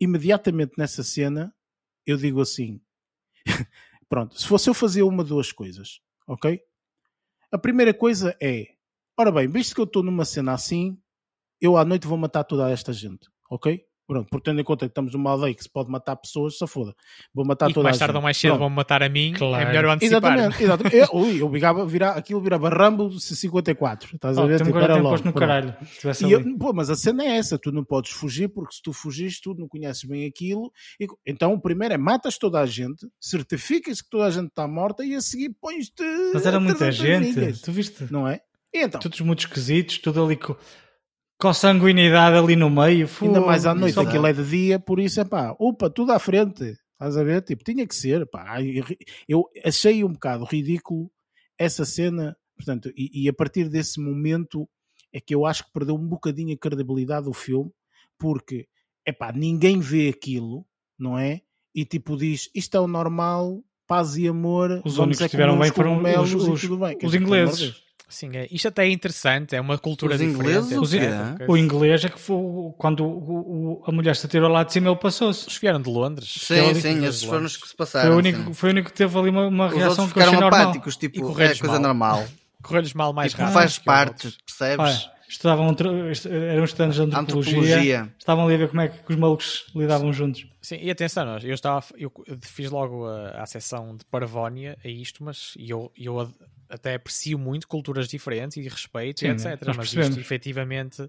[0.00, 1.52] imediatamente nessa cena
[2.10, 2.80] eu digo assim:
[4.08, 6.60] pronto, se fosse eu fazer uma duas coisas, ok?
[7.50, 8.74] A primeira coisa é:
[9.18, 11.00] ora bem, visto que eu estou numa cena assim,
[11.60, 13.87] eu à noite vou matar toda esta gente, ok?
[14.08, 16.66] Pronto, porque tendo em conta que estamos numa aldeia que se pode matar pessoas, se
[16.66, 16.94] foda.
[17.34, 18.60] Vou matar e toda mais a tarde ou mais cedo Pronto.
[18.60, 19.62] vão matar a mim, Claro.
[19.62, 20.32] é melhor eu antecipar.
[20.32, 20.96] Exatamente, exatamente.
[20.96, 24.14] Eu, ui, eu virava, vira, aquilo virava Rambo 54.
[24.16, 24.56] Estás a Oh, ver?
[24.56, 25.76] tem-me Tipo, agora era logo, no caralho.
[26.26, 28.94] E eu- pô, mas a cena é essa, tu não podes fugir porque se tu
[28.94, 30.72] fugires tu não conheces bem aquilo.
[30.98, 34.66] E, então o primeiro é matas toda a gente, certificas que toda a gente está
[34.66, 36.02] morta e a seguir pões-te.
[36.32, 37.62] Mas era a muita 300 gente.
[37.62, 38.06] Tu viste?
[38.10, 38.40] Não é?
[38.72, 40.54] E então, Todos muito esquisitos, tudo ali com,
[41.38, 43.08] com sanguinidade ali no meio.
[43.22, 46.18] ainda mais à noite, aquilo é de dia, por isso é pá, opa, tudo à
[46.18, 46.76] frente.
[46.94, 47.42] Estás a ver?
[47.42, 48.26] Tipo, tinha que ser.
[48.26, 48.56] Pá.
[49.28, 51.10] Eu achei um bocado ridículo
[51.56, 54.68] essa cena, portanto, e, e a partir desse momento
[55.12, 57.70] é que eu acho que perdeu um bocadinho a credibilidade do filme,
[58.18, 58.66] porque
[59.06, 60.66] é pá, ninguém vê aquilo,
[60.98, 61.40] não é?
[61.74, 65.52] E tipo diz, isto é o normal, paz e amor, Os únicos é que estiveram
[65.54, 66.64] comer uns bem foram os- os-
[67.04, 67.76] os de ingleses.
[68.08, 68.48] Sim, é.
[68.50, 70.40] Isto até é interessante, é uma cultura Os diferente.
[70.40, 71.48] ingleses, etc.
[71.48, 72.36] O inglês é que foi
[72.78, 75.46] quando o- o- a mulher se atirou lá de cima, ele passou-se.
[75.46, 76.28] Os vieram de Londres.
[76.40, 78.14] Sim, sim, esses foram os que se Foi passaram.
[78.14, 78.54] o, único, sim.
[78.54, 80.62] foi o único que teve ali uma, uma Os reação que eu achei ficaram normal.
[80.62, 81.80] apáticos, tipo, é coisa mal.
[81.82, 82.28] normal.
[82.62, 83.54] Correr-lhes mal mais Tipo, rápido.
[83.60, 84.78] faz parte, percebes?
[84.78, 88.14] Olha, estudavam, antro- est- eram estudantes de antropologia, Antropologia.
[88.18, 90.46] estavam ali a ver como é que os malucos lidavam juntos.
[90.62, 92.10] Sim, e atenção, nós- eu, estava, eu
[92.40, 96.18] fiz logo a, a sessão de parvónia a isto, mas eu, eu
[96.68, 99.66] até aprecio muito culturas diferentes e respeito, Sim, e etc.
[99.66, 101.08] nós Mas isto efetivamente,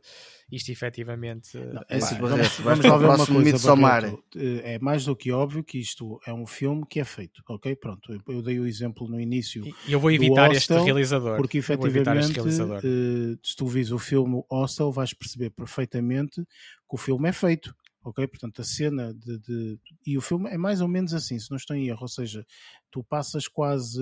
[0.52, 1.58] isto efetivamente
[1.88, 3.78] É assim, vamos, vamos lá ver uma coisa.
[3.78, 4.24] Barreto.
[4.36, 7.76] Eh, É mais do que óbvio que isto é um filme que é feito, ok?
[7.76, 9.64] Pronto, eu- dei o exemplo no início.
[9.88, 11.38] E eu vou evitar este Hostel, realizador.
[11.38, 12.82] Porque este efetivamente, realizador.
[12.84, 17.76] eh, se tu vis o filme Hostel, vais perceber perfeitamente que o filme é feito.
[18.04, 18.26] Ok?
[18.28, 21.58] Portanto, a cena de, de- E o filme é mais ou menos assim, se não
[21.58, 22.00] estou em erro.
[22.04, 22.46] Ou seja,
[22.90, 24.00] tu passas quase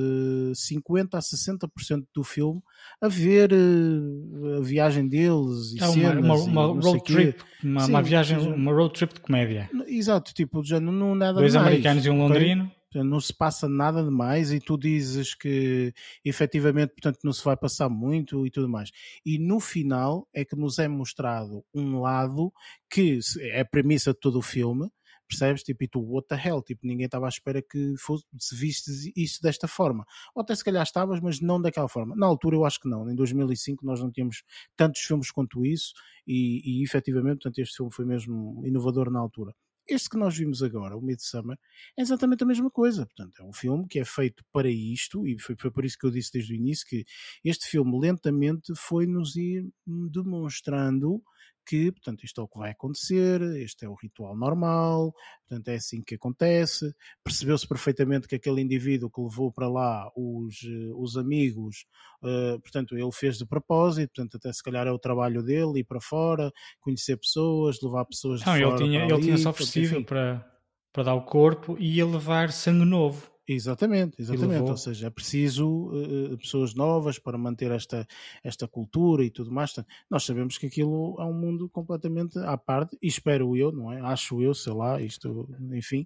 [0.54, 2.62] 50% a 60% do filme
[3.02, 6.42] a ver eh, a viagem deles e É uma, cenas.
[6.42, 9.70] uma, uma sei road trip, uma, Sim, uma viagem, uma road trip de comédia.
[9.88, 12.72] Exato, tipo, já não, não nada Dois mais, americanos e um londrino.
[12.96, 15.94] Não se passa nada de mais e tu dizes que
[16.24, 18.92] efetivamente portanto, não se vai passar muito e tudo mais.
[19.26, 22.52] E no final é que nos é mostrado um lado
[22.90, 24.90] que é a premissa de todo o filme,
[25.28, 25.64] percebes?
[25.64, 26.62] Tipo, e tu, what the hell?
[26.62, 30.06] Tipo, ninguém estava à espera que fosse, se isso desta forma.
[30.34, 32.16] Ou até se calhar estavas, mas não daquela forma.
[32.16, 33.10] Na altura eu acho que não.
[33.10, 34.44] Em 2005 nós não tínhamos
[34.76, 35.94] tantos filmes quanto isso
[36.26, 39.54] e, e efetivamente, portanto, este filme foi mesmo inovador na altura.
[39.88, 41.58] Este que nós vimos agora, o Midsummer,
[41.98, 43.06] é exatamente a mesma coisa.
[43.06, 46.06] Portanto, é um filme que é feito para isto, e foi, foi por isso que
[46.06, 47.06] eu disse desde o início que
[47.44, 51.22] este filme lentamente foi-nos ir demonstrando
[51.68, 55.14] que, portanto, isto é o que vai acontecer, este é o ritual normal,
[55.48, 56.94] portanto, é assim que acontece.
[57.24, 61.86] Percebeu-se perfeitamente que aquele indivíduo que levou para lá os, eh, os amigos,
[62.24, 65.84] eh, portanto, ele fez de propósito, portanto, até se calhar é o trabalho dele ir
[65.84, 69.64] para fora, conhecer pessoas, levar pessoas de Não, ele fora tinha, ele ali, tinha-se portanto,
[69.64, 70.46] oferecido para,
[70.94, 73.37] para dar o corpo e ia levar sangue novo.
[73.48, 74.70] Exatamente, exatamente.
[74.70, 78.06] Ou seja, é preciso eh, pessoas novas para manter esta,
[78.44, 79.74] esta cultura e tudo mais.
[80.10, 84.02] Nós sabemos que aquilo é um mundo completamente à parte, e espero eu, não é?
[84.02, 86.06] Acho eu, sei lá, isto, enfim,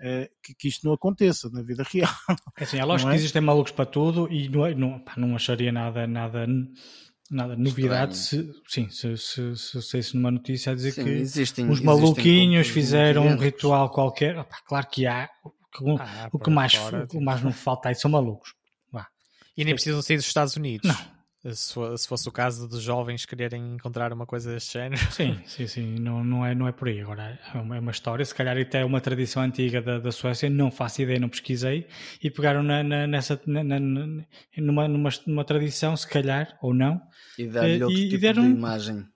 [0.00, 2.10] eh, que, que isto não aconteça na vida real.
[2.58, 3.14] É assim, é lógico Não é?
[3.14, 6.44] que existem malucos para tudo e não, é- não, pá, não acharia nada, nada,
[7.30, 11.68] nada novidade se, sim, se, se, se saísse numa notícia a dizer Sim, que existem-
[11.70, 14.36] os maluquinhos fizeram um ritual qualquer.
[14.36, 15.30] Opá, claro que há.
[15.78, 18.54] O que, Ah, o que mais, fora, o que mais não falta aí são malucos.
[18.92, 19.06] Vá.
[19.56, 20.88] E nem precisam sair dos Estados Unidos.
[20.88, 21.20] Não.
[21.54, 25.00] Se, fo- se fosse o caso dos jovens quererem encontrar uma coisa deste género.
[25.10, 27.00] Sim, sim, sim, não, não, é, não é por aí.
[27.00, 30.12] Agora é uma, é uma história, se calhar até é uma tradição antiga da, da
[30.12, 31.88] Suécia, não faço ideia, não pesquisei,
[32.22, 37.00] e pegaram na, na- nessa, na- na- numa, numa, numa tradição, se calhar, ou não,
[37.38, 39.06] E dar-lhe eh, outro e, e tipo deram, de imagem.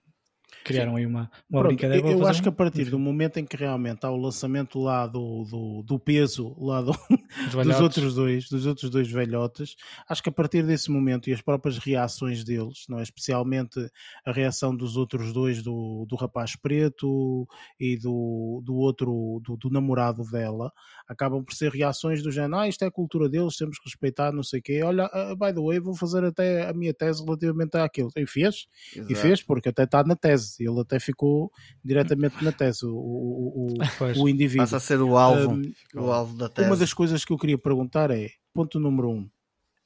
[0.65, 2.09] Criaram aí uma, uma Pronto, brincadeira.
[2.09, 4.78] eu, eu acho que a um- partir do momento em que realmente há o lançamento
[4.81, 6.93] lá do, do, do peso lá do-
[7.45, 7.81] dos velhotes.
[7.81, 9.77] outros dois, dos outros dois velhotes,
[10.09, 13.03] acho que a partir desse momento e as próprias reações deles, não é?
[13.03, 13.78] especialmente
[14.24, 17.47] a reação dos outros dois, do, do rapaz preto
[17.78, 20.73] e do, do outro, do, do namorado dela,
[21.07, 24.33] acabam por ser reações do género, ah, isto é a cultura deles, temos que respeitar,
[24.33, 24.83] não sei o quê.
[24.83, 28.11] Olha, ah, by the way, vou fazer até a minha tese relativamente àquilo.
[28.17, 29.15] E fez, e Exato.
[29.17, 30.57] fez, porque até está na tese.
[30.65, 31.51] Ele até ficou
[31.85, 33.75] diretamente na tese, o, o,
[34.19, 34.65] o, o indivíduo.
[34.65, 36.69] Passa a ser o alvo, Um, o alvo da tese.
[36.69, 39.29] Uma das coisas que eu queria perguntar é, ponto número um,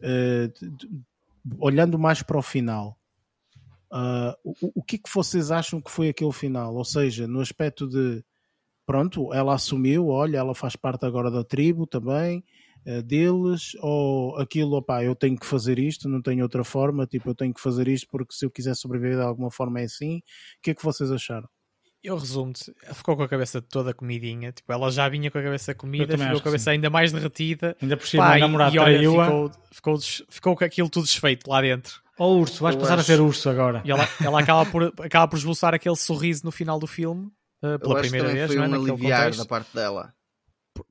[0.01, 1.05] de- de-
[1.59, 2.97] olhando mais para o final,
[3.91, 6.75] ah, o, o que é que vocês acham que foi aquele final?
[6.75, 8.23] Ou seja, no aspecto de,
[8.89, 12.43] pronto, ela assumiu, olha, ela faz parte agora da tribo também,
[12.87, 17.29] eh, deles, ou aquilo, opá, eu tenho que fazer isto, não tenho outra forma, tipo,
[17.29, 20.17] eu tenho que fazer isto porque se eu quiser sobreviver de alguma forma é assim.
[20.19, 20.23] O
[20.63, 21.47] que é que vocês acharam?
[22.03, 25.43] Eu resumo-te, ela ficou com a cabeça toda comidinha, tipo, ela já vinha com a
[25.43, 26.71] cabeça comida, ficou com a cabeça sim.
[26.71, 27.77] ainda mais derretida.
[27.83, 31.05] Ainda por cima, Pá, o e- e olha, ficou, ficou, des- ficou com aquilo tudo
[31.05, 32.01] desfeito lá dentro.
[32.19, 33.83] Ó urso, vais Eu passar a acho- ser urso agora.
[33.85, 37.31] E ela, ela acaba, por, acaba por esboçar aquele sorriso no final do filme,
[37.63, 38.67] eh, Eu pela primeira vez, foi não é?
[38.67, 39.39] um Naquele aliviar contexto.
[39.39, 40.15] da parte dela.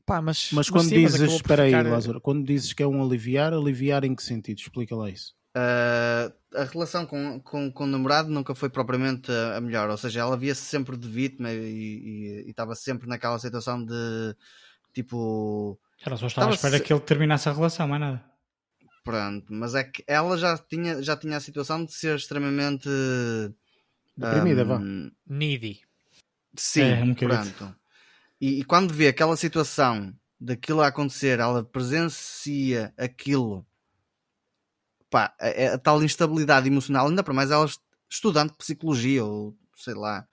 [0.05, 3.01] Pá, mas, Mas quando sim, dizes, espera aí, ficar- Lázaro, quando dizes que é um
[3.01, 4.57] aliviar, aliviar em que sentido?
[4.59, 5.33] Explica lá isso.
[5.55, 10.19] Uh, a relação com, com, com o namorado nunca foi propriamente a melhor, ou seja,
[10.19, 14.35] ela via-se sempre de vítima e- estava sempre naquela situação de
[14.93, 15.79] tipo.
[16.05, 18.23] Ela só estava à espera se- que ele terminasse a relação, mais nada.
[19.03, 22.89] Pronto, mas é que ela já tinha, já tinha a situação de ser extremamente
[24.17, 24.77] Deprimida, vá.
[24.77, 25.79] hum, Needy.
[26.57, 27.53] Sim, É, um bocadinho.
[27.53, 27.75] pronto.
[28.41, 33.65] E, e quando vê aquela situação daquilo a acontecer, ela presencia aquilo,
[35.09, 39.55] pá, a, a tal instabilidade emocional, ainda para mais ela est- estudante de psicologia ou
[39.75, 40.25] sei lá,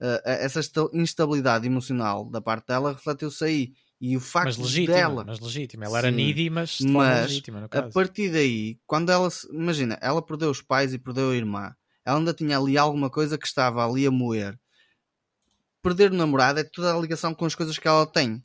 [0.00, 3.72] eh, essa esta- instabilidade emocional da parte dela refletiu-se aí.
[4.00, 5.24] E o facto Mas legítima, dela.
[5.24, 5.84] mas legítima.
[5.84, 6.16] Ela era Sim.
[6.16, 10.98] needy, mas Mas, legítima, a partir daí, quando ela imagina, ela perdeu os pais e
[10.98, 14.58] perdeu a irmã, ela ainda tinha ali alguma coisa que estava ali a moer.
[15.82, 18.42] Perder o namorado é toda a ligação com as coisas que ela tem,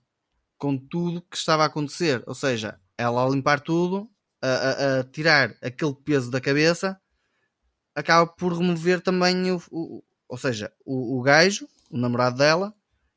[0.58, 2.24] com tudo que estava a acontecer.
[2.28, 4.10] Ou seja, ela a limpar tudo,
[4.42, 7.00] a, a- a tirar aquele peso da cabeça,
[7.96, 9.62] acaba por remover também o.
[9.72, 12.74] o- ou seja, o, o gajo, o namorado dela,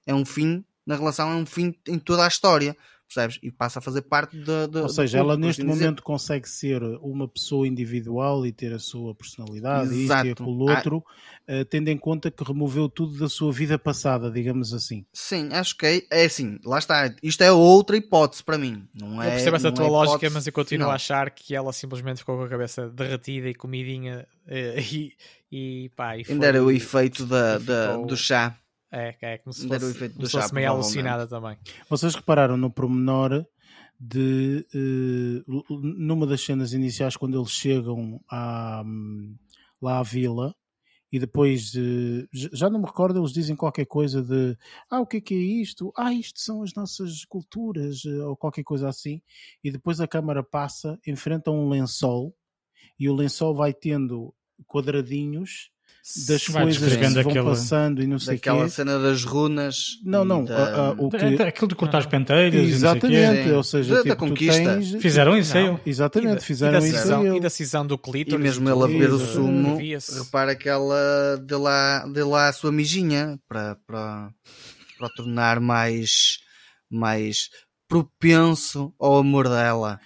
[0.07, 2.77] é um fim na relação, é um fim em toda a história.
[3.13, 3.41] Percebes?
[3.43, 4.69] E passa a fazer parte da.
[4.69, 5.83] da- Ou seja, ela neste assim dizer.
[5.85, 10.31] momento consegue ser uma pessoa individual e ter a sua personalidade e isto e Exato.
[10.45, 10.77] aquilo Ah.
[10.77, 11.05] outro,
[11.49, 15.05] eh, tendo em conta que removeu tudo da sua vida passada, digamos assim.
[15.13, 17.13] Sim, acho que é, é assim, lá está.
[17.21, 18.87] Isto é outra hipótese para mim.
[18.95, 20.93] Não é, eu percebo essa não tua é lógica, mas eu continuo final.
[20.93, 25.13] a achar que ela simplesmente ficou com a cabeça derretida e comidinha eh, e,
[25.51, 28.57] e pá, e Ainda era o foi- efeito da, e da- ficou- do chá.
[28.93, 31.57] É, é como se fosse, efeito como do se fosse meio alucinada também.
[31.89, 33.47] Vocês repararam no pormenor
[33.99, 39.37] de l- numa das cenas iniciais quando eles chegam à, hum,
[39.81, 40.55] lá à vila
[41.13, 44.57] e depois j- já não me recordo, eles dizem qualquer coisa de
[44.89, 45.93] ah, o que é que é isto?
[45.97, 49.21] Ah, isto são as nossas culturas eh, ou qualquer coisa assim,
[49.63, 52.35] e depois a câmara passa, enfrenta um lençol
[52.99, 54.33] e o lençol vai tendo
[54.67, 55.71] quadradinhos
[56.27, 58.69] das Vai coisas que vão aquele- passando e não sei quê.
[58.71, 59.77] cena das runas.
[60.05, 62.01] Não, e não, da- a- a- o que- É, aquilo de cortar
[62.57, 62.69] e o quê.
[62.69, 64.63] Exatamente, ou seja, Da- da tipo, tu conquista.
[64.77, 65.81] tens- Fizeram isso Não.
[65.87, 67.37] Exatamente, E da- fizeram e da isso a cisão, ele.
[67.37, 68.43] E da cisão do E clítoris.
[68.43, 69.79] mesmo tudo, ele a beber o sumo,
[70.25, 74.31] repara que ela deu lá, deu lá a sua mijinha para, para,
[74.99, 76.39] para tornar mais,
[76.91, 77.49] mais
[77.89, 79.99] propenso ao amor dela.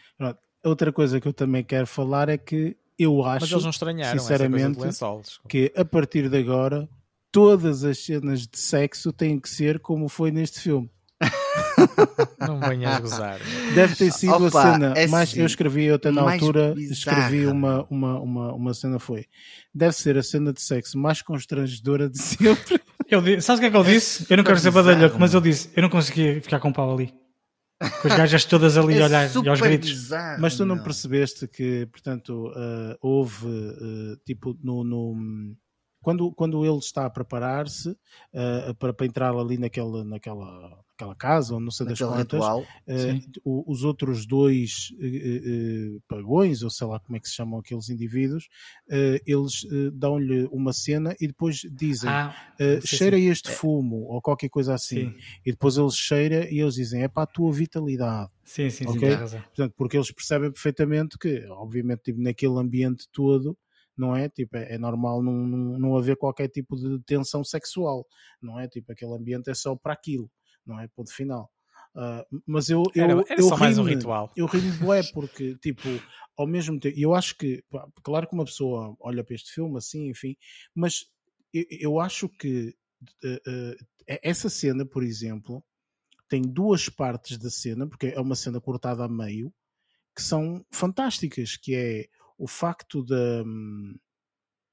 [0.65, 4.17] Outra coisa que eu também quero falar é que eu acho, Mas eles não estranharam
[4.17, 6.89] essa coisa sinceramente, que a partir de agora
[7.33, 10.89] todas as cenas de sexo têm que ser como foi neste filme.
[12.39, 13.41] Não venhas gozar.
[13.75, 15.31] Deve ter sido Opa, a cena é mais.
[15.31, 17.19] assim, eu escrevi, até na mais altura bizarra.
[17.19, 19.27] escrevi uma, uma, uma, uma cena foi.
[19.75, 22.81] Deve ser a cena de sexo mais constrangedora de sempre.
[23.09, 24.27] Eu disse, sabes o que é que eu disse?
[24.31, 26.93] Eu não quero ser badalhoco, mas eu disse, eu não conseguia ficar com o pau
[26.95, 27.13] ali.
[28.01, 29.91] Com as gajas todas ali a olhar e aos gritos.
[29.91, 30.85] bizarro, Mas tu não meu.
[30.85, 35.57] percebeste que, portanto, eh, houve, eh, tipo, no, no-
[36.03, 37.97] quando, quando ele está a preparar-se
[38.33, 42.65] eh, para, para entrar ali naquela, naquela, naquela casa, ou não sei das quantas, ritual.
[42.89, 43.23] Sim.
[43.45, 47.59] o- os outros dois eh, eh, pagões, ou sei lá como é que se chamam
[47.59, 48.49] aqueles indivíduos,
[49.27, 52.33] eles dão-lhe uma cena e depois dizem Ah,
[52.81, 53.27] sim, cheira sim.
[53.29, 55.11] este fumo, ou qualquer coisa assim.
[55.11, 55.19] Sim.
[55.45, 58.31] E depois eles cheira e eles dizem, é para a tua vitalidade.
[58.45, 59.01] Sim, sim, sim, Ok?
[59.01, 59.41] tem razão.
[59.41, 63.57] Portanto, porque eles percebem perfeitamente que, obviamente, tipo, naquele ambiente todo,
[63.97, 64.29] não é?
[64.29, 68.07] Tipo, é, é normal não, não, não haver qualquer tipo de tensão sexual,
[68.43, 68.69] não é?
[68.69, 70.31] Tipo, aquele ambiente é só para aquilo,
[70.67, 70.89] não é?
[70.89, 71.51] Ponto final.
[71.97, 74.33] Ah, mas eu, eu, Era- era eu só mais um ritual.
[74.37, 75.89] Eu ri-me bué porque, tipo,
[76.37, 79.77] ao mesmo tempo, eu acho que, pá, claro que uma pessoa olha para este filme
[79.79, 80.37] assim, enfim,
[80.75, 81.07] mas
[81.53, 82.75] eu, eu acho que
[83.25, 83.41] eh,
[84.09, 85.63] eh, essa cena, por exemplo,
[86.29, 89.55] tem duas partes da cena, porque é uma cena cortada a meio,
[90.17, 93.15] que são fantásticas, que é o facto de,
[93.47, 93.95] hum,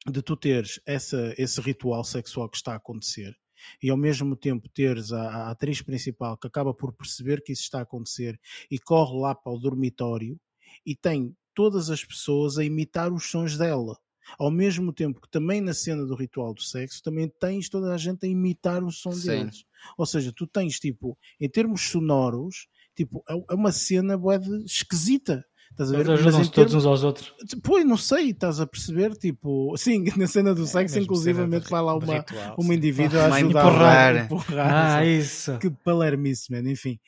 [0.07, 3.35] de tu teres essa, esse ritual sexual que está a acontecer
[3.81, 7.63] e ao mesmo tempo teres a, a atriz principal que acaba por perceber que isso
[7.63, 8.39] está a acontecer
[8.69, 10.39] e corre lá para o dormitório
[10.85, 13.97] e tem todas as pessoas a imitar os sons dela.
[14.37, 17.97] Ao mesmo tempo que também na cena do ritual do sexo também tens toda a
[17.97, 19.27] gente a imitar o som Sim.
[19.27, 19.65] deles.
[19.97, 25.45] Ou seja, tu tens tipo, em termos sonoros, tipo, é é uma cena bué esquisita.
[25.71, 26.05] Estás a ver?
[26.07, 27.33] Eles ajudam-se todos uns aos outros.
[27.63, 29.11] Pois, não sei, estás a perceber?
[29.15, 33.35] Tipo, sim, na cena do sexo, mesmo inclusivamente, vai lá uma, ritual, uma indivídua a
[33.35, 34.15] ajudar empurrar.
[34.15, 34.73] a empurrar.
[34.73, 35.09] Ah, assim.
[35.17, 35.57] isso.
[35.59, 36.99] Que palermice, man, enfim.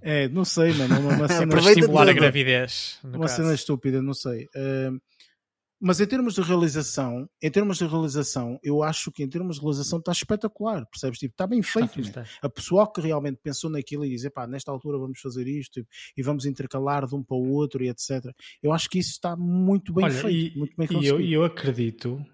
[0.00, 2.98] É, não sei, mano, uma, uma cena estimular a gravidez.
[3.02, 3.36] uma caso.
[3.36, 4.44] cena estúpida, não sei.
[4.54, 4.98] Uh,
[5.80, 9.62] mas em termos de realização, em termos de realização, eu acho que em termos de
[9.62, 11.18] realização está espetacular, percebes?
[11.18, 12.00] Tipo, está bem feito.
[12.00, 12.24] está.
[12.42, 15.86] A pessoa que realmente pensou naquilo e dizer, pá, nesta altura vamos fazer isto
[16.16, 18.24] e vamos intercalar de um para o outro e etc.
[18.62, 21.32] Eu acho que isso está muito bem Olha, feito, e, muito bem e eu, e
[21.32, 22.24] eu acredito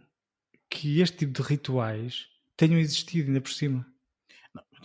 [0.71, 2.27] que este tipo de rituais
[2.57, 3.87] tenham existido ainda por cima.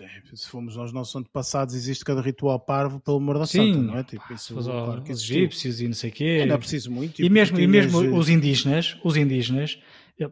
[0.02, 3.84] É, Se fomos aos nossos antepassados, existe cada ritual parvo pelo amor da Sim, santa,
[3.84, 4.04] não é?
[4.04, 6.46] Tipo, isso, Os, claro os egípcios e não sei o quê.
[6.46, 7.20] Não é preciso muito.
[7.20, 9.80] E tipo, mesmo, e mesmo tinhas, eh, os indígenas, os indígenas,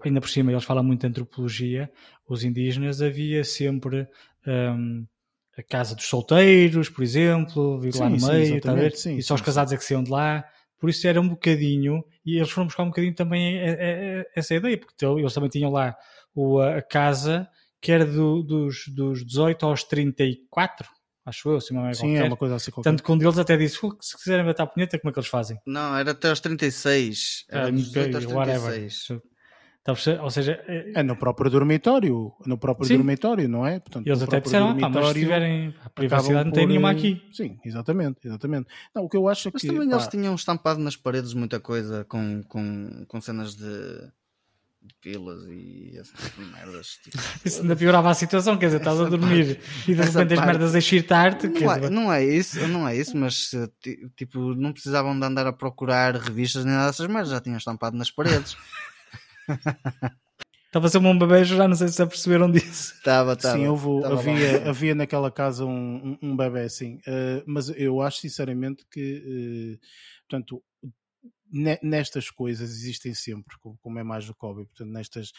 [0.03, 1.91] ainda por cima eles falam muito de antropologia,
[2.27, 4.07] os indígenas havia sempre
[4.47, 5.05] hum,
[5.57, 9.41] a casa dos solteiros, por exemplo, vir lá no meio, tá sim, e só os
[9.41, 10.45] casados é que saiam de lá.
[10.79, 14.53] Por isso era um bocadinho, e eles foram buscar um bocadinho também eh, eh, essa
[14.53, 15.95] ideia, porque eles também tinham lá
[16.75, 17.49] a casa
[17.81, 20.87] que era do- dos, dos 18 aos 34,
[21.25, 22.89] acho eu, assim, uma Sim, é uma coisa assim qualquer.
[22.89, 25.19] Tanto que um deles até disse, "Fu, se quiserem matar a punheta, como é que
[25.19, 25.57] eles fazem?
[25.65, 27.45] Não, era até aos 36.
[27.49, 28.73] Era Ah, dos 18 aos whatever.
[28.73, 29.21] 36.
[29.83, 29.93] Tá?
[30.21, 32.95] Ou seja, é- É no próprio dormitório, no próprio Sim.
[32.97, 33.79] dormitório, não é?
[33.79, 36.91] Portanto, eles até disseram, "Ah, mas se tiverem a privacidade não tem por, nenhuma eh,
[36.91, 37.21] aqui.
[37.31, 38.67] Sim, exatamente, exatamente.
[38.93, 41.33] Não, o que eu acho é Mas que também pá, eles tinham estampado nas paredes
[41.33, 43.65] muita coisa com, com, com cenas de,
[44.81, 46.87] de pilas e esse tipo de merdas.
[47.03, 50.33] Tipo, Isso ainda piorava a situação, quer dizer, estás a dormir parte- e de repente
[50.33, 51.47] as merdas a excitar-te.
[51.47, 55.25] Não é, não é isso, não é isso, mas eh, ti- tipo, não precisavam de
[55.25, 58.55] andar a procurar revistas nem nada dessas merdas, já tinham estampado nas paredes.
[60.67, 62.93] Estava a ser um bebê, já não sei se se aperceberam disso.
[62.97, 63.57] Estava, estava.
[63.57, 64.69] Sim, houve, estava havia, bom.
[64.69, 66.99] havia naquela casa um, um, um bebê assim.
[67.07, 69.85] Eh, mas eu acho sinceramente que, eh,
[70.27, 70.61] portanto,
[71.51, 75.31] nestas coisas existem sempre, como, é mais do Kobe, portanto, nestas,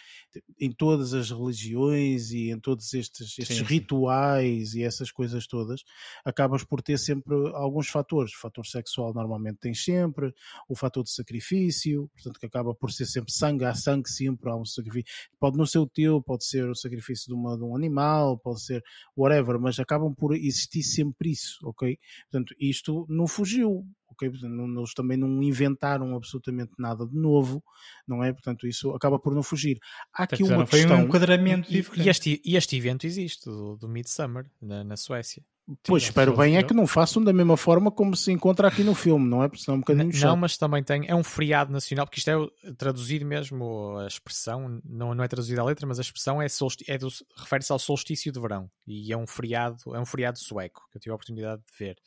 [0.59, 3.75] em todas as religiões e em todos estes, estes Sim, sim.
[3.75, 5.83] rituais e essas coisas todas,
[6.25, 8.33] acabas por ter sempre alguns fatores.
[8.35, 10.33] O fator sexual normalmente tens sempre,
[10.69, 14.57] o fator de sacrifício, portanto, que acaba por ser sempre sangue, há sangue sempre, há
[14.57, 15.13] um sacrifício.
[15.39, 18.63] Pode não ser o teu, pode ser o sacrifício de, uma, de um animal, pode
[18.63, 18.83] ser
[19.17, 21.99] whatever, mas acabam por existir sempre isso, ok?
[22.31, 23.87] Portanto, isto não fugiu,
[24.19, 24.31] ok?
[24.31, 27.63] Portanto, eles também não inventaram absolutamente nada de novo,
[28.07, 28.33] não é?
[28.33, 29.79] Portanto, isso acaba por não fugir.
[30.13, 31.03] Há aqui uma foi um questão...
[31.03, 35.43] enquadramento E, e este, e este evento existe, do, do Midsummer, na, na Suécia.
[35.83, 38.83] Pois, Sim, espero bem é que não façam da mesma forma como se encontra aqui
[38.83, 39.49] no filme, não é?
[39.49, 40.31] Porque senão é um bocadinho chato.
[40.31, 41.07] Não, mas também tem.
[41.07, 45.61] É um feriado nacional, porque isto é traduzido mesmo, a expressão, não, não é traduzida
[45.61, 46.99] a letra, mas a expressão é, solsti- é
[47.37, 48.71] refere-se ao solstício de verão.
[48.87, 51.99] E é um feriado, é um feriado sueco, que eu tive a oportunidade de ver.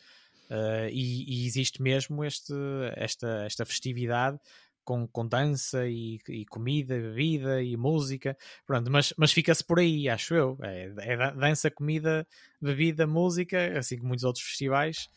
[0.51, 2.53] Uh, e, e existe mesmo este,
[2.97, 4.37] esta, esta festividade
[4.83, 8.35] com, com dança e, e comida, bebida e música.
[8.67, 10.57] Pronto, mas, mas fica-se por aí, acho eu.
[10.61, 12.27] É, é da- dança, comida,
[12.61, 15.07] bebida, música, assim como muitos outros festivais.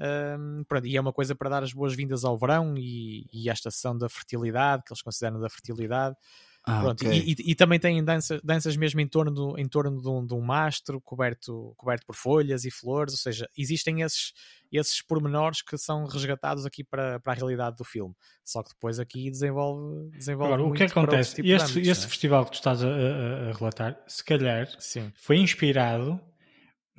[0.00, 3.52] Um, pronto, e é uma coisa para dar as boas-vindas ao verão e, e à
[3.52, 6.16] estação da fertilidade, que eles consideram da fertilidade.
[6.62, 7.10] Ah, Pronto, ok.
[7.18, 10.34] e, e- e também tem dança, danças mesmo em torno, em torno de, um, de
[10.34, 14.34] um mastro coberto, coberto por folhas e flores, ou seja, existem esses,
[14.70, 18.14] esses pormenores que são resgatados aqui para, para a realidade do filme.
[18.44, 21.36] Só que depois aqui desenvolve, desenvolve Agora, o que acontece?
[21.36, 22.10] tipos de Este, âmbitos, este não é?
[22.10, 25.10] festival que tu estás a, a- a relatar, se calhar, Sim.
[25.16, 26.20] foi inspirado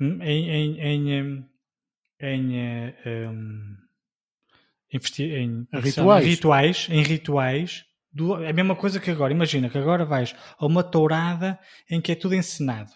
[0.00, 0.20] em,
[0.50, 1.44] em, em, hum,
[2.20, 2.94] em, eh,
[4.90, 5.78] em em- é?
[5.78, 6.24] Rituais.
[6.26, 7.84] rituais, em rituais.
[8.12, 9.32] Do, é a mesma coisa que agora.
[9.32, 11.58] Imagina que agora vais a uma tourada
[11.90, 12.92] em que é tudo encenado.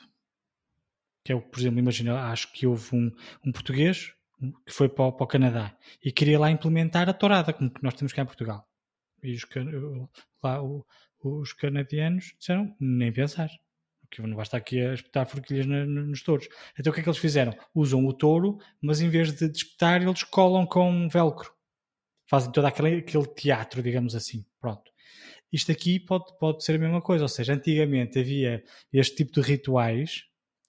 [1.24, 3.10] Que é, por exemplo, imagina, acho que houve um,
[3.44, 4.12] um português
[4.66, 7.82] que foi para, o- para o Canadá e queria lá implementar a tourada, como que
[7.82, 8.68] nós temos cá em Portugal.
[9.22, 9.46] E os,
[10.42, 10.60] lá,
[11.22, 13.48] os canadianos disseram nem pensar.
[14.02, 16.46] Porque não basta aqui a espetar forquilhas nos touros.
[16.78, 17.52] Então o que é que eles fizeram?
[17.74, 21.52] Usam o touro, mas em vez de espetar, eles colam com velcro.
[22.28, 24.44] Fazem todo aquele, aquele teatro, digamos assim.
[24.60, 24.92] Pronto.
[25.56, 27.24] Isto aqui pode, pode ser a mesma coisa.
[27.24, 28.62] Ou seja, antigamente havia
[28.92, 30.24] este tipo de rituais,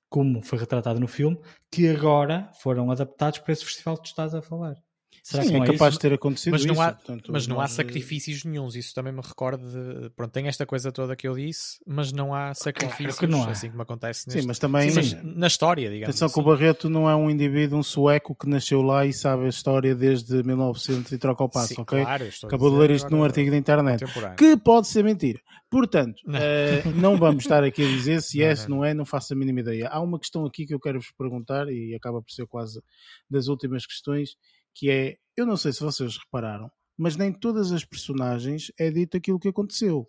[0.10, 1.38] como foi retratado no filme,
[1.70, 4.76] que agora foram adaptados para esse festival que tu estás a falar.
[5.24, 5.92] Será Sim, que é é capaz isso?
[5.92, 6.82] de ter acontecido mas não isso.
[6.84, 10.48] há, portanto, mas não há nós, sacrifícios nenhuns, isso também me recordo de, pronto, tem
[10.48, 13.52] esta coisa toda que eu disse, mas não há sacrifícios, que não há.
[13.52, 16.42] assim como acontece Sim, neste, mas também- Sim, mas na história, digamos Atenção que o
[16.42, 16.50] assim.
[16.62, 20.42] Barreto não é um indivíduo, um sueco que nasceu lá e sabe a história desde
[20.44, 22.00] 1900 e troca o passo, Sim, ok?
[22.00, 24.06] claro, eu estou a Acabou de ler isto num artigo da internet,
[24.38, 25.42] que pode ser mentira.
[25.70, 26.40] Portanto, Não.
[26.40, 29.36] eh, não vamos estar aqui a dizer se é, se não é, não faço a
[29.36, 29.90] mínima ideia.
[29.90, 32.82] Há uma questão aqui que eu quero vos perguntar e acaba por ser quase
[33.30, 34.38] das últimas questões,
[34.78, 39.18] que é, eu não sei se vocês repararam, mas nem todas as personagens é dito
[39.18, 40.08] aquilo que aconteceu.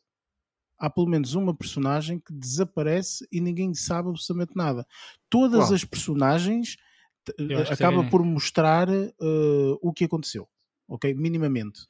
[0.78, 4.86] Há pelo menos uma personagem que desaparece e ninguém sabe absolutamente nada.
[5.31, 5.74] Todas Qual?
[5.74, 6.77] as personagens
[7.73, 9.12] acaba por mostrar eh,
[9.81, 10.47] o que aconteceu,
[10.86, 11.15] ok?
[11.15, 11.81] Minimamente,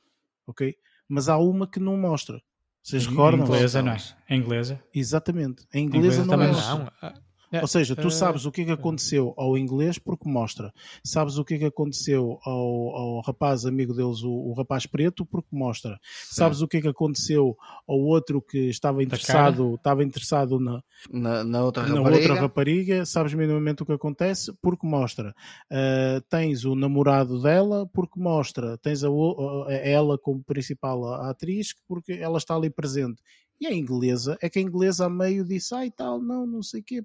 [0.47, 0.75] ok?
[1.09, 2.41] Mas há uma que não mostra.
[2.83, 3.45] Vocês Em recordam?
[3.45, 3.99] inglesa, não é?
[4.31, 4.83] Em inglesa.
[4.95, 5.67] Exatamente.
[5.75, 6.75] Em inglesa inglesa não também mostra.
[6.77, 7.15] Não, ah,
[7.51, 10.73] é, Ou seja, tu ah, sabes o que é que aconteceu ao inglês porque mostra.
[11.03, 15.25] Sabes o que é que aconteceu ao, ao rapaz amigo deles, o, o rapaz preto,
[15.25, 15.99] porque mostra.
[16.31, 17.57] Sabes o que é que aconteceu
[17.87, 22.17] ao outro que estava interessado, estava interessado na, Na, na outra na rapariga.
[22.17, 25.35] outra rapariga, sabes minimamente o que acontece porque mostra.
[25.71, 28.77] Ah, tens o namorado dela porque mostra.
[28.79, 33.23] Tens a, a- ela como principal atriz porque ela está ali presente.
[33.61, 36.81] E a inglesa, é que a inglesa a meio disse, ai tal, não, não sei
[36.81, 37.03] o quê,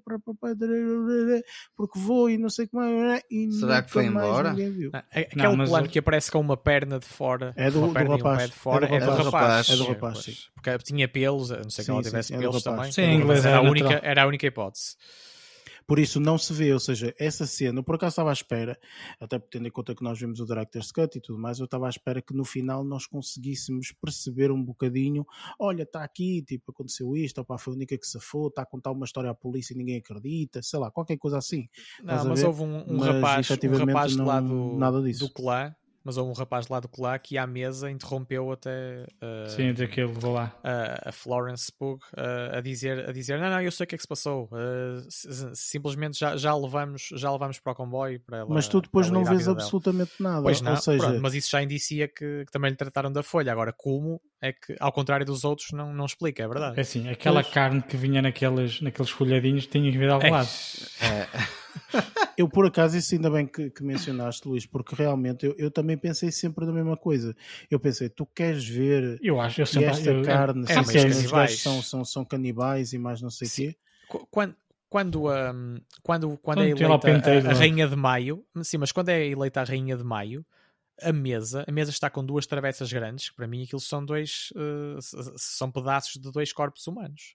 [1.76, 4.50] porque vou e não sei como é, e Será que foi embora?
[4.50, 4.90] ninguém viu.
[4.92, 7.70] Ah, é- Aquele Não, mas plano eu- que aparece com uma perna de fora, É
[7.70, 8.38] do- uma do um rapaz.
[8.42, 9.24] pé de fora, É do é do rapaz.
[9.26, 9.70] rapaz.
[9.70, 10.34] É do rapaz, sim.
[10.54, 12.76] Porque tinha pelos, a não sei que ela tivesse é pelos rapaz.
[12.76, 12.92] também.
[12.92, 14.10] Sim, em inglês Mas era, é a única, natural.
[14.10, 14.96] era a única hipótese.
[15.86, 18.78] Por isso não se vê, ou seja, essa cena, eu por acaso estava à espera,
[19.20, 21.86] até tendo em conta que nós vimos o Director's Cut e tudo mais, eu estava
[21.86, 25.26] à espera que no final nós conseguíssemos perceber um bocadinho,
[25.58, 28.66] olha, está aqui, tipo, aconteceu isto, opá, foi a única que se foi, está a
[28.66, 31.68] contar uma história à polícia e ninguém acredita, sei lá, qualquer coisa assim.
[32.02, 35.26] Não, mas houve um, um Mas, rapaz, um rapaz não- do, disso.
[35.26, 35.74] do clã,
[36.04, 40.12] mas houve um rapaz lá do clã que à mesa interrompeu até uh, Sim, daquele,
[40.12, 40.54] vou lá.
[40.62, 43.94] a, a Florence Pugh uh, a dizer a dizer não, não, eu sei o que
[43.94, 48.20] é que se passou uh, s- simplesmente já, já levamos já levamos para o comboio
[48.20, 51.34] para ela, Mas tu depois não vês absolutamente nada, Pois não, ou seja, pronto, mas
[51.34, 53.50] isso já indicia que, que também lhe trataram da folha.
[53.50, 56.78] Agora, como é que, ao contrário dos outros, não, não explica, é verdade.
[56.78, 57.54] É assim, aquela Pois.
[57.54, 60.30] carne que vinha naqueles, naqueles folhadinhos tinha que vir de algum É.
[60.30, 60.48] lado.
[62.36, 65.96] Eu, por acaso, isso ainda bem que, que mencionaste, Luís, porque realmente eu, eu também
[65.96, 67.34] pensei sempre na mesma coisa.
[67.70, 71.06] Eu pensei, tu queres ver Eu acho, eu que sempre esta eu- carne, é se
[71.06, 73.76] os gajos são, são, são canibais e mais não sei o quê.
[74.08, 74.56] Qu- Quando,
[74.88, 77.58] quando, um, quando, quando Quando é eleita penteiro, a, a é?
[77.58, 80.44] Rainha de Maio, sim, mas quando é eleita a Rainha de Maio,
[81.02, 84.50] a mesa, a mesa está com duas travessas grandes, que para mim aquilo são dois,
[84.56, 84.98] uh,
[85.36, 87.34] são pedaços de dois corpos humanos.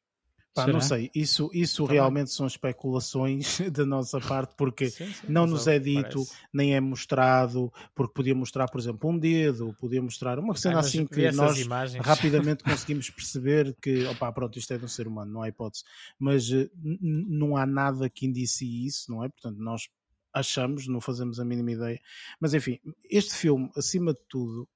[0.53, 5.45] Pá, não sei, isso, isso realmente são especulações da nossa parte, porque Sim, sim, não
[5.45, 6.33] nos é dito, parece.
[6.51, 11.05] nem é mostrado, porque podia mostrar, por exemplo, um dedo, podia mostrar uma cena assim
[11.05, 12.05] que nós imagens.
[12.05, 15.83] rapidamente conseguimos perceber que, opá, pronto, isto é de um ser humano, não há hipótese.
[16.17, 19.29] Mas eh, não há nada que indicie isso, não é?
[19.29, 19.87] Portanto, nós
[20.33, 22.01] achamos, não fazemos a mínima ideia.
[22.39, 24.67] Mas enfim, este filme, acima de tudo,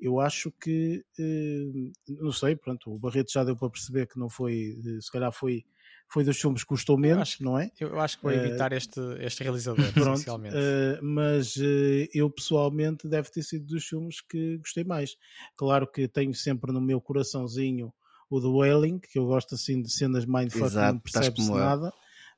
[0.00, 4.28] eu acho que, eh, não sei, pronto, o Barreto já deu para perceber que não
[4.28, 5.64] foi, eh, se calhar foi,
[6.08, 7.70] foi dos filmes que custou menos, acho não é?
[7.80, 10.56] Eu acho que vou Eh, evitar este, este realizador, Pronto, essencialmente.
[10.56, 15.16] eh, mas eh, eu pessoalmente deve ter sido dos filmes que gostei mais.
[15.56, 17.92] Claro que tenho sempre no meu coraçãozinho
[18.30, 21.00] o The Wailing, que eu gosto assim de cenas mindfuck, Exato,
[21.38, 21.58] não eu.
[21.60, 21.92] nada.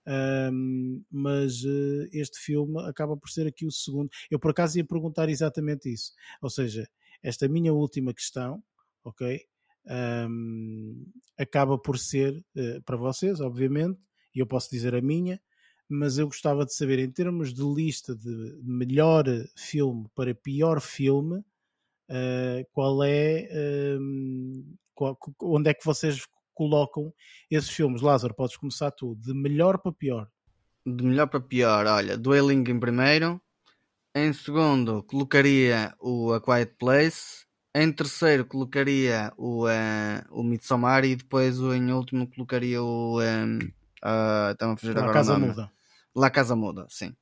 [0.07, 1.63] Ahm, mas
[2.13, 4.11] este filme acaba por ser aqui o segundo.
[4.31, 6.13] Eu por acaso ia perguntar exatamente isso.
[6.43, 6.87] Ou seja,
[7.25, 8.63] esta minha última questão,
[9.05, 9.41] ok?
[9.89, 11.05] Ahm,
[11.39, 13.99] acaba por ser eh, para vocês, obviamente,
[14.35, 15.41] e eu posso dizer a minha,
[15.89, 19.25] mas eu gostava de saber, em termos de lista de melhor
[19.57, 21.43] filme para pior filme,
[22.09, 24.63] eh, qual é ehm,
[24.95, 27.13] qual- onde é que vocês colocam
[27.51, 28.03] esses filmes?
[28.03, 30.29] Lázaro, podes começar tu, de melhor para pior.
[30.87, 33.41] De melhor para pior, olha, Dueling em primeiro.
[34.15, 37.45] Em segundo, colocaria o A Quiet Place.
[37.75, 41.05] Em terceiro, colocaria o, eh, o Midsommar.
[41.05, 43.21] E depois, o- em último, colocaria o.
[43.21, 43.59] Um,
[43.97, 45.39] Estava a fugir La agora Casa.
[45.39, 45.73] Muda.
[46.15, 47.17] La Casa Muda, sim.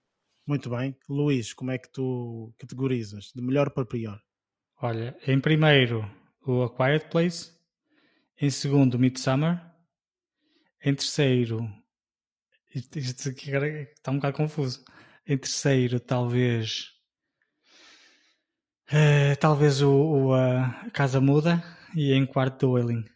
[0.47, 0.97] Muito bem.
[1.09, 3.31] Luís, como é que tu categorizas?
[3.35, 4.21] De melhor para pior?
[4.81, 6.05] Olha, em primeiro,
[6.45, 7.53] o A Quiet Place.
[8.41, 9.63] Em segundo, Midsummer.
[10.85, 11.71] Em terceiro,
[12.75, 14.85] isto, isto aqui está um bocado confuso.
[15.27, 16.91] Em terceiro, talvez.
[18.91, 21.63] eh, talvez o, o, a Casa Muda.
[21.95, 23.05] E em quarto, o Wailing.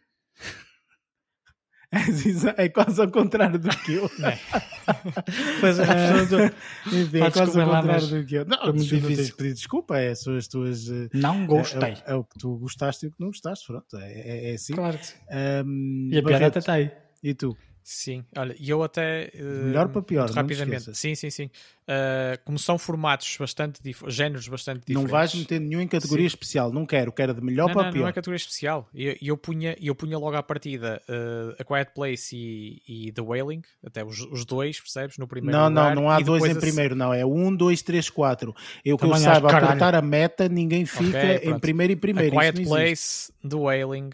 [2.57, 4.09] É quase ao contrário do que eu.
[5.59, 6.55] Pois é, portanto,
[6.93, 8.45] Enfim, é quase ao contrário do que eu.
[8.45, 10.89] Não, muito não tens pedir desculpa, é, são as tuas.
[10.89, 11.93] eh, Não é- gostei.
[11.93, 14.53] É, é o que tu gostaste e o que não gostaste, pronto, é, é, é
[14.55, 14.73] assim.
[14.75, 15.15] Claro que sim.
[15.31, 16.91] Ahm, E a piada está aí.
[17.23, 17.57] E tu?
[17.89, 19.31] Sim, olha, e eu até.
[19.33, 20.93] Uh, melhor para pior, rapidamente.
[20.93, 21.45] Sim, sim, sim.
[21.45, 25.03] Uh, como são formatos bastante géneros bastante diferentes.
[25.03, 26.35] Não vais meter nenhum em categoria sim.
[26.35, 28.01] especial, não quero, quero de melhor não, para não, pior.
[28.01, 28.89] Não é categoria especial.
[28.93, 33.11] E eu, eu, punha, eu punha logo à partida uh, A Quiet Place e, e,
[33.13, 35.17] The Wailing, até os, os, dois, percebes?
[35.17, 36.55] No primeiro Não, lugar, não, não há dois em a...
[36.59, 37.13] primeiro, não.
[37.13, 38.53] É um, dois, três, quatro.
[38.83, 42.37] Eu que eu saiba apertar a meta, ninguém fica okay, em primeiro e primeiro.
[42.37, 44.09] A Quiet Place, The Wailing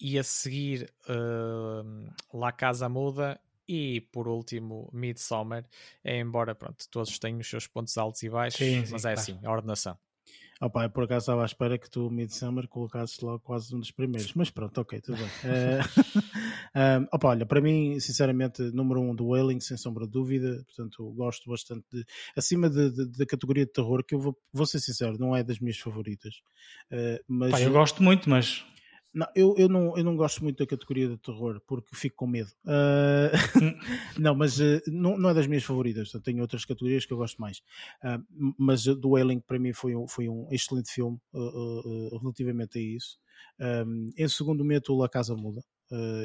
[0.00, 5.64] e a seguir uh, La Casa Muda e por último Midsummer,
[6.04, 9.12] é, embora pronto, todos tenham os seus pontos altos e baixos, sim, mas sim, é
[9.12, 9.98] assim, a ordenação.
[10.58, 13.90] Opa, eu por acaso estava à espera que tu, Midsummer, colocasses logo quase um dos
[13.90, 15.26] primeiros, mas pronto, ok, tudo bem.
[15.26, 15.82] uh,
[17.02, 21.12] um, opa, olha, para mim, sinceramente, número um do Wailing, sem sombra de dúvida, portanto,
[21.12, 22.04] gosto bastante de,
[22.34, 25.76] acima da categoria de terror, que eu vou, vou ser sincero, não é das minhas
[25.76, 26.36] favoritas.
[26.90, 28.64] Uh, mas Pá, eu gosto muito, mas
[29.16, 32.26] não, eu, eu, não, eu não gosto muito da categoria de terror porque fico com
[32.26, 32.50] medo.
[32.66, 33.32] Uh,
[34.20, 36.12] não, mas uh, não, não é das minhas favoritas.
[36.12, 37.62] Eu tenho outras categorias que eu gosto mais.
[38.04, 38.22] Uh,
[38.58, 41.18] mas do Wailing para mim foi um, foi um excelente filme
[42.20, 43.18] relativamente a isso.
[43.58, 45.62] Um, em segundo, meto La Casa Muda.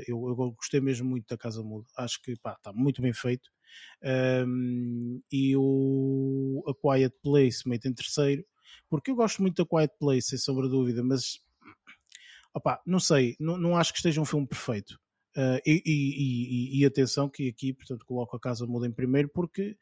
[0.06, 1.88] Eu, eu, gostei mesmo muito da Casa Muda.
[1.96, 3.50] Acho que está muito bem feito.
[4.46, 8.46] Um, e o A Quiet Place meto em terceiro
[8.90, 11.40] porque eu gosto muito da Quiet Place, sem sombra de dúvida, mas
[12.54, 15.00] Opa, não sei, não, não acho que esteja um filme perfeito.
[15.36, 19.30] Uh, e, e, e, e, atenção que aqui, portanto, coloco a Casa Muda em primeiro
[19.30, 19.78] porque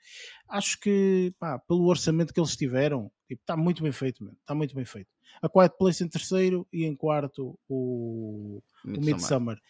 [0.47, 4.75] acho que, pá, pelo orçamento que eles tiveram, tipo, está muito bem feito, está muito
[4.75, 5.09] bem feito.
[5.41, 9.13] A Quiet Place em terceiro e em quarto o, Midsummer.
[9.13, 9.61] o Midsummer,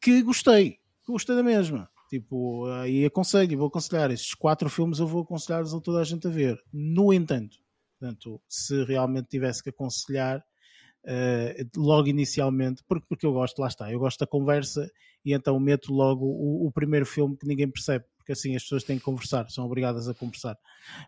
[0.00, 1.88] que gostei, gostei da mesma.
[2.10, 6.26] Tipo, aí aconselho, vou aconselhar estes quatro filmes, eu vou aconselhar-los a toda a gente
[6.26, 6.60] a ver.
[6.72, 7.56] No entanto,
[7.98, 10.44] portanto, se realmente tivesse que aconselhar,
[11.04, 14.90] uh, logo inicialmente, porque, porque eu gosto, lá está, eu gosto da conversa
[15.24, 18.84] e então meto logo o, o, primeiro filme que ninguém percebe, porque assim as pessoas
[18.84, 20.56] têm que conversar, são obrigadas a conversar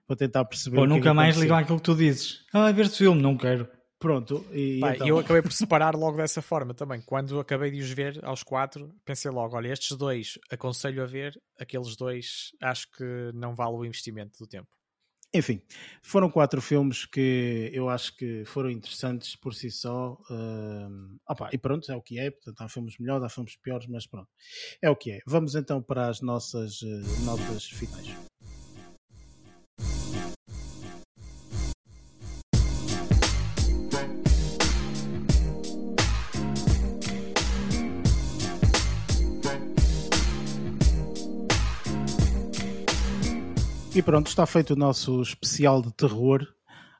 [0.06, 0.78] para tentar perceber.
[0.78, 2.44] Ou é nunca mais ligam aquilo que tu dizes.
[2.52, 3.68] Ah, ver este filme, não quero.
[3.98, 5.06] Pronto, e Pai, então...
[5.06, 7.00] eu acabei por separar logo dessa forma também.
[7.00, 11.40] Quando acabei de os ver aos quatro, pensei logo: olha, estes dois aconselho a ver,
[11.58, 14.68] aqueles dois acho que não vale o investimento do tempo.
[15.34, 15.60] Enfim,
[16.00, 20.16] foram quatro filmes que eu acho que foram interessantes por si só.
[20.30, 22.30] Uh, opa, e pronto, é o que é.
[22.30, 24.28] Portanto, há filmes melhores, há filmes piores, mas pronto,
[24.80, 25.18] é o que é.
[25.26, 28.33] Vamos então para as nossas uh, notas finais.
[43.94, 46.42] E pronto, está feito o nosso especial de terror.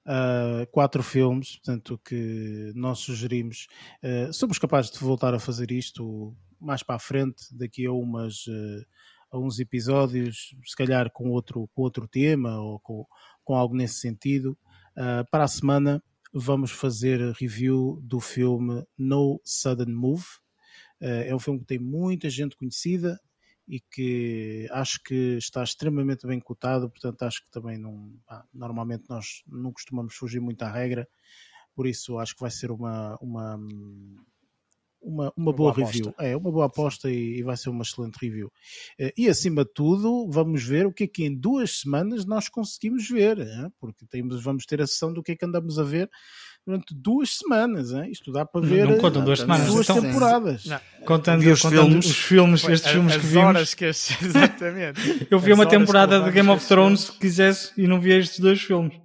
[0.07, 3.67] Uh, quatro filmes, portanto, que nós sugerimos.
[4.01, 8.47] Uh, somos capazes de voltar a fazer isto mais para a frente, daqui a umas.
[8.47, 8.87] Uh,
[9.33, 13.05] a uns episódios, se calhar com outro, com outro tema ou com,
[13.43, 14.57] com algo nesse sentido.
[15.29, 16.01] para a semana
[16.33, 20.25] vamos fazer review do filme No Sudden Move.
[21.01, 23.19] é um filme que tem muita gente conhecida,
[23.67, 28.13] e que acho que está extremamente bem cotado, portanto acho que também não,
[28.53, 31.09] normalmente nós não costumamos fugir muito à regra,
[31.75, 33.59] por isso acho que vai ser uma, uma,
[35.05, 36.09] uma, uma, boa, boa review.
[36.09, 36.25] Aposta.
[36.25, 38.51] É, uma boa aposta e, e, vai ser uma excelente review.
[38.99, 42.49] Eh, e acima de tudo, vamos ver o que é que em duas semanas nós
[42.49, 43.37] conseguimos ver,
[43.79, 46.09] porque temos, vamos ter a sessão do que é que andamos a ver
[46.67, 47.93] durante duas semanas.
[47.93, 48.11] Hein?
[48.11, 50.65] Isto dá para ver não, contam duas, semanas, duas então, temporadas.
[50.65, 50.81] Não.
[51.05, 53.45] Contando, os, contando filmes, os filmes, estes filmes que vimos.
[53.45, 55.27] Horas que exatamente.
[55.31, 58.61] Eu vi uma temporada de Game of Thrones se quisesse e não vi estes dois
[58.61, 59.04] filmes.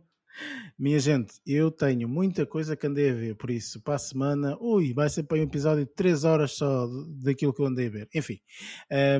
[0.80, 4.58] Minha gente, eu tenho muita coisa que andei a ver, por isso, para a semana,
[4.62, 6.88] ui, vai ser para um episódio de 3 horas só
[7.22, 8.10] daquilo que eu andei a ver.
[8.16, 8.40] Enfim,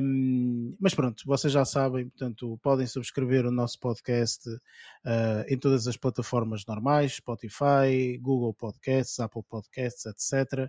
[0.02, 5.86] um, mas pronto, vocês já sabem, portanto, podem subscrever o nosso podcast uh, em todas
[5.86, 10.66] as plataformas normais, Spotify, Google Podcasts, Apple Podcasts, etc.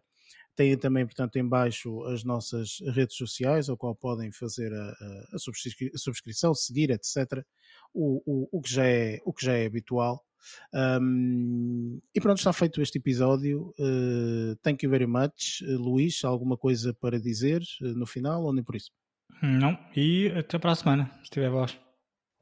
[0.55, 4.93] Têm também, portanto, em baixo as nossas redes sociais, ao qual podem fazer a,
[5.33, 7.43] a, subscri a subscrição, seguir, etc.
[7.93, 10.23] O, o, o, que já é, o que já é habitual.
[10.73, 13.73] Um, e pronto, está feito este episódio.
[13.79, 15.61] Uh, thank you very much.
[15.61, 18.91] Uh, Luís, alguma coisa para dizer uh, no final ou nem por isso?
[19.41, 21.79] Não, e até para a semana, se tiver voz.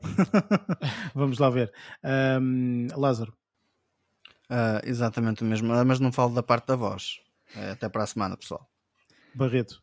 [1.13, 1.71] Vamos lá ver.
[2.03, 3.33] Um, Lázaro.
[4.49, 7.19] Uh, exatamente o mesmo, mas não falo da parte da voz.
[7.55, 8.69] É, até para a semana, pessoal.
[9.33, 9.81] Barreto.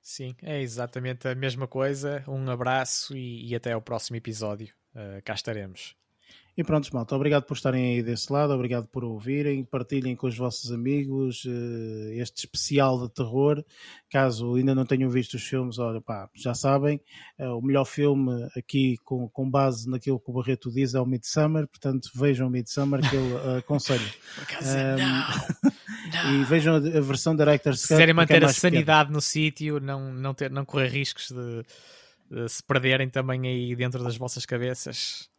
[0.00, 2.24] Sim, é exatamente a mesma coisa.
[2.26, 4.74] Um abraço e, e até ao próximo episódio.
[4.94, 5.96] Uh, cá estaremos.
[6.54, 10.36] E pronto, malta, obrigado por estarem aí desse lado, obrigado por ouvirem, partilhem com os
[10.36, 13.64] vossos amigos uh, este especial de terror.
[14.10, 17.00] Caso ainda não tenham visto os filmes, olha, pá, já sabem,
[17.38, 21.06] uh, o melhor filme aqui com, com base naquilo que o Barreto diz é o
[21.06, 24.10] Midsummer, portanto vejam o Midsummer que eu aconselho.
[24.60, 25.72] um,
[26.42, 27.88] e vejam a, versão Director's Cut.
[27.88, 29.14] Se quiserem é manter é a sanidade pequeno.
[29.14, 31.62] no sítio, não, não, ter, não correr riscos de,
[32.30, 35.31] de se perderem também aí dentro das vossas cabeças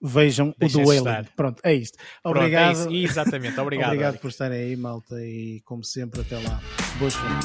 [0.00, 1.06] vejam o o duelo.
[1.36, 1.98] Pronto, é isto.
[2.24, 2.74] Obrigado.
[2.74, 3.12] Pronto, é isso.
[3.12, 3.88] Exatamente, obrigado.
[3.88, 4.22] obrigado Eric.
[4.22, 6.60] por estarem aí, malta, e como sempre, até lá.
[6.98, 7.44] Boas férias.